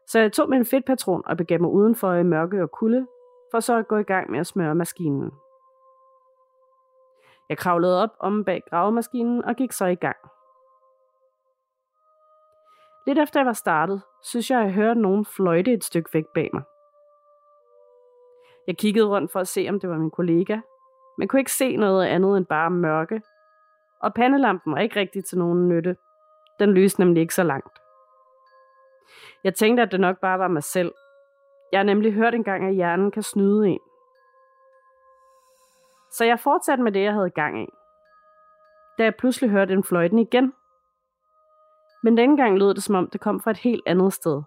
Så 0.07 0.19
jeg 0.19 0.33
tog 0.33 0.49
min 0.49 0.65
fedtpatron 0.65 1.23
og 1.25 1.37
begav 1.37 1.61
mig 1.61 1.71
udenfor 1.71 2.13
i 2.13 2.23
mørke 2.23 2.63
og 2.63 2.71
kulde, 2.71 3.07
for 3.51 3.59
så 3.59 3.77
at 3.77 3.87
gå 3.87 3.97
i 3.97 4.03
gang 4.03 4.31
med 4.31 4.39
at 4.39 4.47
smøre 4.47 4.75
maskinen. 4.75 5.31
Jeg 7.49 7.57
kravlede 7.57 8.03
op 8.03 8.09
om 8.19 8.43
bag 8.45 8.61
gravemaskinen 8.69 9.45
og 9.45 9.55
gik 9.55 9.71
så 9.71 9.85
i 9.85 9.95
gang. 9.95 10.17
Lidt 13.07 13.19
efter 13.19 13.39
jeg 13.39 13.45
var 13.45 13.53
startet, 13.53 14.01
synes 14.23 14.49
jeg, 14.49 14.59
at 14.59 14.65
jeg 14.65 14.73
hørte 14.73 15.01
nogen 15.01 15.25
fløjte 15.25 15.73
et 15.73 15.83
stykke 15.83 16.09
væk 16.13 16.25
bag 16.33 16.49
mig. 16.53 16.63
Jeg 18.67 18.77
kiggede 18.77 19.07
rundt 19.07 19.31
for 19.31 19.39
at 19.39 19.47
se, 19.47 19.65
om 19.69 19.79
det 19.79 19.89
var 19.89 19.97
min 19.97 20.11
kollega, 20.11 20.59
men 21.17 21.27
kunne 21.27 21.39
ikke 21.39 21.51
se 21.51 21.75
noget 21.75 22.05
andet 22.05 22.37
end 22.37 22.45
bare 22.45 22.69
mørke. 22.69 23.21
Og 24.01 24.13
pandelampen 24.13 24.73
var 24.73 24.79
ikke 24.79 24.99
rigtig 24.99 25.25
til 25.25 25.37
nogen 25.37 25.69
nytte. 25.69 25.97
Den 26.59 26.73
lyste 26.73 26.99
nemlig 26.99 27.21
ikke 27.21 27.33
så 27.33 27.43
langt. 27.43 27.79
Jeg 29.43 29.55
tænkte, 29.55 29.83
at 29.83 29.91
det 29.91 29.99
nok 29.99 30.19
bare 30.19 30.39
var 30.39 30.47
mig 30.47 30.63
selv. 30.63 30.91
Jeg 31.71 31.79
har 31.79 31.83
nemlig 31.83 32.13
hørt 32.13 32.35
engang, 32.35 32.67
at 32.67 32.75
hjernen 32.75 33.11
kan 33.11 33.23
snyde 33.23 33.67
en. 33.67 33.79
Så 36.11 36.25
jeg 36.25 36.39
fortsatte 36.39 36.83
med 36.83 36.91
det, 36.91 37.03
jeg 37.03 37.13
havde 37.13 37.29
gang 37.29 37.63
i. 37.63 37.67
Da 38.97 39.03
jeg 39.03 39.15
pludselig 39.15 39.49
hørte 39.49 39.73
en 39.73 39.83
fløjten 39.83 40.19
igen. 40.19 40.53
Men 42.03 42.17
denne 42.17 42.37
gang 42.37 42.57
lød 42.57 42.73
det, 42.73 42.83
som 42.83 42.95
om 42.95 43.09
det 43.09 43.21
kom 43.21 43.41
fra 43.41 43.51
et 43.51 43.57
helt 43.57 43.83
andet 43.85 44.13
sted. 44.13 44.41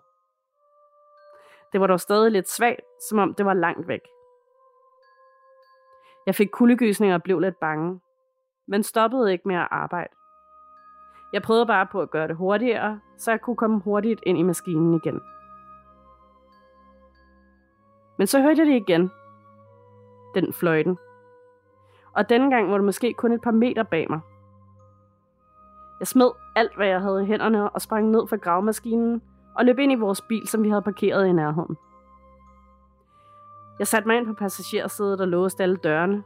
Det 1.72 1.80
var 1.80 1.86
dog 1.86 2.00
stadig 2.00 2.32
lidt 2.32 2.50
svagt, 2.50 2.80
som 3.08 3.18
om 3.18 3.34
det 3.34 3.46
var 3.46 3.54
langt 3.54 3.88
væk. 3.88 4.00
Jeg 6.26 6.34
fik 6.34 6.48
kuldegysninger 6.52 7.14
og 7.14 7.22
blev 7.22 7.40
lidt 7.40 7.60
bange, 7.60 8.00
men 8.68 8.82
stoppede 8.82 9.32
ikke 9.32 9.48
med 9.48 9.56
at 9.56 9.68
arbejde. 9.70 10.14
Jeg 11.32 11.42
prøvede 11.42 11.66
bare 11.66 11.86
på 11.86 12.00
at 12.00 12.10
gøre 12.10 12.28
det 12.28 12.36
hurtigere, 12.36 13.00
så 13.18 13.30
jeg 13.30 13.40
kunne 13.40 13.56
komme 13.56 13.80
hurtigt 13.80 14.20
ind 14.26 14.38
i 14.38 14.42
maskinen 14.42 14.94
igen. 14.94 15.20
Men 18.18 18.26
så 18.26 18.40
hørte 18.40 18.58
jeg 18.58 18.66
det 18.66 18.88
igen. 18.88 19.10
Den 20.34 20.52
fløjten. 20.52 20.98
Og 22.12 22.28
denne 22.28 22.50
gang 22.50 22.70
var 22.70 22.76
det 22.76 22.84
måske 22.84 23.14
kun 23.14 23.32
et 23.32 23.42
par 23.42 23.50
meter 23.50 23.82
bag 23.82 24.06
mig. 24.10 24.20
Jeg 26.04 26.08
smed 26.08 26.30
alt, 26.56 26.76
hvad 26.76 26.86
jeg 26.86 27.00
havde 27.00 27.22
i 27.22 27.26
hænderne, 27.26 27.70
og 27.70 27.82
sprang 27.82 28.10
ned 28.10 28.26
fra 28.28 28.36
gravmaskinen 28.36 29.22
og 29.56 29.64
løb 29.64 29.78
ind 29.78 29.92
i 29.92 29.94
vores 29.94 30.20
bil, 30.20 30.48
som 30.48 30.62
vi 30.62 30.68
havde 30.68 30.82
parkeret 30.82 31.26
i 31.26 31.32
nærheden. 31.32 31.76
Jeg 33.78 33.86
satte 33.86 34.08
mig 34.08 34.16
ind 34.16 34.26
på 34.26 34.32
passagersædet 34.32 35.20
og 35.20 35.28
låste 35.28 35.62
alle 35.62 35.76
dørene, 35.76 36.22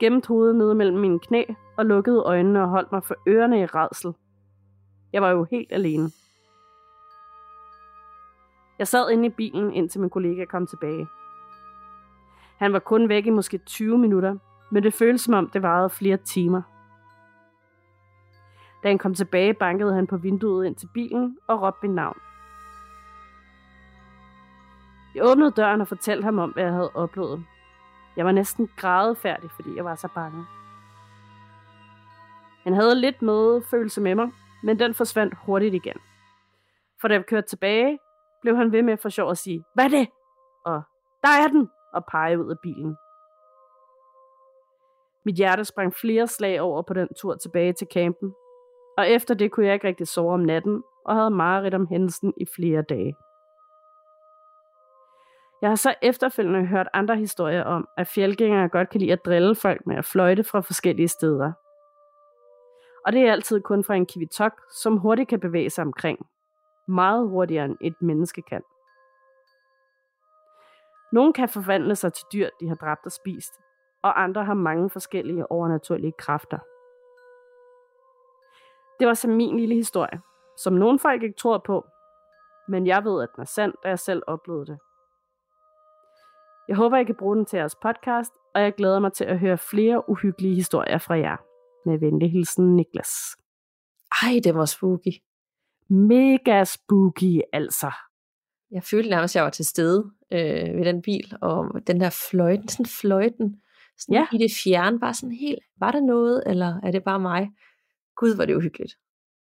gemte 0.00 0.28
hovedet 0.28 0.56
nede 0.56 0.74
mellem 0.74 0.98
mine 0.98 1.18
knæ 1.18 1.44
og 1.76 1.86
lukkede 1.86 2.22
øjnene 2.22 2.62
og 2.62 2.68
holdt 2.68 2.92
mig 2.92 3.04
for 3.04 3.14
ørerne 3.28 3.60
i 3.60 3.66
redsel. 3.66 4.14
Jeg 5.12 5.22
var 5.22 5.30
jo 5.30 5.44
helt 5.50 5.72
alene. 5.72 6.10
Jeg 8.78 8.88
sad 8.88 9.10
inde 9.10 9.26
i 9.26 9.30
bilen, 9.30 9.72
indtil 9.72 10.00
min 10.00 10.10
kollega 10.10 10.44
kom 10.44 10.66
tilbage. 10.66 11.08
Han 12.58 12.72
var 12.72 12.78
kun 12.78 13.08
væk 13.08 13.26
i 13.26 13.30
måske 13.30 13.58
20 13.58 13.98
minutter, 13.98 14.36
men 14.70 14.82
det 14.82 14.94
føltes 14.94 15.20
som 15.20 15.34
om 15.34 15.50
det 15.50 15.62
varede 15.62 15.90
flere 15.90 16.16
timer. 16.16 16.62
Da 18.84 18.88
han 18.88 18.98
kom 18.98 19.14
tilbage, 19.14 19.54
bankede 19.54 19.94
han 19.94 20.06
på 20.06 20.16
vinduet 20.16 20.66
ind 20.66 20.76
til 20.76 20.88
bilen 20.94 21.38
og 21.48 21.62
råbte 21.62 21.86
mit 21.86 21.94
navn. 21.94 22.18
Jeg 25.14 25.24
åbnede 25.24 25.50
døren 25.50 25.80
og 25.80 25.88
fortalte 25.88 26.24
ham 26.24 26.38
om, 26.38 26.50
hvad 26.50 26.64
jeg 26.64 26.72
havde 26.72 26.90
oplevet. 26.94 27.44
Jeg 28.16 28.24
var 28.24 28.32
næsten 28.32 28.70
grædefærdig, 28.76 29.50
fordi 29.50 29.76
jeg 29.76 29.84
var 29.84 29.94
så 29.94 30.08
bange. 30.14 30.44
Han 32.62 32.74
havde 32.74 33.00
lidt 33.00 33.22
medfølelse 33.22 34.00
med 34.00 34.14
mig, 34.14 34.30
men 34.62 34.78
den 34.78 34.94
forsvandt 34.94 35.34
hurtigt 35.46 35.74
igen. 35.74 35.96
For 37.00 37.08
da 37.08 37.16
vi 37.16 37.22
kørte 37.22 37.46
tilbage, 37.46 37.98
blev 38.42 38.56
han 38.56 38.72
ved 38.72 38.82
med 38.82 38.96
for 38.96 39.08
sjov 39.08 39.30
at 39.30 39.38
sige, 39.38 39.64
hvad 39.74 39.84
er 39.84 39.88
det? 39.88 40.08
Og 40.64 40.82
der 41.22 41.28
er 41.28 41.48
den! 41.48 41.70
Og 41.94 42.04
pege 42.10 42.44
ud 42.44 42.50
af 42.50 42.56
bilen. 42.62 42.96
Mit 45.24 45.34
hjerte 45.34 45.64
sprang 45.64 45.94
flere 45.94 46.26
slag 46.26 46.60
over 46.60 46.82
på 46.82 46.94
den 46.94 47.08
tur 47.20 47.34
tilbage 47.34 47.72
til 47.72 47.86
campen, 47.92 48.34
og 48.98 49.08
efter 49.08 49.34
det 49.34 49.52
kunne 49.52 49.66
jeg 49.66 49.74
ikke 49.74 49.88
rigtig 49.88 50.08
sove 50.08 50.34
om 50.34 50.40
natten, 50.40 50.82
og 51.04 51.14
havde 51.14 51.30
mareridt 51.30 51.74
om 51.74 51.86
hændelsen 51.86 52.34
i 52.36 52.46
flere 52.56 52.82
dage. 52.82 53.16
Jeg 55.62 55.70
har 55.70 55.76
så 55.76 55.94
efterfølgende 56.02 56.66
hørt 56.66 56.88
andre 56.92 57.16
historier 57.16 57.64
om, 57.64 57.88
at 57.96 58.06
fjeldgængere 58.06 58.68
godt 58.68 58.90
kan 58.90 59.00
lide 59.00 59.12
at 59.12 59.24
drille 59.24 59.54
folk 59.54 59.86
med 59.86 59.96
at 59.96 60.04
fløjte 60.04 60.44
fra 60.44 60.60
forskellige 60.60 61.08
steder. 61.08 61.52
Og 63.06 63.12
det 63.12 63.20
er 63.20 63.32
altid 63.32 63.60
kun 63.60 63.84
fra 63.84 63.94
en 63.94 64.06
kivitok, 64.06 64.52
som 64.82 64.96
hurtigt 64.96 65.28
kan 65.28 65.40
bevæge 65.40 65.70
sig 65.70 65.84
omkring. 65.84 66.18
Meget 66.88 67.28
hurtigere 67.28 67.64
end 67.64 67.76
et 67.80 68.02
menneske 68.02 68.42
kan. 68.42 68.62
Nogle 71.12 71.32
kan 71.32 71.48
forvandle 71.48 71.96
sig 71.96 72.12
til 72.12 72.26
dyr, 72.32 72.48
de 72.60 72.68
har 72.68 72.74
dræbt 72.74 73.06
og 73.06 73.12
spist, 73.12 73.52
og 74.02 74.22
andre 74.22 74.44
har 74.44 74.54
mange 74.54 74.90
forskellige 74.90 75.50
overnaturlige 75.50 76.12
kræfter. 76.18 76.58
Det 79.04 79.08
var 79.08 79.14
så 79.14 79.28
min 79.28 79.56
lille 79.58 79.74
historie, 79.74 80.20
som 80.58 80.72
nogle 80.72 80.98
folk 80.98 81.22
ikke 81.22 81.36
tror 81.38 81.62
på, 81.66 81.84
men 82.68 82.86
jeg 82.86 83.04
ved, 83.04 83.22
at 83.22 83.28
den 83.36 83.40
er 83.42 83.46
sand, 83.46 83.72
da 83.82 83.88
jeg 83.88 83.98
selv 83.98 84.22
oplevede 84.26 84.66
det. 84.66 84.78
Jeg 86.68 86.76
håber, 86.76 86.96
I 86.96 87.04
kan 87.04 87.14
bruge 87.14 87.36
den 87.36 87.46
til 87.46 87.56
jeres 87.56 87.76
podcast, 87.82 88.32
og 88.54 88.62
jeg 88.62 88.74
glæder 88.74 88.98
mig 88.98 89.12
til 89.12 89.24
at 89.24 89.38
høre 89.38 89.58
flere 89.58 90.10
uhyggelige 90.10 90.54
historier 90.54 90.98
fra 90.98 91.14
jer. 91.18 91.36
Med 91.86 91.98
venlig 91.98 92.32
hilsen, 92.32 92.76
Niklas. 92.76 93.10
Ej, 94.22 94.40
det 94.44 94.54
var 94.54 94.64
spooky. 94.64 95.12
Mega 95.88 96.64
spooky, 96.64 97.40
altså. 97.52 97.90
Jeg 98.70 98.82
følte 98.82 99.10
nærmest, 99.10 99.32
at 99.32 99.36
jeg 99.36 99.44
var 99.44 99.50
til 99.50 99.64
stede 99.64 100.10
øh, 100.32 100.76
ved 100.78 100.84
den 100.84 101.02
bil, 101.02 101.36
og 101.42 101.86
den 101.86 102.00
der 102.00 102.26
fløjten, 102.30 102.68
sådan 102.68 102.86
fløjten, 103.00 103.62
sådan 103.98 104.14
Ja. 104.14 104.26
i 104.32 104.38
det 104.38 104.50
fjerne, 104.64 105.00
bare 105.00 105.14
sådan 105.14 105.34
helt, 105.34 105.64
var 105.80 105.90
der 105.90 106.00
noget, 106.00 106.42
eller 106.46 106.80
er 106.82 106.90
det 106.90 107.04
bare 107.04 107.20
mig? 107.20 107.50
Gud, 108.16 108.36
var 108.36 108.44
det 108.44 108.54
uhyggeligt. 108.56 108.94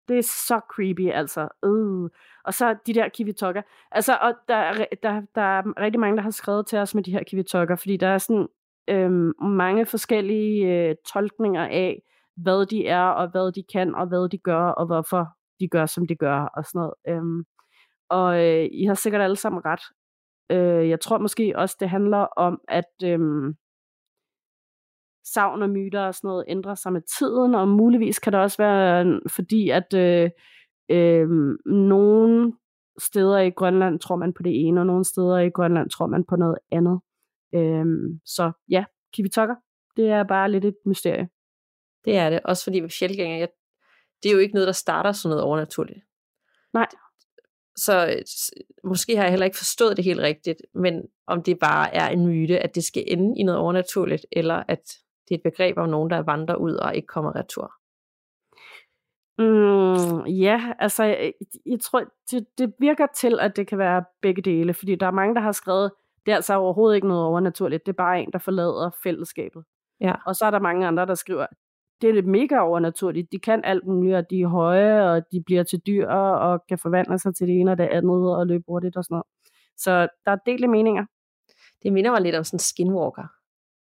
Det 0.08 0.18
er 0.18 0.22
så 0.22 0.60
creepy, 0.74 1.10
altså. 1.10 1.48
Øh. 1.64 2.10
Og 2.44 2.54
så 2.54 2.76
de 2.86 2.94
der 2.94 3.08
kivitokker. 3.08 3.62
Altså, 3.92 4.18
og 4.22 4.34
der, 4.48 4.54
er, 4.54 4.84
der, 5.02 5.22
der 5.34 5.42
er 5.42 5.80
rigtig 5.80 6.00
mange, 6.00 6.16
der 6.16 6.22
har 6.22 6.30
skrevet 6.30 6.66
til 6.66 6.78
os 6.78 6.94
med 6.94 7.02
de 7.02 7.12
her 7.12 7.22
kivitokker, 7.22 7.76
fordi 7.76 7.96
der 7.96 8.06
er 8.06 8.18
sådan 8.18 8.48
øhm, 8.88 9.32
mange 9.42 9.86
forskellige 9.86 10.66
øh, 10.66 10.94
tolkninger 11.12 11.64
af, 11.64 12.02
hvad 12.36 12.66
de 12.66 12.86
er, 12.86 13.02
og 13.02 13.30
hvad 13.30 13.52
de 13.52 13.62
kan, 13.72 13.94
og 13.94 14.06
hvad 14.06 14.28
de 14.28 14.38
gør, 14.38 14.64
og 14.64 14.86
hvorfor 14.86 15.28
de 15.60 15.68
gør, 15.68 15.86
som 15.86 16.06
de 16.06 16.16
gør, 16.16 16.40
og 16.40 16.64
sådan 16.64 16.78
noget. 16.78 16.94
Øhm, 17.08 17.44
og 18.08 18.46
øh, 18.46 18.68
I 18.72 18.84
har 18.84 18.94
sikkert 18.94 19.22
alle 19.22 19.36
sammen 19.36 19.62
ret. 19.64 19.82
Øh, 20.50 20.88
jeg 20.88 21.00
tror 21.00 21.18
måske 21.18 21.52
også, 21.56 21.76
det 21.80 21.90
handler 21.90 22.18
om, 22.18 22.60
at 22.68 22.92
øhm, 23.04 23.54
savn 25.24 25.62
og 25.62 25.70
myter 25.70 26.00
og 26.00 26.14
sådan 26.14 26.28
noget 26.28 26.44
ændrer 26.48 26.74
sig 26.74 26.92
med 26.92 27.02
tiden, 27.18 27.54
og 27.54 27.68
muligvis 27.68 28.18
kan 28.18 28.32
det 28.32 28.40
også 28.40 28.56
være 28.58 29.06
øh, 29.06 29.20
fordi, 29.28 29.70
at 29.70 29.94
øh, 29.94 30.30
øh, 30.90 31.28
nogle 31.66 32.52
steder 32.98 33.38
i 33.38 33.50
Grønland 33.50 34.00
tror 34.00 34.16
man 34.16 34.32
på 34.32 34.42
det 34.42 34.66
ene, 34.66 34.80
og 34.80 34.86
nogle 34.86 35.04
steder 35.04 35.38
i 35.38 35.50
Grønland 35.50 35.90
tror 35.90 36.06
man 36.06 36.24
på 36.24 36.36
noget 36.36 36.58
andet. 36.72 37.00
Øh, 37.54 37.86
så 38.24 38.52
ja, 38.68 38.84
kivitokker, 39.14 39.54
det 39.96 40.08
er 40.08 40.22
bare 40.22 40.50
lidt 40.50 40.64
et 40.64 40.76
mysterie. 40.86 41.28
Det 42.04 42.16
er 42.16 42.30
det, 42.30 42.40
også 42.44 42.64
fordi 42.64 42.80
med 42.80 42.90
fjeldgænger, 42.90 43.38
jeg, 43.38 43.48
det 44.22 44.28
er 44.28 44.32
jo 44.32 44.38
ikke 44.38 44.54
noget, 44.54 44.66
der 44.66 44.72
starter 44.72 45.12
sådan 45.12 45.30
noget 45.30 45.44
overnaturligt. 45.44 46.00
Nej. 46.72 46.88
Så 47.76 48.06
øh, 48.06 48.22
måske 48.84 49.16
har 49.16 49.22
jeg 49.22 49.30
heller 49.30 49.46
ikke 49.46 49.58
forstået 49.58 49.96
det 49.96 50.04
helt 50.04 50.20
rigtigt, 50.20 50.62
men 50.74 51.02
om 51.26 51.42
det 51.42 51.58
bare 51.58 51.94
er 51.94 52.08
en 52.08 52.26
myte, 52.26 52.58
at 52.58 52.74
det 52.74 52.84
skal 52.84 53.04
ende 53.06 53.38
i 53.38 53.42
noget 53.42 53.60
overnaturligt, 53.60 54.26
eller 54.32 54.62
at 54.68 54.82
det 55.30 55.34
er 55.34 55.38
et 55.38 55.52
begreb 55.52 55.78
om 55.78 55.88
nogen, 55.88 56.10
der 56.10 56.18
vandrer 56.18 56.56
ud 56.56 56.72
og 56.72 56.96
ikke 56.96 57.06
kommer 57.06 57.36
retur. 57.36 57.72
Mm, 59.38 60.26
ja, 60.26 60.72
altså, 60.78 61.04
jeg, 61.04 61.32
jeg 61.66 61.80
tror, 61.80 62.04
det, 62.30 62.46
det 62.58 62.74
virker 62.78 63.06
til, 63.14 63.38
at 63.40 63.56
det 63.56 63.66
kan 63.66 63.78
være 63.78 64.04
begge 64.22 64.42
dele, 64.42 64.74
fordi 64.74 64.94
der 64.94 65.06
er 65.06 65.10
mange, 65.10 65.34
der 65.34 65.40
har 65.40 65.52
skrevet, 65.52 65.90
det 66.26 66.32
er 66.32 66.36
altså 66.36 66.54
overhovedet 66.54 66.96
ikke 66.96 67.08
noget 67.08 67.24
overnaturligt, 67.24 67.86
det 67.86 67.92
er 67.92 67.96
bare 67.96 68.20
en, 68.22 68.32
der 68.32 68.38
forlader 68.38 68.90
fællesskabet. 69.02 69.64
Ja. 70.00 70.14
Og 70.26 70.36
så 70.36 70.44
er 70.44 70.50
der 70.50 70.60
mange 70.60 70.86
andre, 70.86 71.06
der 71.06 71.14
skriver, 71.14 71.46
det 72.00 72.18
er 72.18 72.22
mega 72.22 72.58
overnaturligt, 72.58 73.32
de 73.32 73.38
kan 73.38 73.64
alt 73.64 73.86
muligt, 73.86 74.16
og 74.16 74.30
de 74.30 74.40
er 74.40 74.46
høje, 74.46 75.10
og 75.10 75.22
de 75.32 75.42
bliver 75.46 75.62
til 75.62 75.80
dyr, 75.86 76.08
og 76.08 76.66
kan 76.68 76.78
forvandle 76.78 77.18
sig 77.18 77.34
til 77.34 77.46
det 77.46 77.60
ene 77.60 77.70
og 77.70 77.78
det 77.78 77.84
andet, 77.84 78.36
og 78.36 78.46
løbe 78.46 78.64
hurtigt 78.68 78.96
og 78.96 79.04
sådan 79.04 79.14
noget. 79.14 79.26
Så 79.76 80.08
der 80.24 80.32
er 80.32 80.36
delte 80.46 80.68
meninger. 80.68 81.04
Det 81.82 81.92
minder 81.92 82.10
mig 82.10 82.20
lidt 82.20 82.36
om 82.36 82.44
sådan 82.44 82.54
en 82.56 82.60
skinwalker. 82.60 83.26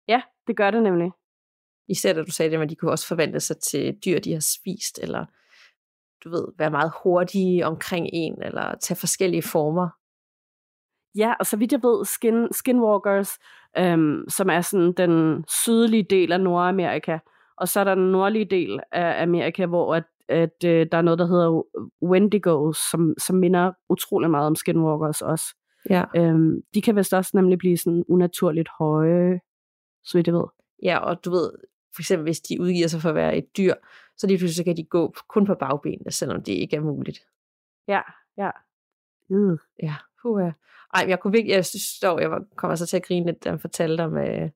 Ja, 0.08 0.22
det 0.46 0.56
gør 0.56 0.70
det 0.70 0.82
nemlig. 0.82 1.12
Især 1.88 2.12
da 2.12 2.22
du 2.22 2.30
sagde 2.30 2.56
det, 2.56 2.62
at 2.62 2.70
de 2.70 2.76
kunne 2.76 2.90
også 2.90 3.06
forvandle 3.06 3.40
sig 3.40 3.56
til 3.58 3.96
dyr, 4.04 4.18
de 4.18 4.32
har 4.32 4.40
spist, 4.58 4.98
eller 5.02 5.26
du 6.24 6.30
ved, 6.30 6.48
være 6.58 6.70
meget 6.70 6.92
hurtige 7.02 7.66
omkring 7.66 8.08
en, 8.12 8.42
eller 8.42 8.74
tage 8.80 8.96
forskellige 8.96 9.42
former. 9.42 9.88
Ja, 11.16 11.34
og 11.40 11.46
så 11.46 11.56
vidt 11.56 11.72
jeg 11.72 11.82
ved, 11.82 12.04
skin, 12.04 12.48
skinwalkers, 12.52 13.38
øhm, 13.78 14.24
som 14.28 14.50
er 14.50 14.60
sådan 14.60 14.92
den 14.92 15.44
sydlige 15.48 16.06
del 16.10 16.32
af 16.32 16.40
Nordamerika, 16.40 17.18
og 17.56 17.68
så 17.68 17.80
er 17.80 17.84
der 17.84 17.94
den 17.94 18.12
nordlige 18.12 18.44
del 18.44 18.80
af 18.92 19.22
Amerika, 19.22 19.66
hvor 19.66 19.94
at, 19.94 20.04
at 20.28 20.64
øh, 20.64 20.86
der 20.92 20.98
er 20.98 21.02
noget, 21.02 21.18
der 21.18 21.26
hedder 21.26 21.62
Wendigos, 22.02 22.78
som, 22.90 23.14
som 23.18 23.36
minder 23.36 23.72
utrolig 23.88 24.30
meget 24.30 24.46
om 24.46 24.56
skinwalkers 24.56 25.22
også. 25.22 25.44
Ja. 25.90 26.04
Øhm, 26.16 26.62
de 26.74 26.82
kan 26.82 26.96
vist 26.96 27.14
også 27.14 27.30
nemlig 27.34 27.58
blive 27.58 27.76
sådan 27.76 28.04
unaturligt 28.08 28.68
høje, 28.78 29.40
så 30.04 30.18
vidt 30.18 30.26
jeg 30.26 30.34
ved. 30.34 30.44
Ja, 30.82 30.98
og 30.98 31.24
du 31.24 31.30
ved, 31.30 31.50
for 31.94 32.02
eksempel 32.02 32.24
hvis 32.24 32.40
de 32.40 32.60
udgiver 32.60 32.88
sig 32.88 33.00
for 33.00 33.08
at 33.08 33.14
være 33.14 33.36
et 33.36 33.56
dyr, 33.56 33.74
så 34.16 34.26
lige 34.26 34.38
pludselig 34.38 34.56
så 34.56 34.64
kan 34.64 34.76
de 34.76 34.84
gå 34.84 35.14
kun 35.28 35.46
på 35.46 35.54
bagbenene, 35.54 36.10
selvom 36.10 36.42
det 36.42 36.52
ikke 36.52 36.76
er 36.76 36.80
muligt. 36.80 37.18
Ja, 37.88 38.00
ja. 38.38 38.50
Mm. 39.30 39.58
Ja, 39.82 39.94
puha. 40.22 40.50
Ej, 40.94 41.04
jeg 41.08 41.20
kunne 41.20 41.32
virkelig, 41.32 41.52
jeg 41.52 41.64
dog, 42.02 42.20
jeg 42.20 42.30
var, 42.30 42.42
kommer 42.56 42.74
så 42.74 42.86
til 42.86 42.96
at 42.96 43.02
grine 43.02 43.26
lidt, 43.26 43.44
da 43.44 43.50
han 43.50 43.58
fortalte 43.58 44.04
om, 44.04 44.16
øh, 44.16 44.50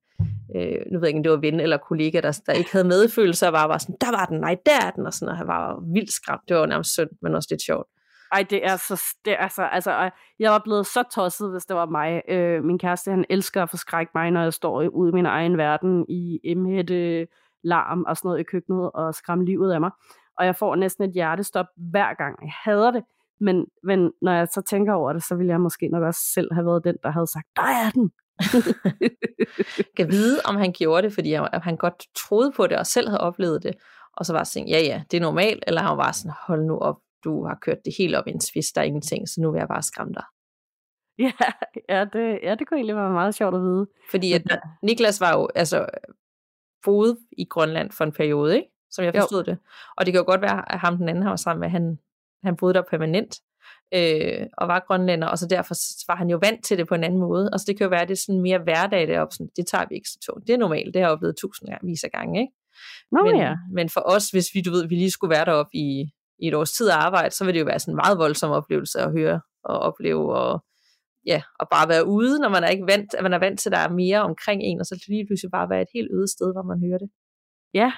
øh, 0.56 0.80
nu 0.92 0.98
ved 0.98 1.00
jeg 1.00 1.08
ikke, 1.08 1.18
om 1.18 1.22
det 1.22 1.32
var 1.32 1.36
ven 1.36 1.60
eller 1.60 1.76
kollega, 1.76 2.20
der, 2.20 2.40
der 2.46 2.52
ikke 2.52 2.72
havde 2.72 2.88
medfølelse, 2.88 3.46
og 3.46 3.52
var 3.52 3.66
bare 3.66 3.78
sådan, 3.78 3.96
der 4.00 4.10
var 4.10 4.26
den, 4.26 4.40
nej, 4.40 4.56
der 4.66 4.86
er 4.86 4.90
den, 4.90 5.06
og 5.06 5.14
sådan, 5.14 5.32
og 5.32 5.36
han 5.36 5.46
var 5.46 5.92
vildt 5.92 6.12
skræmt. 6.12 6.42
Det 6.48 6.56
var 6.56 6.66
nærmest 6.66 6.92
synd, 6.92 7.10
men 7.22 7.34
også 7.34 7.48
lidt 7.50 7.62
sjovt. 7.62 7.88
Ej, 8.32 8.46
det 8.50 8.66
er 8.66 8.76
så, 8.76 9.02
det 9.24 9.36
er 9.38 9.48
så, 9.48 9.62
altså, 9.62 10.10
jeg 10.38 10.52
var 10.52 10.58
blevet 10.64 10.86
så 10.86 11.02
tosset, 11.14 11.50
hvis 11.50 11.64
det 11.64 11.76
var 11.76 11.86
mig. 11.86 12.22
Øh, 12.28 12.64
min 12.64 12.78
kæreste, 12.78 13.10
han 13.10 13.24
elsker 13.30 13.62
at 13.62 13.70
forskrække 13.70 14.12
mig, 14.14 14.30
når 14.30 14.42
jeg 14.42 14.52
står 14.52 14.88
ude 14.88 15.08
i 15.08 15.12
min 15.12 15.26
egen 15.26 15.58
verden 15.58 16.06
i 16.08 16.40
emhætte, 16.44 17.26
larm 17.64 18.04
og 18.08 18.16
sådan 18.16 18.28
noget 18.28 18.40
i 18.40 18.42
køkkenet 18.42 18.90
og 18.94 19.14
skræmme 19.14 19.44
livet 19.44 19.72
af 19.72 19.80
mig. 19.80 19.90
Og 20.38 20.46
jeg 20.46 20.56
får 20.56 20.76
næsten 20.76 21.04
et 21.04 21.12
hjertestop 21.12 21.66
hver 21.76 22.14
gang. 22.14 22.38
Jeg 22.42 22.52
hader 22.64 22.90
det. 22.90 23.04
Men, 23.40 23.66
men 23.82 24.12
når 24.22 24.32
jeg 24.32 24.48
så 24.52 24.62
tænker 24.70 24.92
over 24.92 25.12
det, 25.12 25.22
så 25.22 25.34
ville 25.34 25.52
jeg 25.52 25.60
måske 25.60 25.88
nok 25.88 26.02
også 26.02 26.20
selv 26.34 26.52
have 26.52 26.66
været 26.66 26.84
den, 26.84 26.96
der 27.02 27.10
havde 27.10 27.26
sagt, 27.26 27.46
der 27.56 27.62
er 27.62 27.90
den. 27.90 28.10
kan 29.96 30.10
vide, 30.10 30.40
om 30.44 30.56
han 30.56 30.72
gjorde 30.72 31.02
det, 31.02 31.12
fordi 31.14 31.32
han, 31.32 31.48
han 31.52 31.76
godt 31.76 32.04
troede 32.16 32.52
på 32.56 32.66
det, 32.66 32.76
og 32.76 32.86
selv 32.86 33.08
havde 33.08 33.20
oplevet 33.20 33.62
det, 33.62 33.74
og 34.16 34.26
så 34.26 34.32
var 34.32 34.44
sådan, 34.44 34.68
ja 34.68 34.78
ja, 34.78 35.02
det 35.10 35.16
er 35.16 35.20
normalt, 35.20 35.64
eller 35.66 35.82
han 35.82 35.96
var 35.96 36.12
sådan, 36.12 36.32
hold 36.46 36.64
nu 36.64 36.78
op, 36.78 36.96
du 37.24 37.46
har 37.46 37.58
kørt 37.62 37.78
det 37.84 37.94
helt 37.98 38.14
op 38.14 38.26
i 38.26 38.30
en 38.30 38.40
svist, 38.40 38.74
der 38.74 38.80
er 38.80 38.84
ingenting, 38.84 39.28
så 39.28 39.40
nu 39.40 39.50
vil 39.50 39.58
jeg 39.58 39.68
bare 39.68 39.82
skræmme 39.82 40.14
dig. 40.14 40.24
Ja, 41.18 41.32
ja, 41.88 42.04
det, 42.04 42.38
ja, 42.42 42.54
det 42.54 42.68
kunne 42.68 42.78
egentlig 42.78 42.96
være 42.96 43.12
meget 43.12 43.34
sjovt 43.34 43.54
at 43.54 43.60
vide. 43.60 43.86
Fordi 44.10 44.32
at 44.32 44.42
Niklas 44.82 45.20
var 45.20 45.36
jo, 45.36 45.48
altså, 45.54 45.86
boede 46.84 47.18
i 47.38 47.44
Grønland 47.44 47.90
for 47.90 48.04
en 48.04 48.12
periode, 48.12 48.56
ikke? 48.56 48.68
som 48.90 49.04
jeg 49.04 49.14
forstod 49.14 49.44
jo. 49.44 49.52
det. 49.52 49.58
Og 49.96 50.06
det 50.06 50.12
kan 50.12 50.18
jo 50.18 50.24
godt 50.24 50.42
være, 50.42 50.72
at 50.72 50.78
ham 50.78 50.96
den 50.96 51.08
anden, 51.08 51.22
han 51.22 51.30
var 51.30 51.36
sammen 51.36 51.60
med, 51.60 51.68
han, 51.68 51.98
han 52.44 52.56
boede 52.56 52.74
der 52.74 52.82
permanent, 52.90 53.36
øh, 53.94 54.46
og 54.58 54.68
var 54.68 54.84
grønlænder, 54.86 55.28
og 55.28 55.38
så 55.38 55.46
derfor 55.46 55.74
var 56.12 56.16
han 56.16 56.30
jo 56.30 56.38
vant 56.42 56.64
til 56.64 56.78
det 56.78 56.88
på 56.88 56.94
en 56.94 57.04
anden 57.04 57.20
måde. 57.20 57.50
Og 57.52 57.60
så 57.60 57.64
det 57.68 57.76
kan 57.76 57.84
jo 57.84 57.90
være, 57.90 58.02
at 58.02 58.08
det 58.08 58.14
er 58.14 58.24
sådan 58.26 58.40
mere 58.40 58.58
hverdag 58.58 59.08
deroppe, 59.08 59.34
sådan, 59.34 59.50
det 59.56 59.66
tager 59.66 59.84
vi 59.88 59.94
ikke 59.94 60.08
så 60.08 60.18
tungt. 60.26 60.46
Det 60.46 60.52
er 60.52 60.58
normalt, 60.58 60.94
det 60.94 61.02
har 61.02 61.08
jeg 61.08 61.12
oplevet 61.12 61.36
tusind 61.36 61.68
vis 61.82 62.04
af 62.04 62.10
gange, 62.10 62.40
ikke? 62.40 62.52
Nå, 63.12 63.22
men, 63.22 63.36
ja. 63.36 63.54
men 63.72 63.88
for 63.88 64.00
os, 64.00 64.30
hvis 64.30 64.54
vi, 64.54 64.60
du 64.60 64.70
ved, 64.70 64.88
vi 64.88 64.94
lige 64.94 65.10
skulle 65.10 65.30
være 65.36 65.44
deroppe 65.44 65.76
i, 65.76 66.10
i 66.38 66.48
et 66.48 66.54
års 66.54 66.72
tid 66.72 66.88
at 66.88 66.94
arbejde, 66.94 67.30
så 67.30 67.44
vil 67.44 67.54
det 67.54 67.60
jo 67.60 67.64
være 67.64 67.78
sådan 67.78 67.92
en 67.92 67.96
meget 68.04 68.18
voldsom 68.18 68.50
oplevelse 68.50 69.00
at 69.00 69.12
høre 69.12 69.40
og 69.64 69.78
opleve, 69.78 70.36
og 70.36 70.64
ja, 71.26 71.42
og 71.60 71.68
bare 71.70 71.88
være 71.88 72.06
ude, 72.06 72.38
når 72.38 72.48
man 72.48 72.64
er 72.64 72.68
ikke 72.68 72.86
vant, 72.86 73.14
at 73.14 73.22
man 73.22 73.32
er 73.32 73.38
vant 73.38 73.60
til, 73.60 73.68
at 73.68 73.72
der 73.72 73.78
er 73.78 73.88
mere 73.88 74.20
omkring 74.22 74.62
en, 74.62 74.80
og 74.80 74.86
så 74.86 75.04
lige 75.08 75.26
pludselig 75.26 75.50
bare 75.50 75.70
være 75.70 75.82
et 75.82 75.88
helt 75.94 76.10
øde 76.12 76.28
sted, 76.28 76.52
hvor 76.52 76.62
man 76.62 76.80
hører 76.86 76.98
det. 76.98 77.10
Ja, 77.74 77.92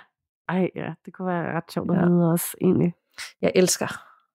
ej 0.48 0.70
ja, 0.74 0.94
det 1.04 1.14
kunne 1.14 1.28
være 1.28 1.56
ret 1.56 1.72
sjovt 1.72 1.90
at 1.90 1.96
ja. 1.96 2.06
vide 2.06 2.30
også, 2.32 2.56
egentlig. 2.60 2.92
Jeg 3.40 3.52
elsker, 3.54 3.88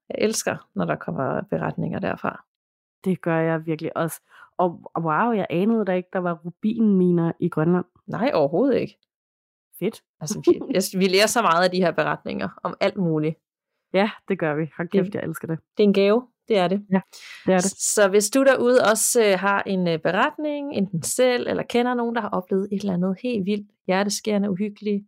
jeg 0.09 0.15
elsker, 0.19 0.69
når 0.75 0.85
der 0.85 0.95
kommer 0.95 1.41
beretninger 1.49 1.99
derfra. 1.99 2.45
Det 3.05 3.21
gør 3.21 3.39
jeg 3.39 3.65
virkelig 3.65 3.97
også. 3.97 4.21
Og 4.57 4.91
wow, 4.99 5.31
jeg 5.31 5.47
anede 5.49 5.85
da 5.85 5.93
ikke, 5.93 6.09
der 6.13 6.19
var 6.19 6.33
rubinminer 6.45 7.31
i 7.39 7.49
Grønland. 7.49 7.85
Nej, 8.07 8.31
overhovedet 8.33 8.79
ikke. 8.79 8.97
Fedt. 9.79 10.03
Altså, 10.19 10.41
vi, 10.45 10.73
jeg, 10.73 10.81
vi 10.99 11.07
lærer 11.07 11.27
så 11.27 11.41
meget 11.41 11.63
af 11.63 11.71
de 11.71 11.77
her 11.77 11.91
beretninger 11.91 12.49
om 12.63 12.77
alt 12.79 12.97
muligt. 12.97 13.35
Ja, 13.95 14.09
det 14.27 14.39
gør 14.39 14.55
vi. 14.55 14.65
Hold 14.77 14.89
kæft, 14.89 15.15
jeg 15.15 15.23
elsker 15.23 15.47
det. 15.47 15.59
Det 15.77 15.83
er 15.83 15.87
en 15.87 15.93
gave. 15.93 16.27
Det 16.47 16.57
er 16.57 16.67
det. 16.67 16.85
Ja, 16.91 17.01
det 17.45 17.53
er 17.53 17.57
det. 17.57 17.71
Så 17.95 18.07
hvis 18.09 18.29
du 18.29 18.43
derude 18.43 18.79
også 18.91 19.23
øh, 19.23 19.39
har 19.39 19.63
en 19.63 19.87
øh, 19.87 19.99
beretning, 19.99 20.73
enten 20.73 21.03
selv 21.03 21.47
eller 21.47 21.63
kender 21.63 21.93
nogen, 21.93 22.15
der 22.15 22.21
har 22.21 22.29
oplevet 22.29 22.67
et 22.71 22.79
eller 22.79 22.93
andet 22.93 23.17
helt 23.23 23.45
vildt, 23.45 23.71
hjerteskærende, 23.87 24.51
uhyggeligt, 24.51 25.05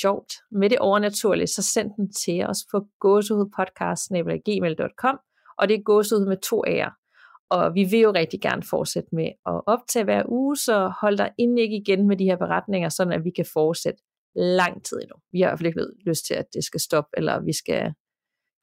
sjovt, 0.00 0.32
med 0.50 0.70
det 0.70 0.78
overnaturlige, 0.78 1.46
så 1.46 1.62
send 1.62 1.90
den 1.96 2.12
til 2.12 2.46
os 2.46 2.58
på 2.72 2.86
gåsehudpodcast.gmail.com 3.00 5.18
og 5.60 5.68
det 5.68 5.74
er 5.74 5.82
gåsehud 5.82 6.26
med 6.26 6.36
to 6.36 6.64
A'er. 6.66 6.92
Og 7.50 7.74
vi 7.74 7.84
vil 7.84 8.00
jo 8.00 8.12
rigtig 8.12 8.40
gerne 8.40 8.62
fortsætte 8.62 9.08
med 9.12 9.28
at 9.46 9.60
optage 9.66 10.04
hver 10.04 10.22
uge, 10.28 10.56
så 10.56 10.92
hold 11.00 11.18
dig 11.18 11.30
ikke 11.38 11.76
igen 11.76 12.08
med 12.08 12.16
de 12.16 12.24
her 12.24 12.36
beretninger, 12.36 12.88
sådan 12.88 13.12
at 13.12 13.24
vi 13.24 13.30
kan 13.30 13.46
fortsætte 13.52 14.02
lang 14.36 14.84
tid 14.84 14.98
endnu. 15.02 15.16
Vi 15.32 15.40
har 15.40 15.46
i 15.46 15.50
hvert 15.50 15.58
fald 15.58 15.66
ikke 15.66 15.86
lyst 16.06 16.26
til, 16.26 16.34
at 16.34 16.46
det 16.54 16.64
skal 16.64 16.80
stoppe, 16.80 17.10
eller 17.16 17.40
vi 17.40 17.52
skal 17.52 17.94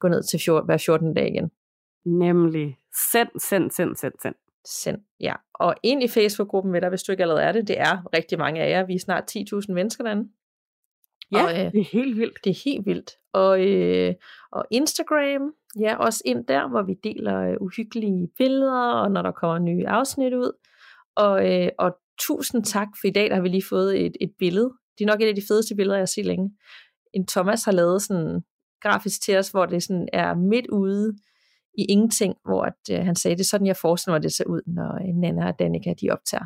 gå 0.00 0.08
ned 0.08 0.22
til 0.22 0.40
fjord, 0.44 0.64
hver 0.64 0.76
14. 0.86 1.14
dag 1.14 1.28
igen. 1.28 1.50
Nemlig. 2.04 2.78
Send, 3.12 3.28
send, 3.40 3.70
send, 3.70 3.96
send, 3.96 4.12
send. 4.22 4.34
Send, 4.64 4.98
ja. 5.20 5.34
Og 5.54 5.74
ind 5.82 6.02
i 6.02 6.08
Facebook-gruppen 6.08 6.72
med 6.72 6.80
dig, 6.80 6.88
hvis 6.88 7.02
du 7.02 7.12
ikke 7.12 7.22
allerede 7.22 7.42
er 7.42 7.52
det. 7.52 7.68
Det 7.68 7.80
er 7.80 8.16
rigtig 8.16 8.38
mange 8.38 8.60
af 8.60 8.70
jer. 8.70 8.86
Vi 8.86 8.94
er 8.94 8.98
snart 8.98 9.36
10.000 9.36 9.72
mennesker 9.72 10.04
derinde. 10.04 10.28
Ja, 11.32 11.44
og, 11.44 11.50
øh, 11.50 11.72
det 11.72 11.80
er 11.80 11.90
helt 11.92 12.18
vildt. 12.18 12.38
Det 12.44 12.50
er 12.50 12.60
helt 12.64 12.86
vildt. 12.86 13.10
Og, 13.32 13.66
øh, 13.66 14.14
og 14.52 14.64
Instagram, 14.70 15.54
ja, 15.80 15.96
også 15.96 16.22
ind 16.24 16.46
der, 16.46 16.68
hvor 16.68 16.82
vi 16.82 16.94
deler 17.04 17.40
øh, 17.40 17.56
uhyggelige 17.60 18.28
billeder, 18.38 18.92
og 18.92 19.10
når 19.10 19.22
der 19.22 19.32
kommer 19.32 19.58
nye 19.58 19.88
afsnit 19.88 20.34
ud. 20.34 20.52
Og, 21.16 21.52
øh, 21.52 21.68
og 21.78 21.98
tusind 22.20 22.64
tak, 22.64 22.88
for 23.00 23.06
i 23.06 23.10
dag 23.10 23.28
der 23.28 23.34
har 23.34 23.42
vi 23.42 23.48
lige 23.48 23.68
fået 23.68 24.06
et, 24.06 24.16
et 24.20 24.32
billede. 24.38 24.72
Det 24.98 25.04
er 25.04 25.08
nok 25.08 25.20
et 25.20 25.28
af 25.28 25.34
de 25.34 25.42
fedeste 25.48 25.74
billeder, 25.74 25.96
jeg 25.96 26.02
har 26.02 26.06
set 26.06 26.26
længe. 26.26 26.50
En 27.14 27.26
Thomas 27.26 27.64
har 27.64 27.72
lavet 27.72 28.02
sådan 28.02 28.44
grafisk 28.82 29.22
til 29.22 29.38
os, 29.38 29.50
hvor 29.50 29.66
det 29.66 29.82
sådan 29.82 30.08
er 30.12 30.34
midt 30.34 30.66
ude 30.66 31.16
i 31.78 31.84
ingenting, 31.88 32.34
hvor 32.44 32.62
at, 32.62 32.74
øh, 32.90 33.04
han 33.04 33.16
sagde, 33.16 33.36
det 33.36 33.40
er 33.40 33.48
sådan, 33.48 33.66
jeg 33.66 33.76
forestiller 33.76 34.14
mig, 34.14 34.22
det 34.22 34.32
ser 34.32 34.44
ud, 34.44 34.60
når 34.66 34.94
øh, 34.94 35.14
Nana 35.14 35.48
og 35.48 35.58
Danika, 35.58 35.94
de 36.00 36.10
optager. 36.10 36.44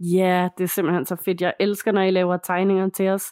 Ja, 0.00 0.48
det 0.58 0.64
er 0.64 0.68
simpelthen 0.68 1.06
så 1.06 1.16
fedt. 1.16 1.40
Jeg 1.40 1.54
elsker, 1.60 1.92
når 1.92 2.02
I 2.02 2.10
laver 2.10 2.36
tegninger 2.36 2.88
til 2.88 3.08
os. 3.08 3.24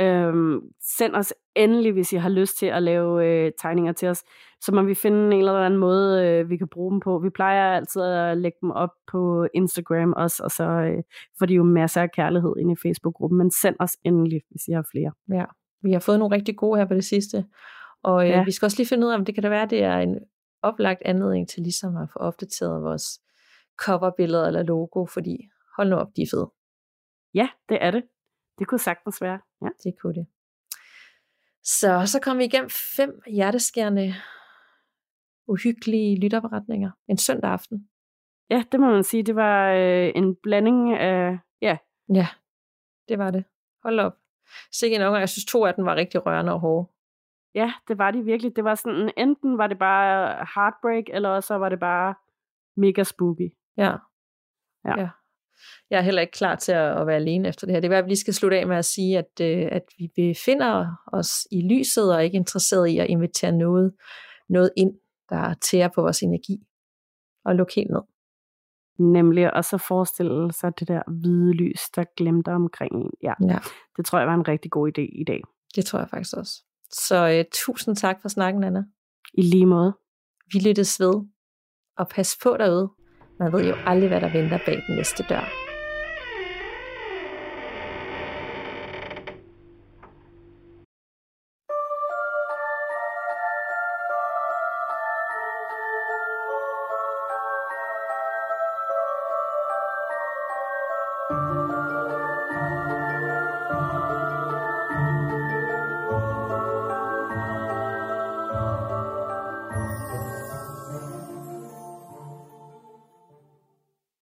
Øhm, 0.00 0.60
send 0.98 1.14
os 1.14 1.34
endelig, 1.56 1.92
hvis 1.92 2.12
I 2.12 2.16
har 2.16 2.28
lyst 2.28 2.58
til 2.58 2.66
at 2.66 2.82
lave 2.82 3.26
øh, 3.26 3.52
tegninger 3.60 3.92
til 3.92 4.08
os. 4.08 4.24
Så 4.60 4.74
må 4.74 4.82
vi 4.82 4.94
finde 4.94 5.36
en 5.36 5.38
eller 5.38 5.52
anden 5.52 5.80
måde, 5.80 6.26
øh, 6.26 6.50
vi 6.50 6.56
kan 6.56 6.68
bruge 6.68 6.92
dem 6.92 7.00
på. 7.00 7.18
Vi 7.18 7.30
plejer 7.30 7.76
altid 7.76 8.02
at 8.02 8.38
lægge 8.38 8.58
dem 8.62 8.70
op 8.70 8.90
på 9.10 9.46
Instagram 9.54 10.12
også, 10.12 10.42
og 10.44 10.50
så 10.50 10.64
øh, 10.64 11.02
får 11.38 11.46
de 11.46 11.54
jo 11.54 11.62
masser 11.62 12.02
af 12.02 12.12
kærlighed 12.12 12.54
ind 12.60 12.72
i 12.72 12.76
Facebook-gruppen. 12.82 13.38
Men 13.38 13.50
send 13.50 13.76
os 13.78 13.96
endelig, 14.04 14.42
hvis 14.50 14.68
I 14.68 14.72
har 14.72 14.84
flere. 14.92 15.12
Ja, 15.32 15.44
vi 15.82 15.92
har 15.92 16.00
fået 16.00 16.18
nogle 16.18 16.36
rigtig 16.36 16.56
gode 16.56 16.78
her 16.78 16.86
på 16.86 16.94
det 16.94 17.04
sidste. 17.04 17.44
Og 18.02 18.24
øh, 18.24 18.30
ja. 18.30 18.44
vi 18.44 18.52
skal 18.52 18.66
også 18.66 18.78
lige 18.78 18.88
finde 18.88 19.06
ud 19.06 19.12
af, 19.12 19.16
om 19.16 19.24
det 19.24 19.34
kan 19.34 19.42
da 19.42 19.48
være, 19.48 19.66
det 19.66 19.82
er 19.82 19.96
en 19.98 20.18
oplagt 20.62 21.02
anledning 21.04 21.48
til 21.48 21.62
ligesom 21.62 21.96
at 21.96 22.08
få 22.12 22.18
opdateret 22.18 22.82
vores 22.82 23.20
coverbilleder 23.76 24.46
eller 24.46 24.62
logo, 24.62 25.06
fordi 25.06 25.50
hold 25.76 25.88
nu 25.88 25.96
op, 25.96 26.16
de 26.16 26.22
er 26.22 26.26
fede. 26.30 26.52
Ja, 27.34 27.48
det 27.68 27.78
er 27.80 27.90
det. 27.90 28.02
Det 28.58 28.66
kunne 28.66 28.78
sagtens 28.78 29.22
være. 29.22 29.40
Ja. 29.62 29.68
Det 29.84 29.94
kunne 30.00 30.14
det. 30.14 30.26
Så, 31.64 32.02
så 32.06 32.20
kom 32.22 32.38
vi 32.38 32.44
igennem 32.44 32.70
fem 32.70 33.22
hjerteskærende, 33.26 34.14
uhyggelige 35.46 36.20
lytterberetninger 36.20 36.90
en 37.08 37.18
søndag 37.18 37.50
aften. 37.50 37.88
Ja, 38.50 38.64
det 38.72 38.80
må 38.80 38.90
man 38.90 39.04
sige. 39.04 39.22
Det 39.22 39.34
var 39.34 39.72
øh, 39.72 40.12
en 40.14 40.36
blanding 40.36 40.94
af... 40.94 41.38
Ja. 41.62 41.76
Ja, 42.14 42.28
det 43.08 43.18
var 43.18 43.30
det. 43.30 43.44
Hold 43.82 44.00
op. 44.00 44.16
Sikke 44.72 44.96
en 44.96 45.02
omgang. 45.02 45.20
Jeg 45.20 45.28
synes, 45.28 45.44
to 45.44 45.64
af 45.64 45.74
dem 45.74 45.84
var 45.84 45.96
rigtig 45.96 46.26
rørende 46.26 46.52
og 46.52 46.60
hårde. 46.60 46.88
Ja, 47.54 47.72
det 47.88 47.98
var 47.98 48.10
de 48.10 48.22
virkelig. 48.22 48.56
Det 48.56 48.64
var 48.64 48.74
sådan, 48.74 49.12
enten 49.16 49.58
var 49.58 49.66
det 49.66 49.78
bare 49.78 50.46
heartbreak, 50.54 51.04
eller 51.08 51.40
så 51.40 51.54
var 51.54 51.68
det 51.68 51.80
bare 51.80 52.14
mega 52.76 53.02
spooky. 53.02 53.50
Ja. 53.76 53.92
Ja. 54.84 55.00
ja. 55.00 55.08
Jeg 55.90 55.98
er 55.98 56.02
heller 56.02 56.22
ikke 56.22 56.32
klar 56.32 56.54
til 56.54 56.72
at, 56.72 57.06
være 57.06 57.16
alene 57.16 57.48
efter 57.48 57.66
det 57.66 57.74
her. 57.74 57.80
Det 57.80 57.86
er 57.86 57.90
være, 57.90 57.98
at 57.98 58.04
vi 58.04 58.10
lige 58.10 58.18
skal 58.18 58.34
slutte 58.34 58.58
af 58.58 58.66
med 58.66 58.76
at 58.76 58.84
sige, 58.84 59.18
at, 59.18 59.40
øh, 59.40 59.68
at 59.72 59.82
vi 59.98 60.08
befinder 60.16 61.02
os 61.12 61.46
i 61.50 61.68
lyset 61.68 62.12
og 62.12 62.16
er 62.16 62.20
ikke 62.20 62.36
interesseret 62.36 62.88
i 62.88 62.98
at 62.98 63.06
invitere 63.06 63.52
noget, 63.52 63.94
noget 64.48 64.70
ind, 64.76 64.92
der 65.28 65.54
tærer 65.54 65.88
på 65.94 66.02
vores 66.02 66.22
energi. 66.22 66.66
Og 67.44 67.54
lukke 67.54 67.72
helt 67.76 67.90
ned. 67.90 68.02
Nemlig, 68.98 69.54
og 69.54 69.64
så 69.64 69.78
forestille 69.78 70.52
sig 70.52 70.80
det 70.80 70.88
der 70.88 71.02
hvide 71.10 71.52
lys, 71.52 71.90
der 71.96 72.04
glemte 72.16 72.48
omkring 72.48 72.94
en. 72.94 73.10
Ja. 73.22 73.34
ja. 73.48 73.58
Det 73.96 74.06
tror 74.06 74.18
jeg 74.18 74.28
var 74.28 74.34
en 74.34 74.48
rigtig 74.48 74.70
god 74.70 74.88
idé 74.88 75.20
i 75.20 75.24
dag. 75.26 75.42
Det 75.74 75.84
tror 75.84 75.98
jeg 75.98 76.08
faktisk 76.08 76.36
også. 76.36 76.64
Så 76.92 77.38
uh, 77.38 77.50
tusind 77.52 77.96
tak 77.96 78.22
for 78.22 78.28
snakken, 78.28 78.64
Anna. 78.64 78.82
I 79.34 79.42
lige 79.42 79.66
måde. 79.66 79.96
Vi 80.52 80.58
lyttes 80.58 81.00
ved. 81.00 81.14
Og 81.98 82.08
pas 82.08 82.36
på 82.42 82.56
derude. 82.56 82.90
Man 83.38 83.52
ved 83.52 83.68
jo 83.68 83.74
aldrig, 83.86 84.08
hvad 84.08 84.20
der 84.20 84.32
venter 84.32 84.58
bag 84.66 84.82
den 84.86 84.96
næste 84.96 85.24
dør. 85.28 85.67